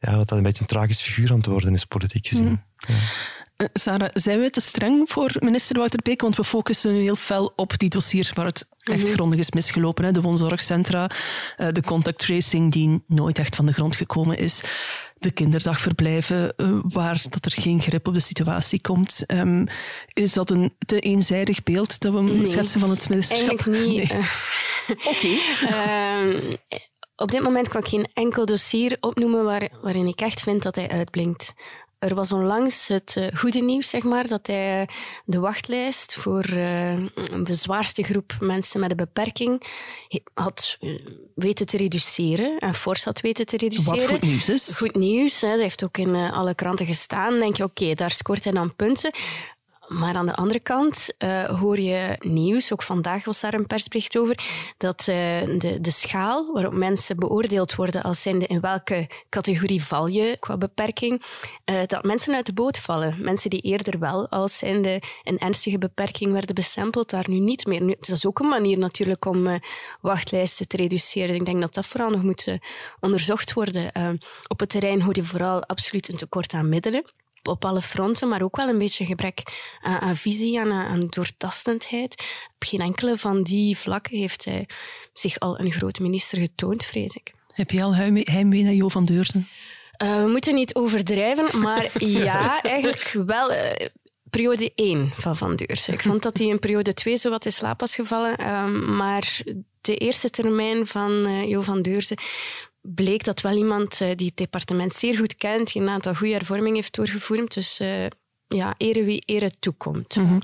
ja, 0.00 0.16
dat 0.16 0.28
dat 0.28 0.38
een 0.38 0.44
beetje 0.44 0.60
een 0.60 0.66
tragisch 0.66 1.00
figuur 1.00 1.30
aan 1.30 1.36
het 1.36 1.46
worden 1.46 1.72
is, 1.72 1.84
politiek 1.84 2.26
gezien. 2.26 2.48
Mm. 2.48 2.62
Ja. 2.76 2.94
Eh, 3.58 3.66
Sarah, 3.72 4.08
zijn 4.12 4.40
we 4.40 4.50
te 4.50 4.60
streng 4.60 5.10
voor 5.10 5.36
minister 5.40 5.76
Wouter 5.76 6.00
Beek? 6.02 6.20
Want 6.20 6.36
we 6.36 6.44
focussen 6.44 6.92
nu 6.92 7.00
heel 7.00 7.14
fel 7.16 7.52
op 7.56 7.78
die 7.78 7.88
dossiers 7.88 8.32
waar 8.32 8.46
het 8.46 8.68
echt 8.82 9.02
Mhm. 9.04 9.12
grondig 9.12 9.38
is 9.38 9.50
misgelopen. 9.50 10.04
Hè? 10.04 10.10
De 10.10 10.20
woonzorgcentra, 10.20 11.10
eh, 11.56 11.68
de 11.72 11.82
contact 11.82 12.18
tracing 12.18 12.72
die 12.72 13.02
nooit 13.06 13.38
echt 13.38 13.56
van 13.56 13.66
de 13.66 13.72
grond 13.72 13.96
gekomen 13.96 14.38
is. 14.38 14.62
De 15.18 15.30
kinderdagverblijven, 15.30 16.56
eh, 16.56 16.78
waar 16.82 17.22
dat 17.28 17.44
er 17.44 17.52
geen 17.62 17.80
grip 17.80 18.08
op 18.08 18.14
de 18.14 18.20
situatie 18.20 18.80
komt. 18.80 19.22
Ehm, 19.26 19.66
is 20.12 20.32
dat 20.32 20.50
een 20.50 20.72
te 20.86 21.00
eenzijdig 21.00 21.62
beeld 21.62 22.00
dat 22.00 22.12
we 22.12 22.20
Nee. 22.22 22.46
schetsen 22.46 22.80
van 22.80 22.90
het 22.90 23.08
ministerschap? 23.08 23.48
Eigenlijk 23.48 23.86
niet. 23.86 24.12
Nee. 24.12 24.20
Oké. 25.12 25.38
Ehm, 25.66 26.56
op 27.16 27.30
dit 27.30 27.42
moment 27.42 27.68
kan 27.68 27.80
ik 27.80 27.88
geen 27.88 28.08
enkel 28.14 28.46
dossier 28.46 28.96
opnoemen 29.00 29.44
waar, 29.44 29.68
waarin 29.82 30.06
ik 30.06 30.20
echt 30.20 30.40
vind 30.40 30.62
dat 30.62 30.74
hij 30.74 30.88
uitblinkt. 30.88 31.54
Er 31.98 32.14
was 32.14 32.32
onlangs 32.32 32.88
het 32.88 33.14
eh, 33.16 33.26
goede 33.38 33.60
nieuws, 33.60 33.88
zeg 33.88 34.02
maar, 34.02 34.26
dat 34.26 34.46
hij 34.46 34.88
de 35.24 35.38
wachtlijst 35.38 36.14
voor 36.14 36.44
eh, 36.44 37.06
de 37.44 37.54
zwaarste 37.54 38.02
groep 38.02 38.36
mensen 38.40 38.80
met 38.80 38.90
een 38.90 38.96
beperking 38.96 39.62
had 40.34 40.76
eh, 40.80 40.90
weten 41.34 41.66
te 41.66 41.76
reduceren 41.76 42.58
en 42.58 42.74
fors 42.74 43.04
had 43.04 43.20
weten 43.20 43.46
te 43.46 43.56
reduceren. 43.56 44.00
Wat 44.00 44.08
goed 44.08 44.22
nieuws 44.22 44.48
is. 44.48 44.76
Goed 44.76 44.94
nieuws, 44.94 45.40
hè, 45.40 45.50
dat 45.50 45.60
heeft 45.60 45.84
ook 45.84 45.98
in 45.98 46.14
alle 46.14 46.54
kranten 46.54 46.86
gestaan. 46.86 47.30
Dan 47.30 47.40
denk 47.40 47.56
je, 47.56 47.64
oké, 47.64 47.94
daar 47.94 48.10
scoort 48.10 48.44
hij 48.44 48.52
dan 48.52 48.76
punten. 48.76 49.10
Maar 49.88 50.14
aan 50.14 50.26
de 50.26 50.34
andere 50.34 50.60
kant 50.60 51.14
eh, 51.18 51.44
hoor 51.44 51.80
je 51.80 52.16
nieuws, 52.18 52.72
ook 52.72 52.82
vandaag 52.82 53.24
was 53.24 53.40
daar 53.40 53.54
een 53.54 53.66
persbericht 53.66 54.18
over, 54.18 54.38
dat 54.76 55.00
eh, 55.00 55.06
de, 55.58 55.78
de 55.80 55.90
schaal 55.90 56.52
waarop 56.52 56.72
mensen 56.72 57.16
beoordeeld 57.16 57.74
worden 57.74 58.02
als 58.02 58.22
zijnde 58.22 58.46
in 58.46 58.60
welke 58.60 59.08
categorie 59.28 59.82
val 59.82 60.06
je 60.06 60.36
qua 60.40 60.56
beperking, 60.56 61.22
eh, 61.64 61.80
dat 61.86 62.04
mensen 62.04 62.34
uit 62.34 62.46
de 62.46 62.52
boot 62.52 62.78
vallen. 62.78 63.16
Mensen 63.18 63.50
die 63.50 63.60
eerder 63.60 63.98
wel 63.98 64.28
als 64.28 64.58
zijnde 64.58 65.02
een 65.24 65.38
ernstige 65.38 65.78
beperking 65.78 66.32
werden 66.32 66.54
bestempeld, 66.54 67.10
daar 67.10 67.28
nu 67.28 67.38
niet 67.38 67.66
meer. 67.66 67.82
Nu, 67.82 67.94
dat 68.00 68.16
is 68.16 68.26
ook 68.26 68.38
een 68.38 68.48
manier 68.48 68.78
natuurlijk 68.78 69.24
om 69.24 69.60
wachtlijsten 70.00 70.68
te 70.68 70.76
reduceren. 70.76 71.34
Ik 71.34 71.44
denk 71.44 71.60
dat 71.60 71.74
dat 71.74 71.86
vooral 71.86 72.10
nog 72.10 72.22
moet 72.22 72.58
onderzocht 73.00 73.52
worden. 73.52 73.90
Op 74.48 74.60
het 74.60 74.68
terrein 74.68 75.02
hoor 75.02 75.16
je 75.16 75.24
vooral 75.24 75.64
absoluut 75.64 76.08
een 76.08 76.16
tekort 76.16 76.52
aan 76.52 76.68
middelen 76.68 77.04
op 77.42 77.64
alle 77.64 77.82
fronten, 77.82 78.28
maar 78.28 78.42
ook 78.42 78.56
wel 78.56 78.68
een 78.68 78.78
beetje 78.78 79.06
gebrek 79.06 79.42
aan, 79.80 80.00
aan 80.00 80.16
visie, 80.16 80.60
aan, 80.60 80.72
aan 80.72 81.06
doortastendheid. 81.06 82.24
Op 82.54 82.68
geen 82.68 82.80
enkele 82.80 83.18
van 83.18 83.42
die 83.42 83.78
vlakken 83.78 84.16
heeft 84.16 84.44
hij 84.44 84.68
zich 85.12 85.38
al 85.38 85.60
een 85.60 85.72
grote 85.72 86.02
minister 86.02 86.38
getoond, 86.38 86.84
vrees 86.84 87.14
ik. 87.14 87.32
Heb 87.54 87.70
je 87.70 87.82
al 87.82 87.94
heimwee 87.94 88.62
naar 88.62 88.72
Jo 88.72 88.88
van 88.88 89.04
Deurzen? 89.04 89.48
Uh, 90.02 90.22
we 90.22 90.28
moeten 90.28 90.54
niet 90.54 90.74
overdrijven, 90.74 91.60
maar 91.60 91.88
ja, 92.04 92.62
eigenlijk 92.62 93.12
wel. 93.26 93.52
Uh, 93.52 93.70
periode 94.30 94.72
1 94.74 95.12
van 95.14 95.36
Van 95.36 95.56
Deursen. 95.56 95.94
Ik 95.94 96.02
vond 96.02 96.22
dat 96.22 96.38
hij 96.38 96.46
in 96.46 96.58
periode 96.58 96.94
2 96.94 97.16
zo 97.16 97.30
wat 97.30 97.44
in 97.44 97.52
slaap 97.52 97.80
was 97.80 97.94
gevallen. 97.94 98.48
Um, 98.48 98.96
maar 98.96 99.42
de 99.80 99.96
eerste 99.96 100.30
termijn 100.30 100.86
van 100.86 101.26
uh, 101.26 101.48
Jo 101.48 101.62
van 101.62 101.82
Deurzen 101.82 102.16
bleek 102.80 103.24
dat 103.24 103.40
wel 103.40 103.56
iemand 103.56 104.00
uh, 104.00 104.08
die 104.14 104.26
het 104.26 104.36
departement 104.36 104.92
zeer 104.92 105.16
goed 105.16 105.34
kent, 105.34 105.72
die 105.72 105.82
een 105.82 105.88
aantal 105.88 106.14
goede 106.14 106.32
hervormingen 106.32 106.74
heeft 106.74 106.94
doorgevoerd. 106.94 107.54
Dus 107.54 107.80
uh, 107.80 108.06
ja, 108.46 108.74
ere 108.76 109.04
wie 109.04 109.22
ere 109.26 109.50
toekomt. 109.60 110.16
Mm 110.16 110.26
-hmm. 110.26 110.40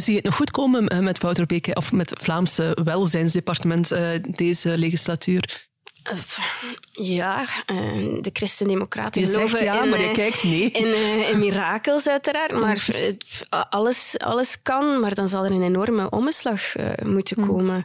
Zie 0.00 0.12
je 0.12 0.16
het 0.16 0.24
nog 0.24 0.36
goed 0.36 0.50
komen 0.50 0.88
eh, 0.88 0.98
met 0.98 1.20
Wouter 1.20 1.76
of 1.76 1.92
met 1.92 2.10
het 2.10 2.18
Vlaamse 2.18 2.78
welzijnsdepartement 2.84 3.88
deze 4.36 4.78
legislatuur? 4.78 5.69
Ja, 6.92 7.40
uh, 7.40 8.22
de 8.22 8.30
Christen-Democraten 8.32 9.20
je 9.20 9.26
geloven 9.26 9.64
ja, 9.64 9.82
in, 9.82 9.88
maar 9.88 10.00
je 10.00 10.10
kijkt 10.10 10.44
nee. 10.44 10.70
in, 10.70 11.26
in 11.28 11.38
mirakels 11.38 12.08
uiteraard. 12.08 12.52
Maar 12.52 12.88
alles, 13.70 14.18
alles 14.18 14.62
kan, 14.62 15.00
maar 15.00 15.14
dan 15.14 15.28
zal 15.28 15.44
er 15.44 15.50
een 15.50 15.62
enorme 15.62 16.10
omslag 16.10 16.62
moeten 17.02 17.46
komen. 17.46 17.84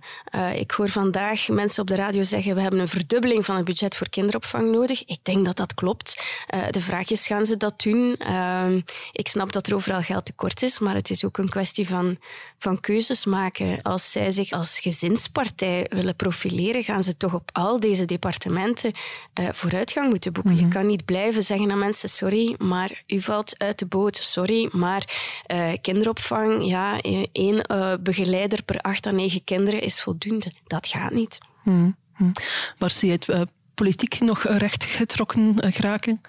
ik 0.55 0.71
hoor 0.71 0.89
vandaag 0.89 1.47
mensen 1.47 1.81
op 1.81 1.87
de 1.87 1.95
radio 1.95 2.23
zeggen 2.23 2.55
we 2.55 2.61
hebben 2.61 2.79
een 2.79 2.87
verdubbeling 2.87 3.45
van 3.45 3.55
het 3.55 3.65
budget 3.65 3.95
voor 3.95 4.09
kinderopvang 4.09 4.71
nodig. 4.71 5.05
Ik 5.05 5.19
denk 5.23 5.45
dat 5.45 5.55
dat 5.55 5.73
klopt. 5.73 6.23
de 6.69 6.81
vraag 6.81 7.09
is, 7.09 7.27
gaan 7.27 7.45
ze 7.45 7.57
dat 7.57 7.81
doen? 7.81 8.15
Ehm, 8.17 8.81
ik 9.11 9.27
snap 9.27 9.51
dat 9.51 9.67
er 9.67 9.75
overal 9.75 10.01
geld 10.01 10.25
tekort 10.25 10.61
is, 10.61 10.79
maar 10.79 10.95
het 10.95 11.09
is 11.09 11.25
ook 11.25 11.37
een 11.37 11.49
kwestie 11.49 11.87
van, 11.87 12.17
van 12.57 12.79
keuzes 12.79 13.25
maken. 13.25 13.81
Als 13.81 14.11
zij 14.11 14.31
zich 14.31 14.51
als 14.51 14.79
gezinspartij 14.79 15.85
willen 15.89 16.15
profileren, 16.15 16.83
gaan 16.83 17.03
ze 17.03 17.17
toch 17.17 17.33
op 17.33 17.49
al 17.53 17.79
deze 17.79 18.04
departementen 18.05 18.91
uh, 19.39 19.49
vooruitgang 19.51 20.09
moeten 20.09 20.33
boeken. 20.33 20.51
Mm 20.51 20.57
-hmm. 20.57 20.67
Je 20.67 20.73
kan 20.73 20.87
niet 20.87 21.05
blijven 21.05 21.43
zeggen 21.43 21.71
aan 21.71 21.79
mensen, 21.79 22.09
sorry, 22.09 22.55
maar 22.57 23.03
u 23.07 23.21
valt 23.21 23.53
uit 23.57 23.79
de 23.79 23.85
boot. 23.85 24.17
Sorry, 24.17 24.69
maar 24.71 25.03
uh, 25.51 25.71
kinderopvang, 25.81 26.65
ja, 26.65 27.01
één 27.31 27.65
uh, 27.71 27.93
begeleider 27.99 28.63
per 28.63 28.79
acht 28.79 29.05
à 29.07 29.11
negen 29.11 29.43
kinderen 29.43 29.81
is 29.81 30.01
voldoende. 30.01 30.51
Dat 30.67 30.87
gaat 30.87 31.11
niet. 31.11 31.37
Mm 31.63 31.95
-hmm. 32.13 32.31
Maar 32.79 32.91
zie 32.91 33.09
je 33.09 33.33
het 33.33 33.49
politiek 33.73 34.19
nog 34.19 34.43
recht 34.43 34.83
getrokken 34.83 35.73
geraken? 35.73 36.21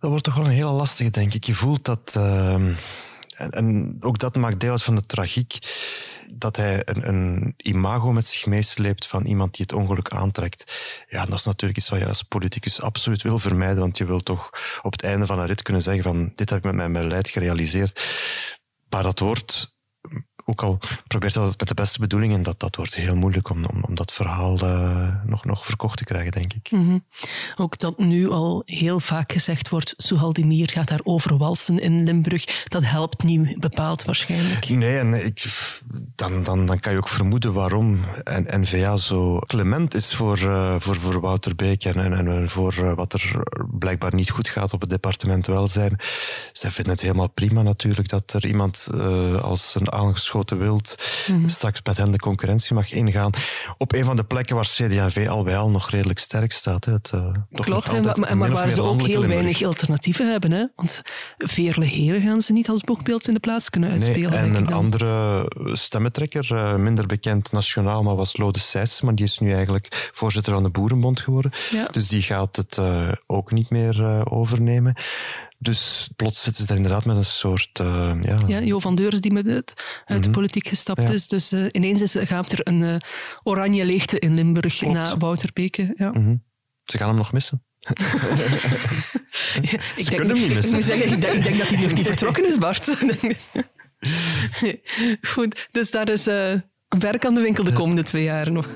Dat 0.00 0.10
wordt 0.10 0.24
toch 0.24 0.34
wel 0.34 0.44
een 0.44 0.50
hele 0.50 0.70
lastige, 0.70 1.10
denk 1.10 1.34
ik. 1.34 1.44
Je 1.44 1.54
voelt 1.54 1.84
dat... 1.84 2.16
En, 3.36 3.50
en 3.50 3.96
ook 4.00 4.18
dat 4.18 4.36
maakt 4.36 4.60
deel 4.60 4.70
uit 4.70 4.82
van 4.82 4.94
de 4.94 5.06
tragiek 5.06 5.58
dat 6.30 6.56
hij 6.56 6.82
een, 6.84 7.08
een, 7.08 7.54
imago 7.56 8.12
met 8.12 8.26
zich 8.26 8.46
meesleept 8.46 9.06
van 9.06 9.24
iemand 9.24 9.54
die 9.54 9.66
het 9.68 9.76
ongeluk 9.76 10.10
aantrekt. 10.10 10.84
Ja, 11.08 11.24
dat 11.24 11.38
is 11.38 11.44
natuurlijk 11.44 11.78
iets 11.78 11.88
wat 11.88 11.98
je 11.98 12.08
als 12.08 12.22
politicus 12.22 12.80
absoluut 12.80 13.22
wil 13.22 13.38
vermijden, 13.38 13.78
want 13.78 13.98
je 13.98 14.06
wil 14.06 14.20
toch 14.20 14.50
op 14.82 14.92
het 14.92 15.02
einde 15.02 15.26
van 15.26 15.38
een 15.38 15.46
rit 15.46 15.62
kunnen 15.62 15.82
zeggen 15.82 16.02
van 16.02 16.32
dit 16.34 16.50
heb 16.50 16.58
ik 16.58 16.64
met 16.64 16.74
mijn 16.74 16.92
beleid 16.92 17.28
gerealiseerd. 17.28 18.04
Maar 18.88 19.02
dat 19.02 19.18
wordt 19.18 19.75
ook 20.48 20.62
al 20.62 20.78
probeert 21.06 21.34
dat 21.34 21.58
met 21.58 21.68
de 21.68 21.74
beste 21.74 21.98
bedoelingen, 21.98 22.42
dat, 22.42 22.60
dat 22.60 22.76
wordt 22.76 22.94
heel 22.94 23.16
moeilijk 23.16 23.50
om, 23.50 23.64
om, 23.64 23.84
om 23.84 23.94
dat 23.94 24.12
verhaal 24.12 24.62
uh, 24.62 25.14
nog, 25.24 25.44
nog 25.44 25.66
verkocht 25.66 25.98
te 25.98 26.04
krijgen, 26.04 26.32
denk 26.32 26.52
ik. 26.52 26.70
Mm 26.70 26.86
-hmm. 26.86 27.04
Ook 27.56 27.78
dat 27.78 27.98
nu 27.98 28.30
al 28.30 28.62
heel 28.64 29.00
vaak 29.00 29.32
gezegd 29.32 29.68
wordt, 29.68 29.94
Soehaldemir 29.96 30.70
gaat 30.70 30.88
daar 30.88 31.00
overwalsen 31.02 31.78
in 31.78 32.04
Limburg. 32.04 32.64
Dat 32.68 32.84
helpt 32.84 33.22
niet 33.22 33.60
bepaald 33.60 34.04
waarschijnlijk. 34.04 34.68
Nee, 34.68 34.98
en 34.98 35.26
ik, 35.26 35.44
dan, 36.14 36.42
dan, 36.42 36.66
dan 36.66 36.80
kan 36.80 36.92
je 36.92 36.98
ook 36.98 37.08
vermoeden 37.08 37.52
waarom 37.52 38.00
en 38.24 38.60
N-VA 38.60 38.96
zo 38.96 39.38
clement 39.38 39.94
is 39.94 40.14
voor, 40.14 40.38
uh, 40.38 40.74
voor, 40.78 40.96
voor 40.96 41.20
Wouter 41.20 41.54
Beek 41.54 41.84
en, 41.84 42.00
en, 42.00 42.28
en 42.28 42.48
voor 42.48 42.74
uh, 42.78 42.94
wat 42.94 43.12
er 43.12 43.42
blijkbaar 43.78 44.14
niet 44.14 44.30
goed 44.30 44.48
gaat 44.48 44.72
op 44.72 44.80
het 44.80 44.90
departement 44.90 45.46
welzijn. 45.46 45.98
Zij 46.52 46.70
vinden 46.70 46.92
het 46.92 47.02
helemaal 47.02 47.30
prima 47.30 47.62
natuurlijk 47.62 48.08
dat 48.08 48.32
er 48.32 48.46
iemand 48.46 48.88
als 49.40 49.74
een 49.74 49.92
aangeschoten 49.92 50.35
wild 50.44 50.96
mm 51.28 51.38
-hmm. 51.38 51.48
straks 51.48 51.80
met 51.84 51.96
hen 51.96 52.10
de 52.10 52.18
concurrentie 52.18 52.74
mag 52.74 52.92
ingaan. 52.92 53.32
Op 53.78 53.92
een 53.92 54.04
van 54.04 54.16
de 54.16 54.24
plekken 54.24 54.54
waar 54.56 54.64
CD&V 54.64 55.26
al 55.28 55.44
bij 55.44 55.56
al 55.56 55.70
nog 55.70 55.90
redelijk 55.90 56.18
sterk 56.18 56.52
staat. 56.52 56.84
Hè. 56.84 56.92
Het, 56.92 57.12
uh, 57.14 57.32
Klopt, 57.52 57.92
en, 57.92 58.02
maar, 58.20 58.36
maar 58.36 58.50
waar 58.50 58.70
ze 58.70 58.80
ook 58.80 59.00
heel 59.00 59.08
Limburg. 59.08 59.32
weinig 59.32 59.62
alternatieven 59.62 60.30
hebben. 60.30 60.50
Hè? 60.50 60.64
Want 60.76 61.02
Veerle 61.38 61.84
Heren 61.84 62.22
gaan 62.22 62.42
ze 62.42 62.52
niet 62.52 62.68
als 62.68 62.80
boekbeeld 62.80 63.28
in 63.28 63.34
de 63.34 63.40
plaats 63.40 63.70
kunnen 63.70 63.90
uitspelen. 63.90 64.30
Nee, 64.30 64.40
en 64.40 64.54
een 64.54 64.72
andere 64.72 65.44
stemmentrekker, 65.72 66.48
uh, 66.52 66.74
minder 66.74 67.06
bekend 67.06 67.52
nationaal, 67.52 68.02
maar 68.02 68.16
was 68.16 68.36
Lode 68.36 68.58
Sijs, 68.58 69.00
maar 69.00 69.14
die 69.14 69.24
is 69.24 69.38
nu 69.38 69.52
eigenlijk 69.52 70.10
voorzitter 70.12 70.52
van 70.52 70.62
de 70.62 70.70
Boerenbond 70.70 71.20
geworden. 71.20 71.50
Ja. 71.70 71.88
Dus 71.90 72.08
die 72.08 72.22
gaat 72.22 72.56
het 72.56 72.76
uh, 72.80 73.08
ook 73.26 73.50
niet 73.50 73.70
meer 73.70 74.24
overnemen. 74.30 74.94
Dus 75.58 76.10
plots 76.16 76.42
zitten 76.42 76.62
ze 76.62 76.68
daar 76.68 76.76
inderdaad 76.76 77.04
met 77.04 77.16
een 77.16 77.24
soort... 77.24 77.78
Uh, 77.80 78.12
ja. 78.22 78.38
ja, 78.46 78.60
Jo 78.60 78.78
van 78.78 78.94
Deurs 78.94 79.20
die 79.20 79.32
met 79.32 79.46
het 79.46 80.02
uit 80.04 80.22
de 80.22 80.30
politiek 80.30 80.68
gestapt 80.68 81.08
ja. 81.08 81.14
is. 81.14 81.28
Dus 81.28 81.52
uh, 81.52 81.66
ineens 81.70 82.02
is, 82.02 82.16
gaat 82.18 82.52
er 82.52 82.58
een 82.62 82.80
uh, 82.80 82.96
oranje 83.42 83.84
leegte 83.84 84.18
in 84.18 84.34
Limburg 84.34 84.76
Klopt. 84.76 84.94
na 84.94 85.16
Wouter 85.16 85.50
Beke. 85.52 85.94
Ja. 85.96 86.12
-hmm. 86.12 86.42
Ze 86.84 86.98
gaan 86.98 87.08
hem 87.08 87.16
nog 87.16 87.32
missen. 87.32 87.64
ja, 87.86 87.92
ik, 89.96 90.10
denk, 90.10 90.22
hem 90.22 90.32
niet 90.32 90.54
missen. 90.54 90.78
Ik, 90.78 90.84
zeggen, 90.84 91.12
ik, 91.12 91.20
denk, 91.20 91.34
ik 91.34 91.42
denk 91.42 91.58
dat 91.58 91.68
hij 91.68 91.80
nog 91.80 91.92
niet 91.92 92.06
vertrokken 92.06 92.48
is, 92.48 92.58
Bart. 92.58 92.96
Goed, 95.32 95.68
dus 95.70 95.90
daar 95.90 96.08
is 96.08 96.24
werk 96.88 97.24
aan 97.24 97.34
de 97.34 97.40
winkel 97.40 97.64
de 97.64 97.72
komende 97.72 98.02
twee 98.02 98.24
jaar 98.24 98.52
nog. 98.52 98.66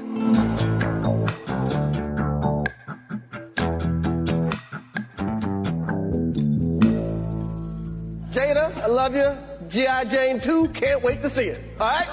I 8.83 8.87
love 8.87 9.15
you. 9.15 9.37
G.I. 9.69 10.05
Jane 10.07 10.41
2, 10.41 10.69
can't 10.69 11.03
wait 11.03 11.21
to 11.21 11.29
see 11.29 11.49
it. 11.49 11.61
All 11.79 11.87
right? 11.87 12.09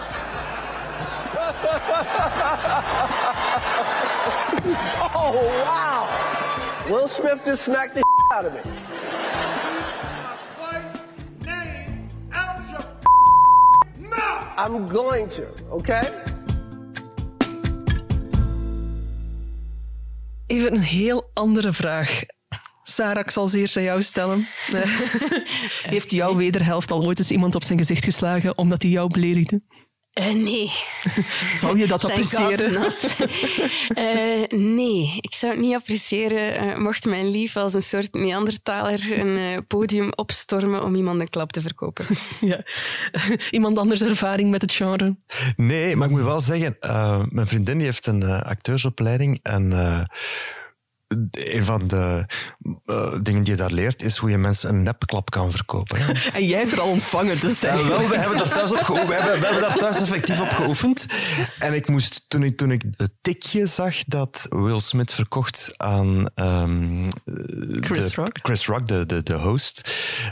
oh, 5.15 5.47
wow. 5.63 6.09
Will 6.89 7.07
Smith 7.07 7.41
just 7.45 7.63
smacked 7.63 7.95
the 7.95 8.03
out 8.33 8.43
of 8.45 8.53
me. 8.53 8.59
I'm 14.57 14.87
going 14.87 15.29
to, 15.29 15.47
okay? 15.69 16.01
Even 20.47 20.73
een 20.73 20.81
heel 20.81 21.29
andere 21.33 21.73
vraag. 21.73 22.23
Sarah, 22.89 23.23
ik 23.23 23.31
zal 23.31 23.47
ze 23.47 23.59
eerst 23.59 23.77
aan 23.77 23.83
jou 23.83 24.01
stellen. 24.01 24.47
Heeft 25.93 26.11
jouw 26.11 26.35
wederhelft 26.35 26.91
al 26.91 27.05
ooit 27.05 27.19
eens 27.19 27.31
iemand 27.31 27.55
op 27.55 27.63
zijn 27.63 27.77
gezicht 27.77 28.03
geslagen 28.03 28.57
omdat 28.57 28.81
hij 28.81 28.91
jou 28.91 29.09
beledigde? 29.09 29.61
Uh, 30.19 30.33
nee. 30.33 30.71
Zou 31.61 31.77
je 31.77 31.87
dat 31.87 32.03
appreciëren? 32.03 32.71
Eh, 33.87 34.59
nee, 34.59 35.17
ik 35.19 35.33
zou 35.33 35.51
het 35.51 35.61
niet 35.61 35.75
appreciëren 35.75 36.57
eh, 36.57 36.77
mocht 36.77 37.05
mijn 37.05 37.29
lief 37.29 37.55
als 37.55 37.73
een 37.73 37.81
soort 37.81 38.13
Neandertaler 38.13 39.19
een 39.19 39.37
eh, 39.37 39.57
podium 39.67 40.11
opstormen 40.15 40.83
om 40.83 40.95
iemand 40.95 41.19
een 41.19 41.29
klap 41.29 41.51
te 41.51 41.61
verkopen. 41.61 42.05
Ja. 42.41 42.61
Iemand 43.51 43.77
anders 43.77 44.01
ervaring 44.01 44.49
met 44.49 44.61
het 44.61 44.73
genre? 44.73 45.15
Nee, 45.55 45.95
maar 45.95 46.07
ik 46.07 46.13
moet 46.13 46.23
wel 46.23 46.39
zeggen, 46.39 46.77
eh, 46.79 47.23
mijn 47.29 47.47
vriendin 47.47 47.77
die 47.77 47.85
heeft 47.85 48.05
een 48.05 48.23
eh, 48.23 48.41
acteursopleiding 48.41 49.39
en 49.43 49.73
eh, 49.73 50.01
een 51.31 51.63
van 51.63 51.87
de 51.87 52.25
eh, 52.85 53.13
dingen 53.21 53.43
die 53.43 53.51
je 53.51 53.59
daar 53.59 53.71
leert 53.71 54.01
is 54.01 54.17
hoe 54.17 54.29
je 54.29 54.37
mensen 54.37 54.69
een 54.69 54.83
nepklap 54.83 55.29
kan 55.29 55.51
verkopen. 55.51 55.97
hè. 56.05 56.11
En 56.33 56.45
jij 56.45 56.59
hebt 56.59 56.71
er 56.71 56.79
al 56.81 56.89
ontvangen, 56.89 57.39
dus... 57.39 57.59
Ja, 57.59 57.83
wel, 57.87 58.07
we 58.09 58.17
hebben 58.17 58.37
daar 58.37 58.49
thuis 58.49 58.71
op. 58.71 58.87
We 58.87 59.13
hebben, 59.13 59.39
we 59.39 59.45
hebben 59.45 59.61
daar 59.61 59.77
thuis 59.77 59.99
effectief 59.99 60.41
op 60.41 60.49
geoefend. 60.49 61.05
En 61.59 61.73
ik 61.73 61.87
moest, 61.87 62.25
toen 62.27 62.43
ik, 62.43 62.57
toen 62.57 62.71
ik 62.71 62.83
het 62.97 63.11
tikje 63.21 63.65
zag 63.67 64.03
dat 64.03 64.45
Will 64.49 64.79
Smith 64.79 65.13
verkocht 65.13 65.73
aan 65.77 66.29
ehm, 66.35 67.09
Chris 67.79 68.09
de, 68.09 68.15
Rock. 68.15 68.39
Chris 68.41 68.65
Rock, 68.65 68.87
de, 68.87 69.05
de, 69.05 69.23
de 69.23 69.33
host, 69.33 69.91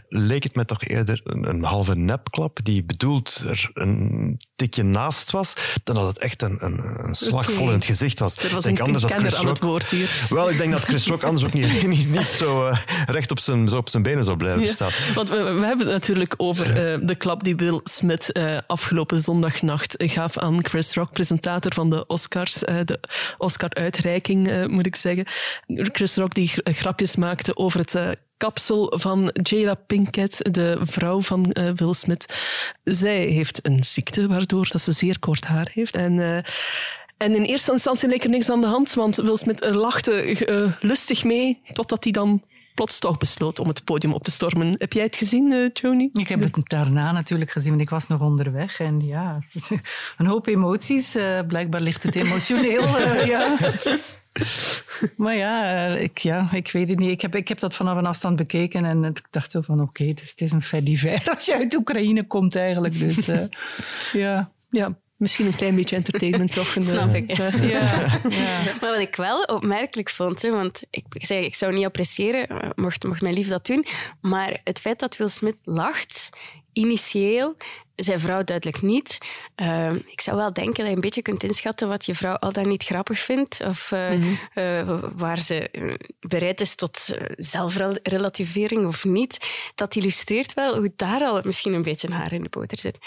leek 0.10 0.44
het 0.44 0.56
me 0.56 0.66
toch 0.66 0.84
eerder 0.84 1.22
een, 1.24 1.50
een 1.50 1.64
halve 1.64 1.96
nepklap 1.96 2.60
die 2.64 2.84
bedoeld 2.86 3.44
er 3.48 3.70
een 3.74 4.40
tikje 4.56 4.84
naast 4.84 5.32
was, 5.32 5.54
dan 5.84 5.96
dat 5.96 6.08
het 6.08 6.20
echt 6.20 6.42
een, 6.42 6.58
een, 6.66 7.06
een 7.08 7.16
slag 7.16 7.52
vol 7.52 7.68
in 7.68 7.74
het 7.74 7.86
gezicht 7.86 8.20
was. 8.20 8.38
Er 8.38 8.54
was 8.54 8.64
denk 8.64 8.78
een, 8.78 8.84
anders 8.86 9.04
dat 9.04 9.12
Chris 9.12 9.36
aan 9.36 9.48
het 9.48 9.60
Rock- 9.60 9.70
woord 9.70 9.90
hier. 9.90 10.26
Wel, 10.30 10.50
ik 10.50 10.58
denk 10.58 10.65
dat 10.72 10.84
Chris 10.84 11.08
Rock 11.08 11.24
anders 11.24 11.46
ook 11.46 11.54
niet, 11.60 11.88
niet, 11.88 12.10
niet 12.10 12.22
zo 12.28 12.68
eh, 12.68 12.80
recht 13.06 13.32
op 13.32 13.40
zijn, 13.40 13.70
zo 13.70 13.78
op 13.78 13.90
zijn 13.90 14.04
benen 14.04 14.26
zou 14.26 14.38
blijven 14.38 14.62
Ja, 14.64 14.72
staan. 14.72 14.90
want 15.16 15.30
we, 15.30 15.36
we 15.36 15.66
hebben 15.66 15.86
het 15.86 15.96
natuurlijk 15.96 16.34
over 16.38 16.92
eh, 16.94 17.00
de 17.02 17.16
klap 17.16 17.44
die 17.44 17.56
Will 17.56 17.80
Smith 17.84 18.32
eh, 18.32 18.58
afgelopen 18.68 19.20
zondagnacht 19.20 19.96
gaf 19.98 20.38
aan 20.38 20.66
Chris 20.66 20.94
Rock, 20.94 21.12
presentator 21.12 21.74
van 21.74 21.90
de 21.90 22.08
Oscars, 22.08 22.54
de 22.60 23.00
Oscar-uitreiking, 23.38 24.68
moet 24.68 24.86
ik 24.86 24.96
zeggen. 24.96 25.26
Chris 25.68 26.16
Rock 26.16 26.34
die 26.34 26.48
gra- 26.48 26.72
grapjes 26.74 27.16
maakte 27.16 27.58
over 27.58 27.80
het 27.80 27.96
kapsel 28.38 28.94
van 28.96 29.30
Jada 29.42 29.74
Pinkett, 29.74 30.54
de 30.54 30.78
vrouw 30.82 31.22
van 31.22 31.56
Will 31.76 31.94
Smith. 31.94 32.36
Zij 32.84 33.18
heeft 33.26 33.60
een 33.62 33.84
ziekte 33.84 34.28
waardoor 34.28 34.68
dat 34.72 34.82
ze 34.82 34.92
zeer 34.92 35.20
kort 35.20 35.46
haar 35.46 35.70
heeft. 35.74 35.96
En... 35.96 36.44
en 37.18 37.36
in 37.36 37.44
eerste 37.44 37.72
instantie 37.72 38.10
leek 38.10 38.24
er 38.24 38.30
niks 38.30 38.50
aan 38.50 38.62
de 38.62 38.68
hand, 38.68 38.94
want 38.94 39.16
Will 39.16 39.38
Smith 39.38 39.62
eh, 39.62 39.74
lachte 39.74 40.12
eh, 40.12 40.72
lustig 40.80 41.24
mee, 41.24 41.62
totdat 41.74 42.04
hij 42.04 42.14
dan 42.14 42.44
plots 42.74 43.00
toch 43.00 43.18
besloot 43.18 43.60
om 43.60 43.68
het 43.68 43.84
podium 43.84 44.14
op 44.14 44.24
te 44.24 44.32
stormen. 44.32 44.76
Heb 44.78 44.94
jij 44.94 45.04
het 45.04 45.16
gezien, 45.16 45.52
eh, 45.52 45.70
Joni? 45.74 46.10
Ik 46.14 46.28
heb 46.28 46.40
het 46.40 46.70
daarna 46.70 47.12
natuurlijk 47.12 47.52
gezien, 47.52 47.70
want 47.70 47.82
ik 47.82 47.90
was 47.90 48.08
nog 48.08 48.22
onderweg. 48.22 48.80
En 48.80 49.02
ja, 49.06 49.40
een 50.18 50.26
hoop 50.26 50.48
emoties. 50.48 51.12
Blijkbaar 51.48 51.82
ligt 51.82 52.04
het 52.04 52.16
emotioneel. 52.16 52.84
ja. 53.34 53.58
Maar 55.18 55.36
ja, 55.36 55.86
ik, 55.86 56.18
ja, 56.18 56.52
ik 56.52 56.72
weet 56.72 56.90
het 56.90 57.00
niet. 57.00 57.10
Ik 57.10 57.22
heb, 57.22 57.36
ik 57.36 57.48
heb 57.48 57.60
dat 57.60 57.76
vanaf 57.76 57.98
een 57.98 58.06
afstand 58.06 58.36
bekeken 58.36 58.86
en 58.86 59.04
ik 59.04 59.28
dacht 59.30 59.52
zo 59.52 59.62
van 59.62 59.82
oké, 59.82 60.04
het, 60.04 60.22
is, 60.22 60.30
het 60.30 60.42
is 60.42 60.52
een 60.52 60.62
fait 60.62 60.86
divers 60.86 61.30
als 61.36 61.46
je 61.46 61.56
uit 61.56 61.76
Oekraïne 61.76 62.28
komt 62.28 62.56
eigenlijk. 62.56 63.00
Dus 63.00 63.30
ja. 64.14 64.52
Ja, 64.70 64.98
misschien 65.26 65.46
een 65.46 65.56
klein 65.56 65.76
beetje 65.76 65.96
entertainment 65.96 66.54
toch. 66.54 66.74
de- 66.74 66.82
Snap 66.82 67.14
ik. 67.14 67.36
Ja. 67.38 67.50
Ja, 67.62 67.68
ja. 67.68 68.20
Maar 68.82 68.90
wat 68.92 69.00
ik 69.00 69.16
wel 69.16 69.42
opmerkelijk 69.44 70.10
vond, 70.10 70.42
hè, 70.42 70.52
want 70.52 70.82
ik, 70.90 71.04
ik 71.12 71.26
zeg, 71.26 71.46
ik 71.46 71.56
zou 71.56 71.74
niet 71.74 71.86
appreciëren, 71.86 72.72
mocht, 72.76 73.04
mocht 73.04 73.22
mijn 73.22 73.34
lief 73.34 73.48
dat 73.48 73.66
doen, 73.66 73.86
maar 74.22 74.60
het 74.64 74.80
feit 74.80 75.00
dat 75.00 75.18
Will 75.18 75.28
Smith 75.30 75.56
lacht, 75.64 76.30
initieel, 76.74 77.56
zijn 77.96 78.20
vrouw 78.20 78.44
duidelijk 78.44 78.82
niet. 78.82 79.18
Eh, 79.56 79.94
ik 79.94 80.22
zou 80.22 80.38
wel 80.38 80.54
denken 80.54 80.76
dat 80.76 80.88
je 80.88 80.96
een 80.96 81.02
beetje 81.02 81.22
kunt 81.22 81.44
inschatten 81.44 81.88
wat 81.88 82.06
je 82.06 82.16
vrouw 82.16 82.36
al 82.36 82.52
dan 82.52 82.68
niet 82.68 82.84
grappig 82.84 83.20
vindt, 83.20 83.62
of 83.68 83.92
eh, 83.92 84.14
eh, 84.54 85.04
waar 85.16 85.40
ze 85.40 85.70
eh, 85.70 85.94
bereid 86.20 86.62
is 86.62 86.76
tot 86.76 87.16
zelfrelativering 87.38 88.86
of 88.86 89.06
niet. 89.06 89.38
Dat 89.76 89.96
illustreert 89.96 90.54
wel 90.54 90.78
hoe 90.78 90.94
daar 90.96 91.22
al 91.22 91.42
misschien 91.44 91.74
een 91.74 91.84
beetje 91.84 92.12
haar 92.12 92.34
in 92.34 92.44
de 92.44 92.50
boter 92.50 92.80
zit. 92.80 92.98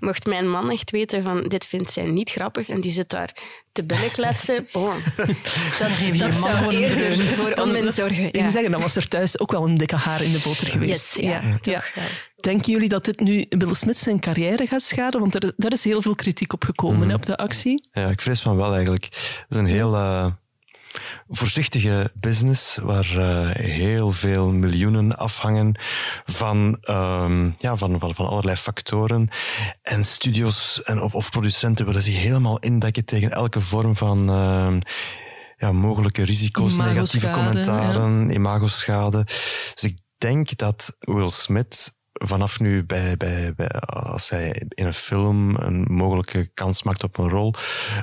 Mocht 0.00 0.26
mijn 0.26 0.50
man 0.50 0.70
echt 0.70 0.90
weten 0.90 1.22
van 1.22 1.42
dit 1.42 1.66
vindt 1.66 1.92
zij 1.92 2.06
niet 2.06 2.30
grappig 2.30 2.68
en 2.68 2.80
die 2.80 2.90
zit 2.90 3.10
daar 3.10 3.36
te 3.72 3.84
billen 3.84 4.10
kletsen, 4.10 4.66
bon, 4.72 4.92
dat, 5.78 5.88
geef 5.88 6.12
je 6.12 6.18
dat 6.18 6.32
zou 6.32 6.74
eerder 6.74 7.24
voor 7.24 7.52
onmin 7.52 7.92
zorgen. 7.92 8.24
Ik 8.32 8.42
moet 8.42 8.52
zeggen, 8.52 8.70
dan 8.70 8.80
was 8.80 8.96
er 8.96 9.08
thuis 9.08 9.38
ook 9.38 9.50
wel 9.50 9.68
een 9.68 9.76
dikke 9.76 9.96
haar 9.96 10.22
in 10.22 10.32
de 10.32 10.40
boter 10.44 10.66
geweest. 10.66 11.16
Yes, 11.16 11.24
ja, 11.24 11.58
toch, 11.60 11.84
ja. 11.94 12.02
Denken 12.36 12.72
jullie 12.72 12.88
dat 12.88 13.04
dit 13.04 13.20
nu 13.20 13.46
Will 13.48 13.74
Smith 13.74 13.96
zijn 13.96 14.20
carrière 14.20 14.66
gaat 14.66 14.82
schaden? 14.82 15.20
Want 15.20 15.34
er, 15.34 15.52
daar 15.56 15.72
is 15.72 15.84
heel 15.84 16.02
veel 16.02 16.14
kritiek 16.14 16.52
op 16.52 16.64
gekomen 16.64 17.08
hè, 17.08 17.14
op 17.14 17.26
de 17.26 17.36
actie. 17.36 17.88
Ja, 17.92 18.08
ik 18.08 18.20
vrees 18.20 18.40
van 18.40 18.56
wel 18.56 18.72
eigenlijk. 18.72 19.04
Het 19.04 19.46
is 19.48 19.56
een 19.56 19.66
heel 19.66 19.94
eh, 19.94 20.26
voorzichtige 21.28 22.12
business 22.14 22.76
waar 22.82 23.16
eh, 23.16 23.64
heel 23.64 24.12
veel 24.12 24.52
miljoenen 24.52 25.16
afhangen 25.16 25.78
van, 26.24 26.78
ehm, 26.80 27.50
ja, 27.58 27.76
van, 27.76 28.00
van, 28.00 28.14
van 28.14 28.26
allerlei 28.26 28.56
factoren. 28.56 29.28
En 29.82 30.04
studios 30.04 30.82
en, 30.82 31.02
of, 31.02 31.14
of 31.14 31.30
producenten 31.30 31.86
willen 31.86 32.02
zich 32.02 32.16
helemaal 32.16 32.58
indekken 32.58 33.04
tegen 33.04 33.30
elke 33.30 33.60
vorm 33.60 33.96
van 33.96 34.30
ehm, 34.30 34.80
ja, 35.56 35.72
mogelijke 35.72 36.22
risico's, 36.22 36.76
negatieve 36.76 37.30
commentaren, 37.30 38.30
imagoschade. 38.30 39.24
Dus 39.74 39.82
ik 39.82 39.98
denk 40.18 40.56
dat 40.56 40.96
Will 41.00 41.30
Smith 41.30 42.00
vanaf 42.26 42.60
nu, 42.60 42.84
bij, 42.84 43.16
bij, 43.16 43.52
bij, 43.56 43.68
als 43.68 44.28
hij 44.28 44.62
in 44.68 44.86
een 44.86 44.94
film 44.94 45.56
een 45.56 45.84
mogelijke 45.88 46.50
kans 46.54 46.82
maakt 46.82 47.04
op 47.04 47.18
een 47.18 47.28
rol, 47.28 47.54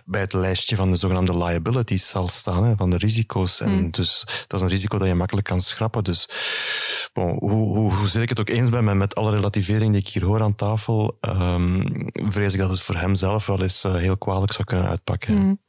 bij 0.06 0.22
het 0.22 0.34
lijstje 0.34 0.76
van 0.76 0.92
de 0.92 0.98
zogenaamde 0.98 1.38
liabilities 1.38 2.10
zal 2.10 2.28
staan, 2.28 2.66
hè, 2.66 2.76
van 2.76 2.90
de 2.90 2.98
risico's. 2.98 3.62
En 3.62 3.92
dus 3.92 4.24
dat 4.48 4.60
is 4.60 4.66
een 4.66 4.72
risico 4.72 4.98
dat 4.98 5.08
je 5.08 5.14
makkelijk 5.14 5.48
kan 5.48 5.62
schrappen. 5.62 6.04
Dus 6.04 6.30
bon, 7.14 7.38
hoe, 7.40 7.94
hoe, 7.94 8.22
ik 8.22 8.30
het 8.30 8.40
ook 8.40 8.50
eens 8.50 8.70
ben 8.70 8.84
met, 8.84 8.96
met 8.96 9.16
alle 9.16 9.32
relativering 9.32 9.92
die 9.92 10.02
ik 10.02 10.08
hier 10.08 10.26
hoor 10.26 10.42
aan 10.42 10.56
tafel, 10.56 11.18
ehm, 11.22 11.82
vrees 12.12 12.54
ik 12.54 12.60
dat 12.60 12.70
het 12.70 12.82
voor 12.82 12.96
hem 12.96 13.16
zelf 13.16 13.46
wel 13.46 13.62
eens 13.62 13.84
eh, 13.84 13.94
heel 13.94 14.18
kwalijk 14.18 14.52
zou 14.52 14.64
kunnen 14.64 14.90
uitpakken. 14.90 15.60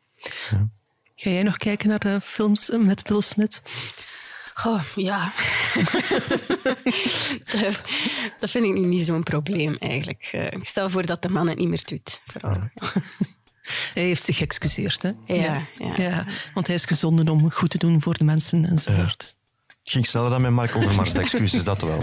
Ga 1.15 1.31
jij 1.31 1.43
nog 1.43 1.57
kijken 1.57 1.89
naar 1.89 1.99
de 1.99 2.21
films 2.21 2.71
met 2.79 3.09
Will 3.09 3.21
Smith? 3.21 3.63
Goh, 4.61 4.81
ja. 4.95 5.33
dat, 7.61 7.85
dat 8.41 8.51
vind 8.51 8.65
ik 8.65 8.73
nu 8.73 8.87
niet 8.87 9.05
zo'n 9.05 9.23
probleem 9.23 9.77
eigenlijk. 9.79 10.29
Eh, 10.33 10.45
ik 10.45 10.67
stel 10.67 10.91
voor 10.91 11.07
dat 11.07 11.23
de 11.23 11.29
man 11.29 11.49
het 11.49 11.59
niet 11.59 11.69
meer 11.69 11.83
doet. 11.85 12.21
Vooral. 12.27 12.57
Hij 13.95 14.03
heeft 14.03 14.23
zich 14.23 14.37
geëxcuseerd, 14.37 15.03
hè? 15.03 15.11
Ja, 15.27 15.67
ja. 15.97 16.27
want 16.55 16.67
hij 16.67 16.77
is 16.77 16.85
gezonden 16.85 17.29
om 17.29 17.53
goed 17.53 17.71
te 17.71 17.79
doen 17.79 18.03
voor 18.03 18.19
de 18.19 18.25
mensen 18.25 18.65
enzovoort. 18.65 19.37
Ik 19.83 19.91
ging 19.91 20.07
sneller 20.07 20.31
dan 20.31 20.41
met 20.41 20.51
Mark 20.51 20.77
Overmars, 20.77 21.13
de 21.13 21.19
excuses, 21.19 21.65
dat 21.65 21.81
wel. 21.81 22.03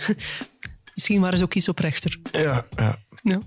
Misschien 0.94 1.20
waren 1.20 1.38
ze 1.38 1.44
ook 1.44 1.54
iets 1.54 1.68
oprechter. 1.68 2.18
Ja, 2.30 2.66
ja. 2.76 2.98
Ja. 3.22 3.38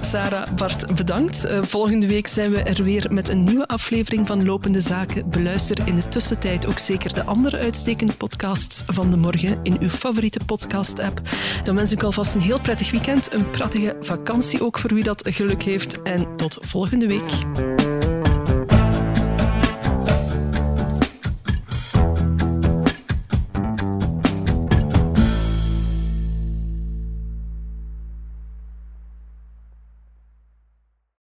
Sarah, 0.00 0.54
Bart, 0.56 0.94
bedankt. 0.96 1.44
Eh, 1.44 1.62
volgende 1.62 2.08
week 2.08 2.26
zijn 2.26 2.50
we 2.50 2.62
er 2.62 2.84
weer 2.84 3.06
met 3.12 3.28
een 3.28 3.44
nieuwe 3.44 3.66
aflevering 3.66 4.26
van 4.26 4.44
Lopende 4.44 4.80
Zaken. 4.80 5.30
Beluister 5.30 5.78
in 5.84 5.94
de 5.94 6.08
tussentijd 6.08 6.66
ook 6.66 6.78
zeker 6.78 7.14
de 7.14 7.24
andere 7.24 7.58
uitstekende 7.58 8.12
podcasts 8.12 8.82
van 8.86 9.10
de 9.10 9.16
morgen 9.16 9.58
in 9.62 9.80
uw 9.80 9.90
favoriete 9.90 10.44
podcast-app. 10.46 11.20
Dan 11.62 11.74
wens 11.74 11.92
ik 11.92 12.02
alvast 12.02 12.34
een 12.34 12.40
heel 12.40 12.60
prettig 12.60 12.90
weekend, 12.90 13.32
een 13.32 13.50
prettige 13.50 13.96
vakantie 14.00 14.64
ook 14.64 14.78
voor 14.78 14.94
wie 14.94 15.04
dat 15.04 15.28
geluk 15.28 15.62
heeft. 15.62 16.02
En 16.02 16.36
tot 16.36 16.58
volgende 16.60 17.06
week. 17.06 17.87